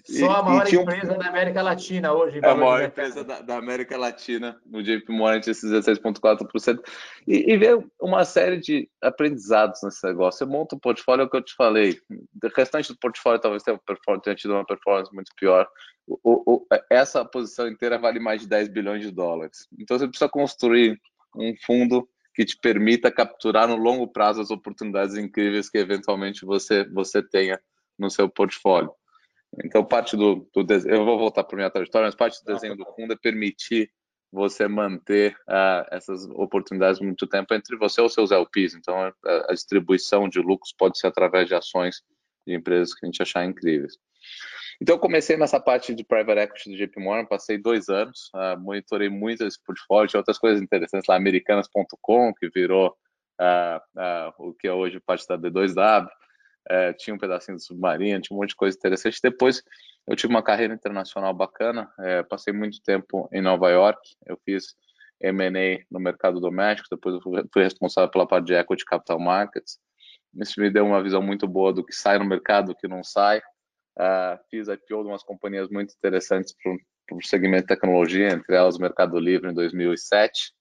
Só 0.05 0.31
a 0.31 0.43
maior 0.43 0.73
empresa 0.73 1.17
da 1.17 1.27
América 1.27 1.61
Latina 1.61 2.13
hoje. 2.13 2.39
É 2.41 2.49
a 2.49 2.55
maior 2.55 2.81
empresa 2.81 3.23
da, 3.23 3.41
da, 3.41 3.57
América 3.57 3.97
Latina, 3.97 4.59
no 4.65 4.81
JP 4.81 5.11
Morgan, 5.11 5.39
esses 5.39 5.69
16,4%. 5.71 6.79
E, 7.27 7.53
e 7.53 7.57
ver 7.57 7.85
uma 8.01 8.25
série 8.25 8.57
de 8.57 8.89
aprendizados 9.01 9.81
nesse 9.83 10.05
negócio. 10.07 10.39
Você 10.39 10.51
monta 10.51 10.75
um 10.75 10.79
portfólio, 10.79 11.23
é 11.23 11.25
o 11.25 11.29
que 11.29 11.37
eu 11.37 11.43
te 11.43 11.53
falei. 11.55 11.99
O 12.09 12.47
restante 12.55 12.91
do 12.91 12.99
portfólio 12.99 13.39
talvez 13.39 13.61
tenha, 13.61 13.79
tenha 14.23 14.35
tido 14.35 14.53
uma 14.53 14.65
performance 14.65 15.13
muito 15.13 15.31
pior. 15.35 15.67
O, 16.07 16.53
o, 16.53 16.67
essa 16.89 17.23
posição 17.23 17.67
inteira 17.67 17.99
vale 17.99 18.19
mais 18.19 18.41
de 18.41 18.47
10 18.47 18.69
bilhões 18.69 19.01
de 19.03 19.11
dólares. 19.11 19.67
Então 19.77 19.97
você 19.97 20.07
precisa 20.07 20.29
construir 20.29 20.99
um 21.35 21.53
fundo 21.65 22.09
que 22.33 22.45
te 22.45 22.57
permita 22.57 23.11
capturar 23.11 23.67
no 23.67 23.75
longo 23.75 24.07
prazo 24.07 24.41
as 24.41 24.49
oportunidades 24.49 25.15
incríveis 25.15 25.69
que 25.69 25.77
eventualmente 25.77 26.45
você, 26.45 26.83
você 26.85 27.21
tenha 27.21 27.59
no 27.99 28.09
seu 28.09 28.29
portfólio. 28.29 28.91
Então, 29.63 29.83
parte 29.83 30.15
do, 30.15 30.47
do 30.53 30.63
desenho, 30.63 30.95
eu 30.95 31.05
vou 31.05 31.17
voltar 31.17 31.43
para 31.43 31.55
minha 31.55 31.69
trajetória, 31.69 32.07
mas 32.07 32.15
parte 32.15 32.43
do 32.43 32.53
desenho 32.53 32.75
do 32.75 32.85
fundo 32.95 33.13
é 33.13 33.17
permitir 33.17 33.91
você 34.31 34.67
manter 34.67 35.35
uh, 35.49 35.85
essas 35.91 36.25
oportunidades 36.29 37.01
muito 37.01 37.25
tempo 37.25 37.53
entre 37.53 37.75
você 37.75 37.99
ou 37.99 38.09
seus 38.09 38.31
LPs. 38.31 38.75
Então, 38.75 38.95
a, 38.95 39.13
a, 39.49 39.53
distribuição 39.53 40.29
de 40.29 40.39
lucros 40.39 40.73
pode 40.77 40.99
ser 40.99 41.07
através 41.07 41.47
de 41.47 41.55
ações 41.55 42.03
de 42.45 42.53
empresas 42.53 42.93
que 42.93 43.05
a 43.05 43.07
gente 43.07 43.21
achar 43.21 43.43
incríveis. 43.43 43.97
Então, 44.79 44.95
eu 44.95 44.99
comecei 44.99 45.35
nessa 45.35 45.59
parte 45.59 45.93
de 45.95 46.03
private 46.03 46.39
equity 46.39 46.69
do 46.69 46.77
JP 46.77 46.99
Morgan, 47.01 47.25
passei 47.25 47.57
dois 47.57 47.89
anos, 47.89 48.29
uh, 48.35 48.57
monitorei 48.59 49.09
muito 49.09 49.43
esse 49.43 49.61
portfólio, 49.63 50.15
outras 50.15 50.37
coisas 50.37 50.61
interessantes 50.61 51.07
lá, 51.07 51.15
americanas.com, 51.15 52.33
que 52.35 52.49
virou 52.49 52.95
uh, 53.41 54.31
o 54.37 54.53
que 54.53 54.67
é 54.67 54.73
hoje 54.73 54.99
parte 54.99 55.27
da 55.27 55.37
D2W, 55.37 56.07
é, 56.69 56.93
tinha 56.93 57.15
um 57.15 57.17
pedacinho 57.17 57.57
do 57.57 57.63
submarino, 57.63 58.21
tinha 58.21 58.35
um 58.35 58.39
monte 58.39 58.49
de 58.49 58.55
coisa 58.55 58.77
interessante. 58.77 59.19
Depois 59.21 59.63
eu 60.07 60.15
tive 60.15 60.31
uma 60.31 60.43
carreira 60.43 60.73
internacional 60.73 61.33
bacana, 61.33 61.91
é, 61.99 62.23
passei 62.23 62.53
muito 62.53 62.81
tempo 62.81 63.27
em 63.31 63.41
Nova 63.41 63.69
York, 63.69 63.99
eu 64.25 64.37
fiz 64.45 64.75
M&A 65.21 65.83
no 65.91 65.99
mercado 65.99 66.39
doméstico, 66.39 66.87
depois 66.89 67.15
eu 67.15 67.21
fui 67.21 67.63
responsável 67.63 68.09
pela 68.09 68.27
parte 68.27 68.45
de 68.45 68.53
Equity 68.53 68.85
Capital 68.85 69.19
Markets. 69.19 69.79
Isso 70.35 70.61
me 70.61 70.69
deu 70.69 70.85
uma 70.85 71.01
visão 71.01 71.21
muito 71.21 71.47
boa 71.47 71.73
do 71.73 71.83
que 71.83 71.93
sai 71.93 72.17
no 72.19 72.25
mercado, 72.25 72.67
do 72.67 72.75
que 72.75 72.87
não 72.87 73.03
sai. 73.03 73.39
Uh, 73.97 74.39
fiz 74.49 74.67
IPO 74.67 75.03
de 75.03 75.09
umas 75.09 75.23
companhias 75.23 75.67
muito 75.69 75.93
interessantes 75.93 76.55
para 76.63 77.17
o 77.17 77.21
segmento 77.21 77.63
de 77.63 77.75
tecnologia, 77.75 78.29
entre 78.29 78.55
elas 78.55 78.77
o 78.77 78.81
Mercado 78.81 79.19
Livre 79.19 79.49
em 79.49 79.53
2007. 79.53 80.53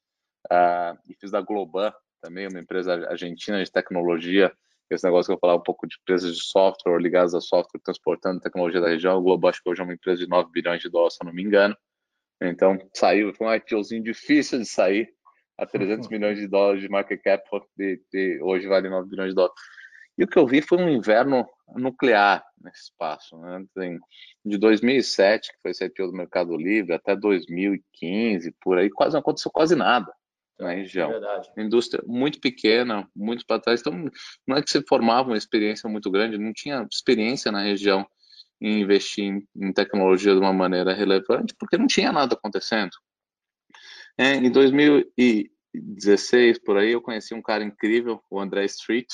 Uh, 0.47 0.55
ah, 0.55 0.99
e 1.09 1.15
fiz 1.15 1.31
da 1.31 1.41
Globan, 1.41 1.93
também 2.21 2.49
uma 2.49 2.59
empresa 2.59 2.95
argentina 3.09 3.63
de 3.63 3.71
tecnologia, 3.71 4.53
esse 4.95 5.05
negócio 5.05 5.29
que 5.29 5.35
eu 5.35 5.39
falava 5.39 5.61
um 5.61 5.63
pouco 5.63 5.87
de 5.87 5.97
empresas 6.01 6.37
de 6.37 6.43
software 6.43 6.99
ligadas 6.99 7.35
a 7.35 7.41
software 7.41 7.81
transportando 7.83 8.41
tecnologia 8.41 8.81
da 8.81 8.89
região. 8.89 9.19
O 9.19 9.23
Globo 9.23 9.49
acho 9.49 9.63
que 9.63 9.69
hoje 9.69 9.81
é 9.81 9.85
uma 9.85 9.95
empresa 9.95 10.23
de 10.23 10.29
9 10.29 10.51
bilhões 10.51 10.81
de 10.81 10.89
dólares, 10.89 11.15
se 11.15 11.23
eu 11.23 11.27
não 11.27 11.35
me 11.35 11.43
engano. 11.43 11.77
Então, 12.41 12.79
saiu, 12.95 13.35
foi 13.35 13.47
um 13.47 13.55
IPOzinho 13.55 14.03
difícil 14.03 14.61
de 14.61 14.67
sair, 14.67 15.13
a 15.59 15.67
300 15.67 16.07
uhum. 16.07 16.13
milhões 16.13 16.39
de 16.39 16.47
dólares 16.47 16.81
de 16.81 16.89
market 16.89 17.21
cap, 17.21 17.43
de, 17.77 18.01
de, 18.13 18.41
hoje 18.43 18.67
vale 18.69 18.89
9 18.89 19.09
bilhões 19.09 19.31
de 19.31 19.35
dólares. 19.35 19.57
E 20.17 20.25
o 20.25 20.27
que 20.27 20.39
eu 20.39 20.47
vi 20.47 20.63
foi 20.63 20.79
um 20.79 20.89
inverno 20.89 21.49
nuclear 21.77 22.45
nesse 22.61 22.85
espaço. 22.85 23.37
Né? 23.39 23.65
Tem, 23.75 23.99
de 24.45 24.57
2007, 24.57 25.53
que 25.53 25.59
foi 25.61 25.71
esse 25.73 25.85
IPO 25.85 26.07
do 26.09 26.13
Mercado 26.13 26.57
Livre, 26.57 26.95
até 26.95 27.15
2015, 27.15 28.55
por 28.61 28.79
aí, 28.79 28.89
quase 28.91 29.15
não 29.15 29.21
aconteceu 29.21 29.51
quase 29.51 29.77
nada 29.77 30.13
na 30.59 30.73
região. 30.73 31.11
É 31.57 31.63
Indústria 31.63 32.03
muito 32.07 32.41
pequena, 32.41 33.09
muito 33.15 33.45
para 33.47 33.61
trás. 33.61 33.81
Então, 33.81 34.11
não 34.47 34.57
é 34.57 34.63
que 34.63 34.71
você 34.71 34.83
formava 34.83 35.31
uma 35.31 35.37
experiência 35.37 35.89
muito 35.89 36.11
grande, 36.11 36.39
não 36.39 36.53
tinha 36.53 36.87
experiência 36.91 37.53
na 37.53 37.63
região 37.63 38.05
em 38.61 38.81
investir 38.81 39.25
em, 39.25 39.47
em 39.57 39.73
tecnologia 39.73 40.33
de 40.33 40.41
uma 40.41 40.53
maneira 40.53 40.93
relevante, 40.93 41.55
porque 41.59 41.79
não 41.79 41.87
tinha 41.87 42.13
nada 42.13 42.35
acontecendo. 42.35 42.91
É, 44.17 44.35
em 44.35 44.51
2016, 44.51 46.59
por 46.59 46.77
aí, 46.77 46.91
eu 46.91 47.01
conheci 47.01 47.35
um 47.35 47.43
cara 47.43 47.63
incrível, 47.63 48.21
o 48.29 48.41
André 48.41 48.65
Street, 48.65 49.07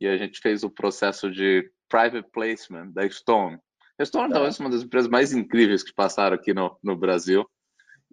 e 0.00 0.06
a 0.06 0.16
gente 0.16 0.38
fez 0.40 0.62
o 0.62 0.70
processo 0.70 1.28
de 1.28 1.68
private 1.88 2.30
placement 2.30 2.92
da 2.92 3.10
Stone. 3.10 3.58
A 3.98 4.04
Stone 4.04 4.32
talvez 4.32 4.60
é 4.60 4.62
uma 4.62 4.70
das 4.70 4.84
empresas 4.84 5.10
mais 5.10 5.32
incríveis 5.32 5.82
que 5.82 5.92
passaram 5.92 6.36
aqui 6.36 6.54
no, 6.54 6.78
no 6.84 6.96
Brasil. 6.96 7.44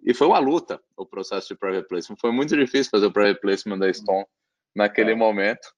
E 0.04 0.14
foi 0.14 0.26
uma 0.26 0.38
luta 0.38 0.80
o 0.96 1.06
processo 1.06 1.48
de 1.48 1.56
private 1.58 1.88
placement. 1.88 2.16
Foi 2.20 2.32
muito 2.32 2.56
difícil 2.56 2.90
fazer 2.90 3.06
o 3.06 3.12
private 3.12 3.40
placement 3.40 3.78
da 3.78 3.92
Stone 3.92 4.26
naquele 4.74 5.12
é. 5.12 5.14
momento. 5.14 5.68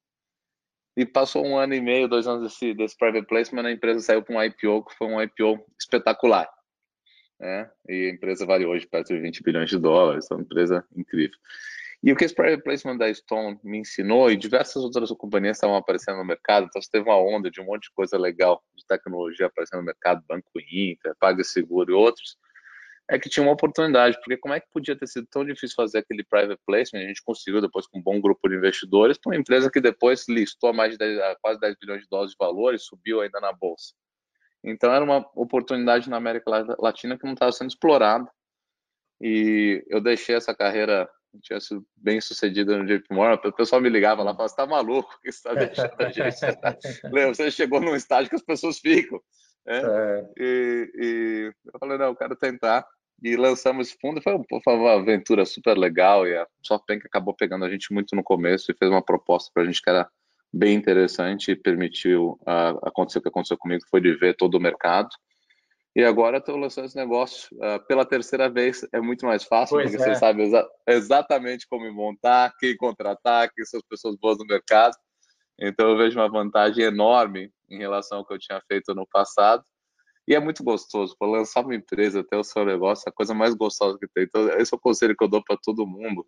E 0.96 1.06
passou 1.06 1.46
um 1.46 1.56
ano 1.56 1.74
e 1.74 1.80
meio, 1.80 2.08
dois 2.08 2.26
anos 2.26 2.42
desse, 2.42 2.74
desse 2.74 2.96
private 2.96 3.26
placement, 3.26 3.64
a 3.64 3.70
empresa 3.70 4.00
saiu 4.00 4.22
para 4.22 4.36
um 4.36 4.42
IPO, 4.42 4.84
que 4.84 4.96
foi 4.96 5.06
um 5.06 5.22
IPO 5.22 5.64
espetacular. 5.80 6.48
Né? 7.38 7.70
E 7.88 8.08
a 8.08 8.10
empresa 8.10 8.44
vale 8.44 8.66
hoje 8.66 8.86
perto 8.86 9.14
de 9.14 9.20
20 9.20 9.42
bilhões 9.44 9.70
de 9.70 9.78
dólares, 9.78 10.28
é 10.28 10.34
uma 10.34 10.42
empresa 10.42 10.84
incrível. 10.96 11.38
E 12.02 12.12
o 12.12 12.16
que 12.16 12.24
esse 12.24 12.34
private 12.34 12.62
placement 12.62 12.96
da 12.96 13.12
Stone 13.12 13.58
me 13.62 13.78
ensinou, 13.78 14.30
e 14.30 14.36
diversas 14.36 14.82
outras 14.82 15.10
companhias 15.12 15.56
estavam 15.56 15.76
aparecendo 15.76 16.18
no 16.18 16.24
mercado, 16.24 16.66
então 16.66 16.80
teve 16.90 17.08
uma 17.08 17.16
onda 17.16 17.50
de 17.50 17.60
um 17.60 17.64
monte 17.64 17.84
de 17.84 17.92
coisa 17.92 18.16
legal 18.16 18.62
de 18.76 18.84
tecnologia 18.86 19.46
aparecendo 19.46 19.80
no 19.80 19.86
mercado, 19.86 20.24
Banco 20.28 20.60
Inter, 20.60 21.14
PagSeguro 21.20 21.90
e 21.90 21.94
outros, 21.94 22.36
é 23.10 23.18
que 23.18 23.30
tinha 23.30 23.42
uma 23.42 23.52
oportunidade, 23.52 24.18
porque 24.18 24.36
como 24.36 24.52
é 24.52 24.60
que 24.60 24.66
podia 24.70 24.94
ter 24.94 25.06
sido 25.06 25.26
tão 25.30 25.44
difícil 25.44 25.74
fazer 25.74 25.98
aquele 25.98 26.22
private 26.22 26.60
placement? 26.66 27.04
A 27.04 27.08
gente 27.08 27.22
conseguiu 27.22 27.60
depois 27.60 27.86
com 27.86 27.98
um 27.98 28.02
bom 28.02 28.20
grupo 28.20 28.48
de 28.48 28.56
investidores, 28.56 29.16
para 29.16 29.30
uma 29.30 29.40
empresa 29.40 29.70
que 29.70 29.80
depois 29.80 30.28
listou 30.28 30.74
mais 30.74 30.92
de 30.92 30.98
10, 30.98 31.18
a 31.20 31.36
quase 31.40 31.58
10 31.58 31.76
bilhões 31.80 32.02
de 32.02 32.08
dólares 32.08 32.32
de 32.32 32.36
valor 32.38 32.74
e 32.74 32.78
subiu 32.78 33.22
ainda 33.22 33.40
na 33.40 33.52
bolsa. 33.52 33.94
Então 34.62 34.92
era 34.92 35.02
uma 35.02 35.26
oportunidade 35.34 36.10
na 36.10 36.18
América 36.18 36.50
Latina 36.78 37.16
que 37.16 37.24
não 37.24 37.32
estava 37.32 37.52
sendo 37.52 37.70
explorada. 37.70 38.28
E 39.20 39.82
eu 39.88 40.00
deixei 40.00 40.36
essa 40.36 40.54
carreira, 40.54 41.08
tinha 41.42 41.60
sido 41.60 41.84
bem 41.96 42.20
sucedida 42.20 42.76
no 42.76 42.86
JP 42.86 43.06
Morgan, 43.10 43.48
o 43.48 43.52
pessoal 43.52 43.80
me 43.80 43.88
ligava 43.88 44.22
lá 44.22 44.32
e 44.32 44.34
falava, 44.34 44.48
você 44.48 44.52
está 44.52 44.66
maluco, 44.66 45.18
que 45.22 45.32
você 45.32 45.38
está 45.38 45.54
deixando 45.54 45.94
a 45.98 46.10
gente? 46.10 46.36
você 47.36 47.50
chegou 47.50 47.80
num 47.80 47.96
estágio 47.96 48.28
que 48.28 48.36
as 48.36 48.42
pessoas 48.42 48.78
ficam. 48.78 49.20
Né? 49.66 49.82
É. 49.82 50.32
E, 50.38 50.92
e, 50.94 51.52
eu 51.72 51.78
falei, 51.80 51.98
não, 51.98 52.06
eu 52.06 52.16
quero 52.16 52.36
tentar 52.36 52.86
e 53.22 53.36
lançamos 53.36 53.92
fundo. 54.00 54.20
Foi, 54.22 54.38
foi 54.62 54.74
uma 54.74 54.94
aventura 54.94 55.44
super 55.44 55.76
legal 55.76 56.26
e 56.26 56.36
a 56.36 56.46
SoftBank 56.64 57.06
acabou 57.06 57.34
pegando 57.34 57.64
a 57.64 57.70
gente 57.70 57.92
muito 57.92 58.14
no 58.14 58.22
começo 58.22 58.70
e 58.70 58.76
fez 58.76 58.90
uma 58.90 59.02
proposta 59.02 59.50
para 59.52 59.62
a 59.62 59.66
gente 59.66 59.82
que 59.82 59.90
era 59.90 60.08
bem 60.52 60.74
interessante 60.74 61.50
e 61.50 61.56
permitiu 61.56 62.38
uh, 62.42 62.78
acontecer 62.86 63.18
o 63.18 63.22
que 63.22 63.28
aconteceu 63.28 63.58
comigo, 63.58 63.84
foi 63.90 64.00
de 64.00 64.14
ver 64.14 64.34
todo 64.34 64.54
o 64.54 64.60
mercado. 64.60 65.08
E 65.94 66.04
agora 66.04 66.38
estou 66.38 66.56
lançando 66.56 66.84
esse 66.84 66.96
negócio 66.96 67.48
uh, 67.56 67.84
pela 67.86 68.04
terceira 68.04 68.48
vez. 68.48 68.86
É 68.92 69.00
muito 69.00 69.26
mais 69.26 69.44
fácil, 69.44 69.76
pois 69.76 69.90
porque 69.90 70.02
é. 70.02 70.14
você 70.14 70.20
sabe 70.20 70.42
exa 70.42 70.66
exatamente 70.86 71.66
como 71.68 71.92
montar, 71.92 72.54
quem 72.58 72.76
contratar, 72.76 73.50
quem 73.52 73.64
são 73.64 73.78
as 73.78 73.86
pessoas 73.86 74.16
boas 74.16 74.38
no 74.38 74.46
mercado. 74.46 74.94
Então 75.60 75.90
eu 75.90 75.96
vejo 75.96 76.18
uma 76.18 76.30
vantagem 76.30 76.84
enorme 76.84 77.50
em 77.68 77.78
relação 77.78 78.18
ao 78.18 78.24
que 78.24 78.32
eu 78.32 78.38
tinha 78.38 78.60
feito 78.68 78.94
no 78.94 79.06
passado. 79.06 79.64
E 80.28 80.34
é 80.34 80.38
muito 80.38 80.62
gostoso. 80.62 81.16
Para 81.18 81.26
lançar 81.26 81.64
uma 81.64 81.74
empresa, 81.74 82.22
ter 82.22 82.36
o 82.36 82.44
seu 82.44 82.62
negócio, 82.62 83.04
é 83.06 83.08
a 83.08 83.12
coisa 83.12 83.32
mais 83.32 83.54
gostosa 83.54 83.98
que 83.98 84.06
tem. 84.06 84.24
Então, 84.24 84.46
esse 84.58 84.74
é 84.74 84.76
o 84.76 84.80
conselho 84.80 85.16
que 85.16 85.24
eu 85.24 85.28
dou 85.28 85.42
para 85.42 85.56
todo 85.56 85.86
mundo. 85.86 86.26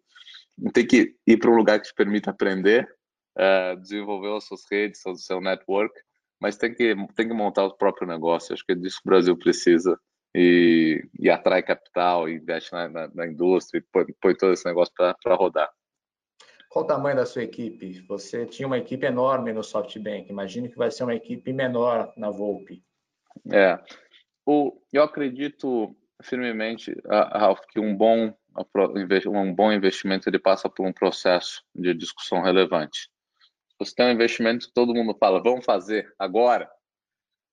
Tem 0.73 0.87
que 0.87 1.15
ir 1.27 1.37
para 1.37 1.51
um 1.51 1.55
lugar 1.55 1.79
que 1.79 1.89
te 1.89 1.95
permita 1.95 2.31
aprender, 2.31 2.89
é, 3.37 3.77
desenvolver 3.77 4.35
as 4.35 4.45
suas 4.45 4.63
redes, 4.71 5.05
o 5.05 5.15
seu 5.17 5.39
network, 5.39 5.93
mas 6.41 6.57
tem 6.57 6.73
que, 6.75 6.97
tem 7.15 7.29
que 7.29 7.35
montar 7.35 7.67
o 7.67 7.77
próprio 7.77 8.09
negócio. 8.09 8.55
Acho 8.55 8.65
que 8.65 8.73
é 8.73 8.75
disso 8.75 9.03
que 9.03 9.09
o 9.09 9.11
Brasil 9.11 9.37
precisa. 9.37 10.01
E, 10.35 11.05
e 11.19 11.29
atrai 11.29 11.63
capital, 11.63 12.27
investe 12.27 12.73
na, 12.73 12.89
na, 12.89 13.09
na 13.09 13.27
indústria, 13.27 13.85
põe, 13.93 14.07
põe 14.19 14.35
todo 14.35 14.53
esse 14.53 14.65
negócio 14.65 14.95
para 14.95 15.35
rodar. 15.35 15.69
Qual 16.71 16.85
o 16.85 16.89
tamanho 16.89 17.17
da 17.17 17.27
sua 17.27 17.43
equipe? 17.43 18.01
Você 18.09 18.47
tinha 18.47 18.67
uma 18.67 18.79
equipe 18.79 19.05
enorme 19.05 19.53
no 19.53 19.63
SoftBank. 19.63 20.31
Imagino 20.31 20.71
que 20.71 20.79
vai 20.79 20.91
ser 20.91 21.03
uma 21.03 21.15
equipe 21.15 21.53
menor 21.53 22.15
na 22.17 22.31
Volpe. 22.31 22.83
É. 23.53 23.79
O, 24.47 24.81
eu 24.93 25.03
acredito 25.03 25.97
firmemente, 26.23 26.95
Ralph, 27.07 27.61
que 27.71 27.81
um 27.81 27.97
bom, 27.97 28.35
um 29.27 29.55
bom 29.55 29.73
investimento 29.73 30.29
ele 30.29 30.39
passa 30.39 30.69
por 30.69 30.87
um 30.87 30.93
processo 30.93 31.63
de 31.75 31.95
discussão 31.95 32.43
relevante. 32.43 33.11
Você 33.79 33.95
tem 33.95 34.07
um 34.07 34.13
investimento 34.13 34.67
que 34.67 34.75
todo 34.75 34.95
mundo 34.95 35.17
fala, 35.19 35.43
vamos 35.43 35.65
fazer 35.65 36.13
agora, 36.19 36.71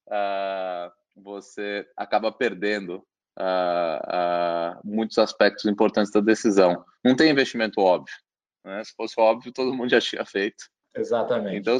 uh, 0.08 0.92
você 1.16 1.88
acaba 1.96 2.32
perdendo 2.32 2.98
uh, 3.40 4.78
uh, 4.78 4.82
muitos 4.84 5.18
aspectos 5.18 5.66
importantes 5.66 6.12
da 6.12 6.20
decisão. 6.20 6.84
Não 7.04 7.16
tem 7.16 7.32
investimento 7.32 7.80
óbvio. 7.80 8.14
Né? 8.66 8.84
Se 8.84 8.94
fosse 8.96 9.20
óbvio, 9.20 9.54
todo 9.54 9.74
mundo 9.74 9.90
já 9.90 10.02
tinha 10.02 10.26
feito. 10.26 10.66
Exatamente. 10.96 11.58
Então, 11.58 11.78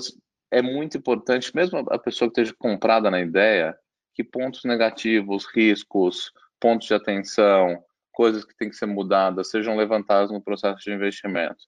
é 0.52 0.62
muito 0.62 0.98
importante, 0.98 1.54
mesmo 1.54 1.80
a 1.90 2.00
pessoa 2.00 2.32
que 2.32 2.40
esteja 2.40 2.56
comprada 2.58 3.12
na 3.12 3.20
ideia, 3.20 3.78
que 4.18 4.24
pontos 4.24 4.64
negativos, 4.64 5.46
riscos, 5.46 6.32
pontos 6.60 6.88
de 6.88 6.96
atenção, 6.96 7.84
coisas 8.12 8.44
que 8.44 8.58
têm 8.58 8.68
que 8.68 8.76
ser 8.76 8.88
mudadas, 8.88 9.52
sejam 9.52 9.78
levantadas 9.78 10.32
no 10.32 10.42
processo 10.42 10.84
de 10.84 10.92
investimento. 10.92 11.64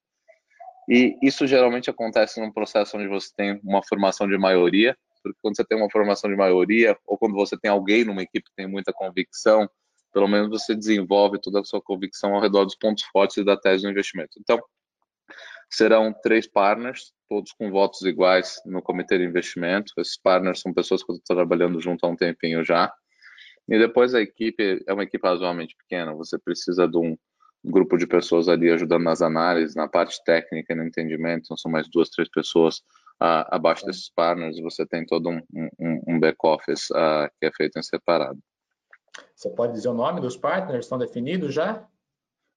E 0.90 1.16
isso 1.22 1.46
geralmente 1.46 1.92
acontece 1.92 2.42
num 2.42 2.52
processo 2.52 2.98
onde 2.98 3.08
você 3.08 3.30
tem 3.38 3.62
uma 3.64 3.84
formação 3.88 4.28
de 4.28 4.36
maioria, 4.36 4.98
porque 5.22 5.38
quando 5.44 5.58
você 5.58 5.64
tem 5.64 5.78
uma 5.78 5.92
formação 5.92 6.28
de 6.28 6.36
maioria, 6.36 6.98
ou 7.06 7.20
quando 7.20 7.36
você 7.36 7.56
tem 7.56 7.70
alguém 7.70 8.04
numa 8.04 8.24
equipe 8.24 8.50
que 8.50 8.56
tem 8.56 8.66
muita 8.66 8.92
convicção, 8.92 9.70
pelo 10.12 10.28
menos 10.28 10.50
você 10.50 10.74
desenvolve 10.74 11.40
toda 11.40 11.60
a 11.60 11.64
sua 11.64 11.80
convicção 11.80 12.34
ao 12.34 12.42
redor 12.42 12.66
dos 12.66 12.76
pontos 12.76 13.04
fortes 13.04 13.46
da 13.46 13.56
tese 13.56 13.84
do 13.84 13.92
investimento. 13.92 14.40
Então, 14.40 14.60
serão 15.70 16.14
três 16.24 16.48
partners, 16.48 17.14
todos 17.30 17.52
com 17.54 17.70
votos 17.70 18.02
iguais 18.02 18.60
no 18.66 18.82
comitê 18.82 19.18
de 19.18 19.24
investimento. 19.24 19.94
Esses 19.98 20.18
partners 20.18 20.62
são 20.62 20.74
pessoas 20.74 21.04
que 21.04 21.12
eu 21.12 21.16
estou 21.16 21.36
trabalhando 21.36 21.80
junto 21.80 22.06
há 22.06 22.10
um 22.10 22.16
tempinho 22.16 22.64
já. 22.66 22.92
E 23.68 23.78
depois 23.78 24.16
a 24.16 24.22
equipe 24.22 24.84
é 24.88 24.94
uma 24.94 25.04
equipe 25.04 25.26
razoavelmente 25.26 25.76
pequena. 25.76 26.14
Você 26.16 26.40
precisa 26.40 26.88
de 26.88 26.98
um 26.98 27.16
grupo 27.64 27.98
de 27.98 28.08
pessoas 28.08 28.50
ali 28.50 28.72
ajudando 28.72 29.04
nas 29.04 29.22
análises, 29.22 29.76
na 29.76 29.88
parte 29.88 30.24
técnica, 30.24 30.74
no 30.74 30.84
entendimento. 30.84 31.44
Então, 31.46 31.58
são 31.58 31.72
mais 31.72 31.88
duas, 31.88 32.10
três 32.10 32.30
pessoas 32.30 32.78
uh, 33.22 33.46
abaixo 33.50 33.86
desses 33.86 34.10
partners. 34.10 34.60
Você 34.62 34.86
tem 34.88 35.06
todo 35.06 35.30
um, 35.30 35.42
um, 35.80 36.02
um 36.08 36.20
back-office 36.20 36.90
uh, 36.92 37.30
que 37.40 37.46
é 37.46 37.52
feito 37.52 37.78
em 37.78 37.84
separado. 37.84 38.40
Você 39.36 39.50
pode 39.52 39.74
dizer 39.74 39.90
o 39.90 39.94
nome 39.94 40.20
dos 40.20 40.36
partners? 40.36 40.86
Estão 40.86 40.98
definidos 40.98 41.54
já? 41.54 41.88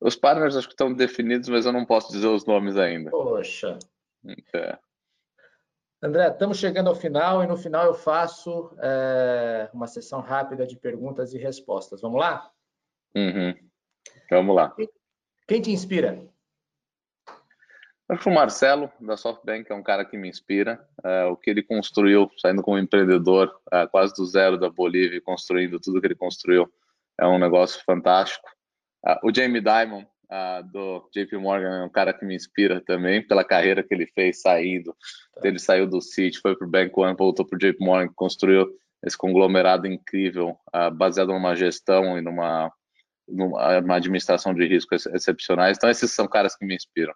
Os 0.02 0.16
partners 0.16 0.56
acho 0.56 0.66
que 0.66 0.74
estão 0.74 0.92
definidos, 0.92 1.48
mas 1.48 1.64
eu 1.64 1.72
não 1.72 1.86
posso 1.86 2.10
dizer 2.10 2.26
os 2.26 2.44
nomes 2.44 2.76
ainda. 2.76 3.10
Poxa. 3.10 3.78
É. 4.54 4.78
André, 6.02 6.28
estamos 6.28 6.58
chegando 6.58 6.88
ao 6.88 6.96
final 6.96 7.44
e 7.44 7.46
no 7.46 7.56
final 7.56 7.86
eu 7.86 7.94
faço 7.94 8.76
é, 8.82 9.70
uma 9.72 9.86
sessão 9.86 10.20
rápida 10.20 10.66
de 10.66 10.76
perguntas 10.76 11.32
e 11.32 11.38
respostas. 11.38 12.00
Vamos 12.00 12.18
lá? 12.18 12.50
Uhum. 13.14 13.54
Vamos 14.28 14.56
lá. 14.56 14.74
Quem 15.46 15.62
te 15.62 15.70
inspira? 15.70 16.26
Acho 18.08 18.22
que 18.24 18.28
o 18.28 18.34
Marcelo, 18.34 18.90
da 19.00 19.16
SoftBank, 19.16 19.70
é 19.70 19.74
um 19.74 19.82
cara 19.82 20.04
que 20.04 20.16
me 20.16 20.28
inspira. 20.28 20.84
Uh, 21.04 21.30
o 21.30 21.36
que 21.36 21.48
ele 21.48 21.62
construiu, 21.62 22.28
saindo 22.38 22.62
como 22.62 22.78
empreendedor, 22.78 23.48
uh, 23.72 23.88
quase 23.88 24.12
do 24.14 24.26
zero 24.26 24.58
da 24.58 24.68
Bolívia, 24.68 25.20
construindo 25.20 25.78
tudo 25.78 26.00
que 26.00 26.08
ele 26.08 26.16
construiu, 26.16 26.70
é 27.18 27.26
um 27.26 27.38
negócio 27.38 27.82
fantástico. 27.84 28.50
Uh, 29.04 29.28
o 29.28 29.34
Jamie 29.34 29.60
Dimon, 29.60 30.04
do 30.72 31.10
JP 31.14 31.36
Morgan, 31.36 31.82
é 31.82 31.84
um 31.84 31.90
cara 31.90 32.14
que 32.14 32.24
me 32.24 32.34
inspira 32.34 32.80
também, 32.80 33.20
pela 33.26 33.44
carreira 33.44 33.82
que 33.82 33.92
ele 33.92 34.06
fez 34.06 34.40
saindo. 34.40 34.96
Tá. 35.34 35.46
Ele 35.46 35.58
saiu 35.58 35.86
do 35.86 36.00
Citi, 36.00 36.40
foi 36.40 36.56
para 36.56 36.66
o 36.66 36.70
Bank 36.70 36.92
One, 36.96 37.14
voltou 37.14 37.44
para 37.44 37.56
o 37.56 37.58
JP 37.58 37.76
Morgan, 37.80 38.10
construiu 38.14 38.66
esse 39.04 39.18
conglomerado 39.18 39.86
incrível, 39.86 40.56
baseado 40.94 41.32
numa 41.32 41.54
gestão 41.54 42.16
e 42.16 42.22
numa, 42.22 42.72
numa 43.28 43.96
administração 43.96 44.54
de 44.54 44.66
risco 44.66 44.94
excepcionais. 44.94 45.76
Então, 45.76 45.90
esses 45.90 46.10
são 46.12 46.26
caras 46.26 46.56
que 46.56 46.64
me 46.64 46.74
inspiram 46.74 47.12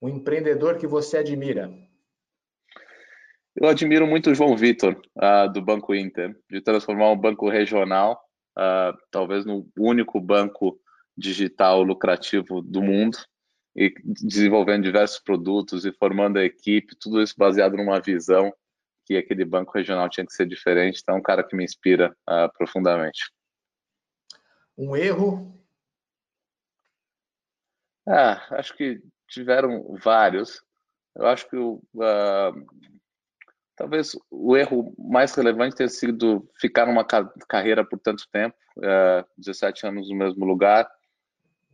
um 0.00 0.08
empreendedor 0.08 0.78
que 0.78 0.86
você 0.86 1.18
admira? 1.18 1.70
Eu 3.54 3.68
admiro 3.68 4.06
muito 4.06 4.30
o 4.30 4.34
João 4.34 4.56
Vitor, 4.56 5.00
uh, 5.16 5.52
do 5.52 5.60
Banco 5.60 5.94
Inter, 5.94 6.34
de 6.48 6.60
transformar 6.60 7.10
um 7.10 7.16
banco 7.16 7.48
regional, 7.48 8.18
uh, 8.58 8.96
talvez 9.10 9.44
no 9.44 9.68
único 9.78 10.20
banco 10.20 10.80
digital 11.16 11.82
lucrativo 11.82 12.62
do 12.62 12.82
mundo, 12.82 13.18
e 13.74 13.92
desenvolvendo 14.04 14.82
diversos 14.82 15.20
produtos 15.20 15.84
e 15.84 15.92
formando 15.92 16.38
a 16.38 16.44
equipe, 16.44 16.96
tudo 16.96 17.22
isso 17.22 17.34
baseado 17.36 17.76
numa 17.76 18.00
visão 18.00 18.52
que 19.04 19.16
aquele 19.16 19.44
banco 19.44 19.72
regional 19.72 20.08
tinha 20.08 20.26
que 20.26 20.32
ser 20.32 20.46
diferente. 20.46 21.00
Então, 21.02 21.16
é 21.16 21.18
um 21.18 21.22
cara 21.22 21.42
que 21.42 21.56
me 21.56 21.64
inspira 21.64 22.16
uh, 22.28 22.52
profundamente. 22.56 23.32
Um 24.76 24.96
erro? 24.96 25.60
Ah, 28.06 28.44
acho 28.52 28.76
que 28.76 29.00
tiveram 29.28 29.96
vários. 30.02 30.62
Eu 31.14 31.26
acho 31.26 31.48
que 31.48 31.56
o, 31.56 31.82
uh, 31.94 32.66
talvez 33.80 34.14
o 34.30 34.54
erro 34.58 34.94
mais 34.98 35.34
relevante 35.34 35.74
tenha 35.74 35.88
sido 35.88 36.46
ficar 36.60 36.84
numa 36.84 37.02
carreira 37.02 37.82
por 37.82 37.98
tanto 37.98 38.28
tempo, 38.30 38.54
uh, 38.76 39.24
17 39.38 39.86
anos 39.86 40.10
no 40.10 40.16
mesmo 40.16 40.44
lugar. 40.44 40.86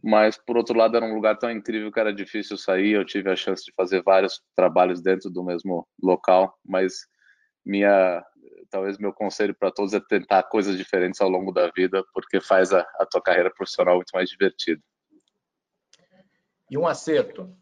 Mas, 0.01 0.39
por 0.39 0.57
outro 0.57 0.79
lado, 0.79 0.97
era 0.97 1.05
um 1.05 1.17
lugar 1.17 1.37
tão 1.37 1.51
incrível 1.51 1.91
que 1.91 1.99
era 1.99 2.15
difícil 2.15 2.57
sair. 2.57 2.93
Eu 2.93 3.05
tive 3.05 3.29
a 3.29 3.35
chance 3.35 3.65
de 3.65 3.73
fazer 3.73 4.05
vários 4.05 4.41
trabalhos 4.55 5.03
dentro 5.03 5.29
do 5.29 5.43
mesmo 5.43 5.85
local, 6.01 6.57
mas 6.65 6.93
minha 7.65 8.25
talvez 8.71 8.99
meu 8.99 9.13
conselho 9.13 9.55
para 9.55 9.73
todos 9.73 9.93
é 9.93 9.99
tentar 9.99 10.45
coisas 10.45 10.79
diferentes 10.79 11.21
ao 11.21 11.29
longo 11.29 11.51
da 11.51 11.73
vida, 11.75 12.05
porque 12.15 12.41
faz 12.41 12.73
a, 12.73 12.87
a 13.01 13.07
tua 13.07 13.21
carreira 13.21 13.53
profissional 13.53 13.97
muito 13.97 14.13
mais 14.15 14.31
divertida. 14.31 14.81
E 16.71 16.79
um 16.79 16.87
acerto? 16.87 17.53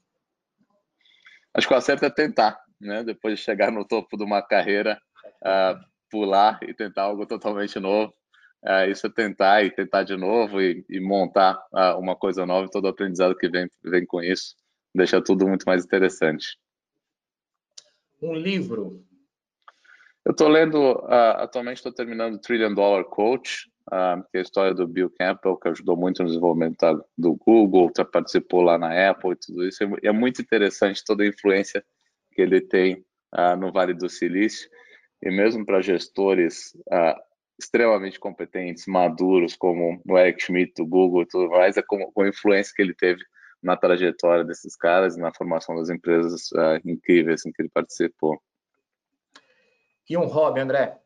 Acho 1.54 1.66
que 1.66 1.72
o 1.72 1.76
acerto 1.76 2.04
é 2.04 2.10
tentar, 2.10 2.63
né? 2.80 3.02
Depois 3.02 3.38
de 3.38 3.44
chegar 3.44 3.70
no 3.70 3.84
topo 3.84 4.16
de 4.16 4.24
uma 4.24 4.42
carreira, 4.42 5.00
uh, 5.42 5.78
pular 6.10 6.58
e 6.62 6.74
tentar 6.74 7.02
algo 7.02 7.26
totalmente 7.26 7.78
novo. 7.78 8.12
Uh, 8.62 8.90
isso 8.90 9.06
é 9.06 9.10
tentar 9.10 9.62
e 9.62 9.70
tentar 9.70 10.04
de 10.04 10.16
novo 10.16 10.60
e, 10.60 10.84
e 10.88 10.98
montar 10.98 11.54
uh, 11.72 11.98
uma 11.98 12.16
coisa 12.16 12.46
nova 12.46 12.70
todo 12.70 12.86
o 12.86 12.88
aprendizado 12.88 13.36
que 13.36 13.48
vem, 13.48 13.68
vem 13.82 14.06
com 14.06 14.22
isso 14.22 14.56
deixa 14.94 15.20
tudo 15.20 15.48
muito 15.48 15.64
mais 15.64 15.84
interessante. 15.84 16.56
Um 18.22 18.34
livro? 18.34 19.04
Eu 20.24 20.30
estou 20.30 20.48
lendo, 20.48 21.04
atualmente 21.36 21.78
estou 21.78 21.92
terminando 21.92 22.40
Trillion 22.40 22.72
Dollar 22.72 23.04
Coach, 23.04 23.68
que 24.30 24.38
é 24.38 24.38
a 24.38 24.42
história 24.42 24.72
do 24.72 24.86
Bill 24.86 25.10
Campbell, 25.10 25.56
que 25.56 25.68
ajudou 25.68 25.96
muito 25.96 26.22
no 26.22 26.28
desenvolvimento 26.28 27.04
do 27.18 27.34
Google, 27.34 27.92
participou 28.10 28.62
lá 28.62 28.78
na 28.78 29.10
Apple 29.10 29.32
e 29.32 29.36
tudo 29.36 29.66
isso. 29.66 29.84
É, 29.84 30.08
é 30.08 30.12
muito 30.12 30.40
interessante 30.40 31.04
toda 31.04 31.24
a 31.24 31.26
influência 31.26 31.84
que 32.34 32.42
ele 32.42 32.60
tem 32.60 33.04
uh, 33.34 33.56
no 33.58 33.72
Vale 33.72 33.94
do 33.94 34.08
Silício, 34.08 34.68
e 35.22 35.30
mesmo 35.30 35.64
para 35.64 35.80
gestores 35.80 36.74
uh, 36.88 37.18
extremamente 37.58 38.18
competentes, 38.18 38.86
maduros, 38.86 39.56
como 39.56 40.02
o 40.06 40.18
Eric 40.18 40.42
Schmidt 40.42 40.74
do 40.76 40.86
Google 40.86 41.22
e 41.22 41.26
tudo 41.26 41.50
mais, 41.50 41.76
é 41.76 41.82
com, 41.82 42.10
com 42.12 42.22
a 42.22 42.28
influência 42.28 42.72
que 42.74 42.82
ele 42.82 42.94
teve 42.94 43.22
na 43.62 43.76
trajetória 43.76 44.44
desses 44.44 44.76
caras 44.76 45.16
e 45.16 45.20
na 45.20 45.32
formação 45.32 45.76
das 45.76 45.88
empresas 45.88 46.50
uh, 46.52 46.78
incríveis 46.84 47.46
em 47.46 47.52
que 47.52 47.62
ele 47.62 47.70
participou. 47.70 48.38
E 50.08 50.16
um 50.18 50.26
hobby, 50.26 50.60
André? 50.60 50.98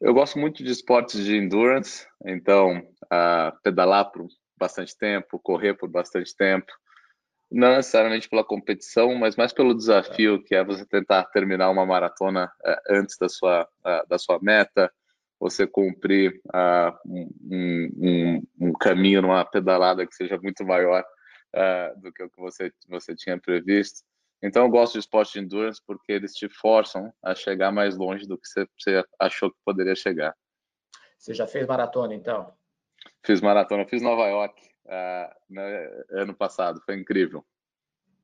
Eu 0.00 0.14
gosto 0.14 0.38
muito 0.38 0.62
de 0.62 0.70
esportes 0.70 1.24
de 1.24 1.36
endurance, 1.36 2.06
então 2.24 2.78
uh, 2.78 3.58
pedalar 3.62 4.12
por 4.12 4.28
bastante 4.56 4.96
tempo, 4.96 5.40
correr 5.40 5.74
por 5.74 5.88
bastante 5.88 6.36
tempo, 6.36 6.70
não 7.54 7.76
necessariamente 7.76 8.28
pela 8.28 8.42
competição, 8.42 9.14
mas 9.14 9.36
mais 9.36 9.52
pelo 9.52 9.76
desafio 9.76 10.42
que 10.42 10.56
é 10.56 10.64
você 10.64 10.84
tentar 10.84 11.22
terminar 11.26 11.70
uma 11.70 11.86
maratona 11.86 12.46
uh, 12.46 12.76
antes 12.90 13.16
da 13.16 13.28
sua 13.28 13.62
uh, 13.62 14.08
da 14.08 14.18
sua 14.18 14.40
meta, 14.42 14.92
você 15.38 15.64
cumprir 15.66 16.40
um, 17.06 17.30
um, 17.50 18.42
um, 18.60 18.72
caminho 18.72 19.22
numa 19.22 19.44
pedalada 19.44 20.06
que 20.06 20.14
seja 20.14 20.38
muito 20.38 20.64
maior 20.64 21.04
do 21.96 22.12
que 22.12 22.22
o 22.22 22.30
que 22.30 22.40
você 22.40 22.72
você 22.88 23.14
tinha 23.14 23.38
previsto. 23.38 24.02
Então 24.42 24.64
eu 24.64 24.70
gosto 24.70 24.94
de 24.94 25.00
esporte 25.00 25.34
de 25.34 25.40
endurance 25.40 25.80
porque 25.86 26.12
eles 26.12 26.34
te 26.34 26.48
forçam 26.48 27.12
a 27.22 27.34
chegar 27.34 27.70
mais 27.70 27.96
longe 27.96 28.26
do 28.26 28.38
que 28.38 28.48
você, 28.48 29.04
achou 29.20 29.50
que 29.50 29.56
poderia 29.64 29.94
chegar. 29.94 30.34
Você 31.18 31.34
já 31.34 31.46
fez 31.46 31.66
maratona 31.66 32.14
então? 32.14 32.52
Fiz 33.24 33.40
maratona, 33.40 33.86
fiz 33.86 34.02
Nova 34.02 34.26
York 34.26 34.73
uh, 34.86 36.18
ano 36.18 36.34
passado, 36.34 36.80
foi 36.84 36.96
incrível. 36.96 37.44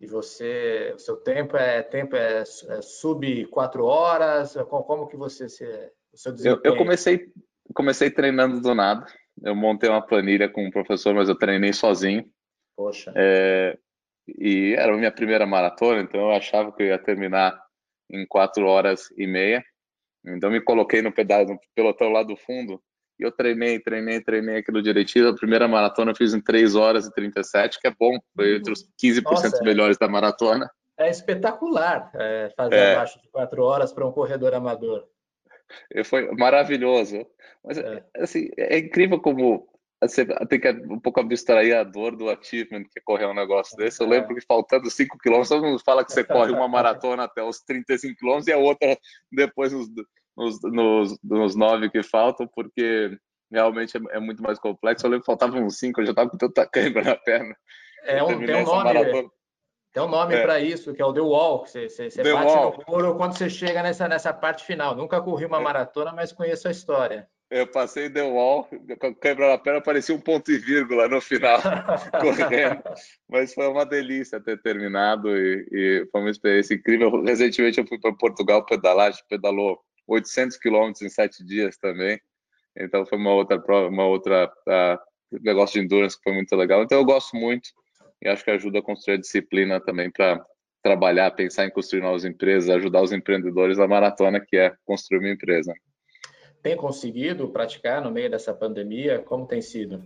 E 0.01 0.07
você, 0.07 0.93
o 0.95 0.99
seu 0.99 1.17
tempo 1.17 1.57
é 1.57 1.83
tempo 1.83 2.17
é, 2.17 2.41
é 2.41 2.83
sub 2.83 3.47
quatro 3.47 3.85
horas? 3.85 4.57
Como, 4.69 5.07
que 5.07 5.17
você 5.17 5.49
se, 5.49 5.65
o 6.13 6.17
seu 6.17 6.33
desempenho? 6.33 6.63
Eu, 6.65 6.73
eu 6.73 6.79
comecei 6.79 7.31
comecei 7.75 8.11
treinando 8.11 8.61
do 8.61 8.75
nada. 8.75 9.07
Eu 9.43 9.55
montei 9.55 9.89
uma 9.89 10.05
planilha 10.05 10.49
com 10.49 10.65
um 10.65 10.71
professor, 10.71 11.15
mas 11.15 11.29
eu 11.29 11.39
treinei 11.39 11.73
sozinho. 11.73 12.29
Poxa. 12.77 13.13
É, 13.15 13.79
e 14.27 14.75
era 14.77 14.95
a 14.95 14.97
minha 14.97 15.13
primeira 15.13 15.47
maratona, 15.47 16.01
então 16.01 16.21
eu 16.21 16.31
achava 16.31 16.73
que 16.73 16.83
eu 16.83 16.87
ia 16.87 16.99
terminar 16.99 17.59
em 18.11 18.27
quatro 18.27 18.67
horas 18.67 19.11
e 19.17 19.27
meia. 19.27 19.63
Então 20.25 20.51
me 20.51 20.61
coloquei 20.61 21.01
no 21.01 21.13
pedaço, 21.13 21.53
no 21.53 21.61
pelotão 21.75 22.11
lá 22.11 22.23
do 22.23 22.37
fundo 22.37 22.83
e 23.21 23.25
eu 23.25 23.31
treinei, 23.31 23.79
treinei, 23.79 24.21
treinei 24.21 24.57
aquilo 24.59 24.83
direitinho. 24.83 25.29
A 25.29 25.35
primeira 25.35 25.68
maratona 25.68 26.12
eu 26.12 26.16
fiz 26.16 26.33
em 26.33 26.41
3 26.41 26.75
horas 26.75 27.07
e 27.07 27.12
37, 27.12 27.79
que 27.79 27.87
é 27.87 27.95
bom, 27.99 28.18
foi 28.35 28.57
entre 28.57 28.73
os 28.73 28.83
15% 29.03 29.23
Nossa, 29.25 29.62
melhores 29.62 29.99
da 29.99 30.09
maratona. 30.09 30.71
É 30.99 31.11
espetacular 31.11 32.11
é, 32.14 32.51
fazer 32.57 32.75
é. 32.75 32.95
abaixo 32.95 33.21
de 33.21 33.29
4 33.31 33.62
horas 33.62 33.93
para 33.93 34.07
um 34.07 34.12
corredor 34.12 34.55
amador. 34.55 35.05
Foi 36.05 36.31
maravilhoso. 36.33 37.27
Mas, 37.62 37.77
é. 37.77 38.05
assim, 38.16 38.49
é 38.57 38.79
incrível 38.79 39.21
como 39.21 39.68
você 40.03 40.25
tem 40.47 40.59
que 40.59 40.71
um 40.71 40.99
pouco 40.99 41.21
abstrair 41.21 41.77
a 41.77 41.85
dor 41.85 42.16
do 42.16 42.31
achievement 42.31 42.85
que 42.85 42.99
é 42.99 43.03
correr 43.05 43.27
um 43.27 43.35
negócio 43.35 43.77
desse. 43.77 44.03
Eu 44.03 44.09
lembro 44.09 44.35
que 44.35 44.41
faltando 44.41 44.91
5 44.91 45.18
km, 45.18 45.43
todo 45.47 45.62
mundo 45.62 45.79
fala 45.79 46.05
que 46.05 46.12
você 46.12 46.25
corre 46.25 46.53
uma 46.53 46.66
maratona 46.66 47.25
até 47.25 47.43
os 47.43 47.61
35 47.61 48.16
km 48.18 48.41
e 48.47 48.53
a 48.53 48.57
outra 48.57 48.99
depois 49.31 49.73
nos, 49.73 49.89
nos, 50.37 50.61
nos, 50.62 51.18
nos 51.22 51.57
9 51.57 51.91
que 51.91 52.03
faltam, 52.03 52.47
porque 52.47 53.16
realmente 53.51 53.97
é, 53.97 54.16
é, 54.16 54.20
muito 54.20 54.43
mais 54.43 54.59
complexo. 54.59 55.07
Eu 55.07 55.11
lembro 55.11 55.22
que 55.22 55.26
faltavam 55.26 55.64
uns 55.64 55.78
5, 55.78 56.01
eu 56.01 56.07
já 56.07 56.12
estava 56.12 56.31
com 56.31 56.39
tanta 56.39 56.66
cãibra 56.68 57.03
na 57.03 57.16
perna. 57.16 57.55
É 58.05 58.22
um, 58.22 58.39
tem 58.39 58.57
um 58.57 58.64
nome, 58.64 58.85
maratona. 58.85 59.28
tem 59.93 60.03
um 60.03 60.09
nome 60.09 60.35
é. 60.35 60.43
para 60.43 60.61
isso, 60.61 60.95
que 60.95 61.03
é 61.03 61.05
o 61.05 61.12
The 61.12 61.20
Wall. 61.20 61.66
Você, 61.66 61.89
você, 61.89 62.11
você 62.11 62.22
bate 62.22 62.55
no 62.55 62.85
muro 62.89 63.16
quando 63.16 63.37
você 63.37 63.51
chega 63.51 63.83
nessa, 63.83 64.09
nessa 64.09 64.33
parte 64.33 64.64
final. 64.64 64.95
Nunca 64.95 65.20
corri 65.20 65.45
uma 65.45 65.59
é. 65.59 65.62
maratona, 65.62 66.12
mas 66.12 66.33
conheço 66.33 66.68
a 66.68 66.70
história. 66.70 67.28
Eu 67.51 67.66
passei 67.66 68.09
The 68.09 68.22
Wall, 68.22 68.68
quebra 69.20 69.49
na 69.49 69.59
perna, 69.59 69.81
parecia 69.81 70.14
um 70.14 70.20
ponto 70.20 70.53
e 70.53 70.59
vírgula 70.59 71.09
no 71.09 71.20
final, 71.20 71.59
correndo. 72.20 72.81
Mas 73.28 73.53
foi 73.53 73.66
uma 73.66 73.85
delícia 73.85 74.41
ter 74.41 74.62
terminado 74.62 75.37
e, 75.37 75.66
e, 75.72 76.09
foi 76.12 76.20
uma 76.20 76.31
experiência 76.31 76.74
incrível. 76.74 77.24
Recentemente 77.24 77.81
eu 77.81 77.87
fui 77.89 77.99
para 77.99 78.14
Portugal 78.14 78.64
pedalar, 78.64 79.09
a 79.09 79.11
gente 79.11 79.24
pedalou 79.28 79.81
800 80.11 80.57
quilômetros 80.59 81.03
em 81.03 81.09
sete 81.09 81.45
dias 81.45 81.77
também. 81.79 82.21
Então 82.77 83.07
foi 83.07 83.19
uma 83.19 83.33
outra 83.33 83.59
prova, 83.59 83.89
uma 83.89 84.07
outra 84.07 84.47
uh, 84.47 85.41
negócio 85.43 85.79
de 85.79 85.85
endurance 85.85 86.17
que 86.17 86.23
foi 86.23 86.33
muito 86.33 86.55
legal. 86.57 86.83
Então 86.83 86.99
eu 86.99 87.05
gosto 87.05 87.37
muito 87.37 87.69
e 88.23 88.29
acho 88.29 88.45
que 88.45 88.51
ajuda 88.51 88.81
a 88.81 88.83
construir 88.83 89.15
a 89.15 89.21
disciplina 89.21 89.81
também 89.81 90.11
para 90.11 90.45
trabalhar, 90.83 91.31
pensar 91.33 91.67
em 91.67 91.71
construir 91.71 92.01
novas 92.01 92.25
empresas, 92.25 92.71
ajudar 92.71 93.03
os 93.03 93.13
empreendedores 93.13 93.79
na 93.79 93.87
maratona 93.87 94.41
que 94.41 94.57
é 94.57 94.75
construir 94.85 95.19
uma 95.19 95.31
empresa 95.31 95.73
tem 96.63 96.77
conseguido 96.77 97.49
praticar 97.49 98.03
no 98.03 98.11
meio 98.11 98.31
dessa 98.31 98.53
pandemia? 98.53 99.19
Como 99.19 99.47
tem 99.47 99.61
sido? 99.61 100.03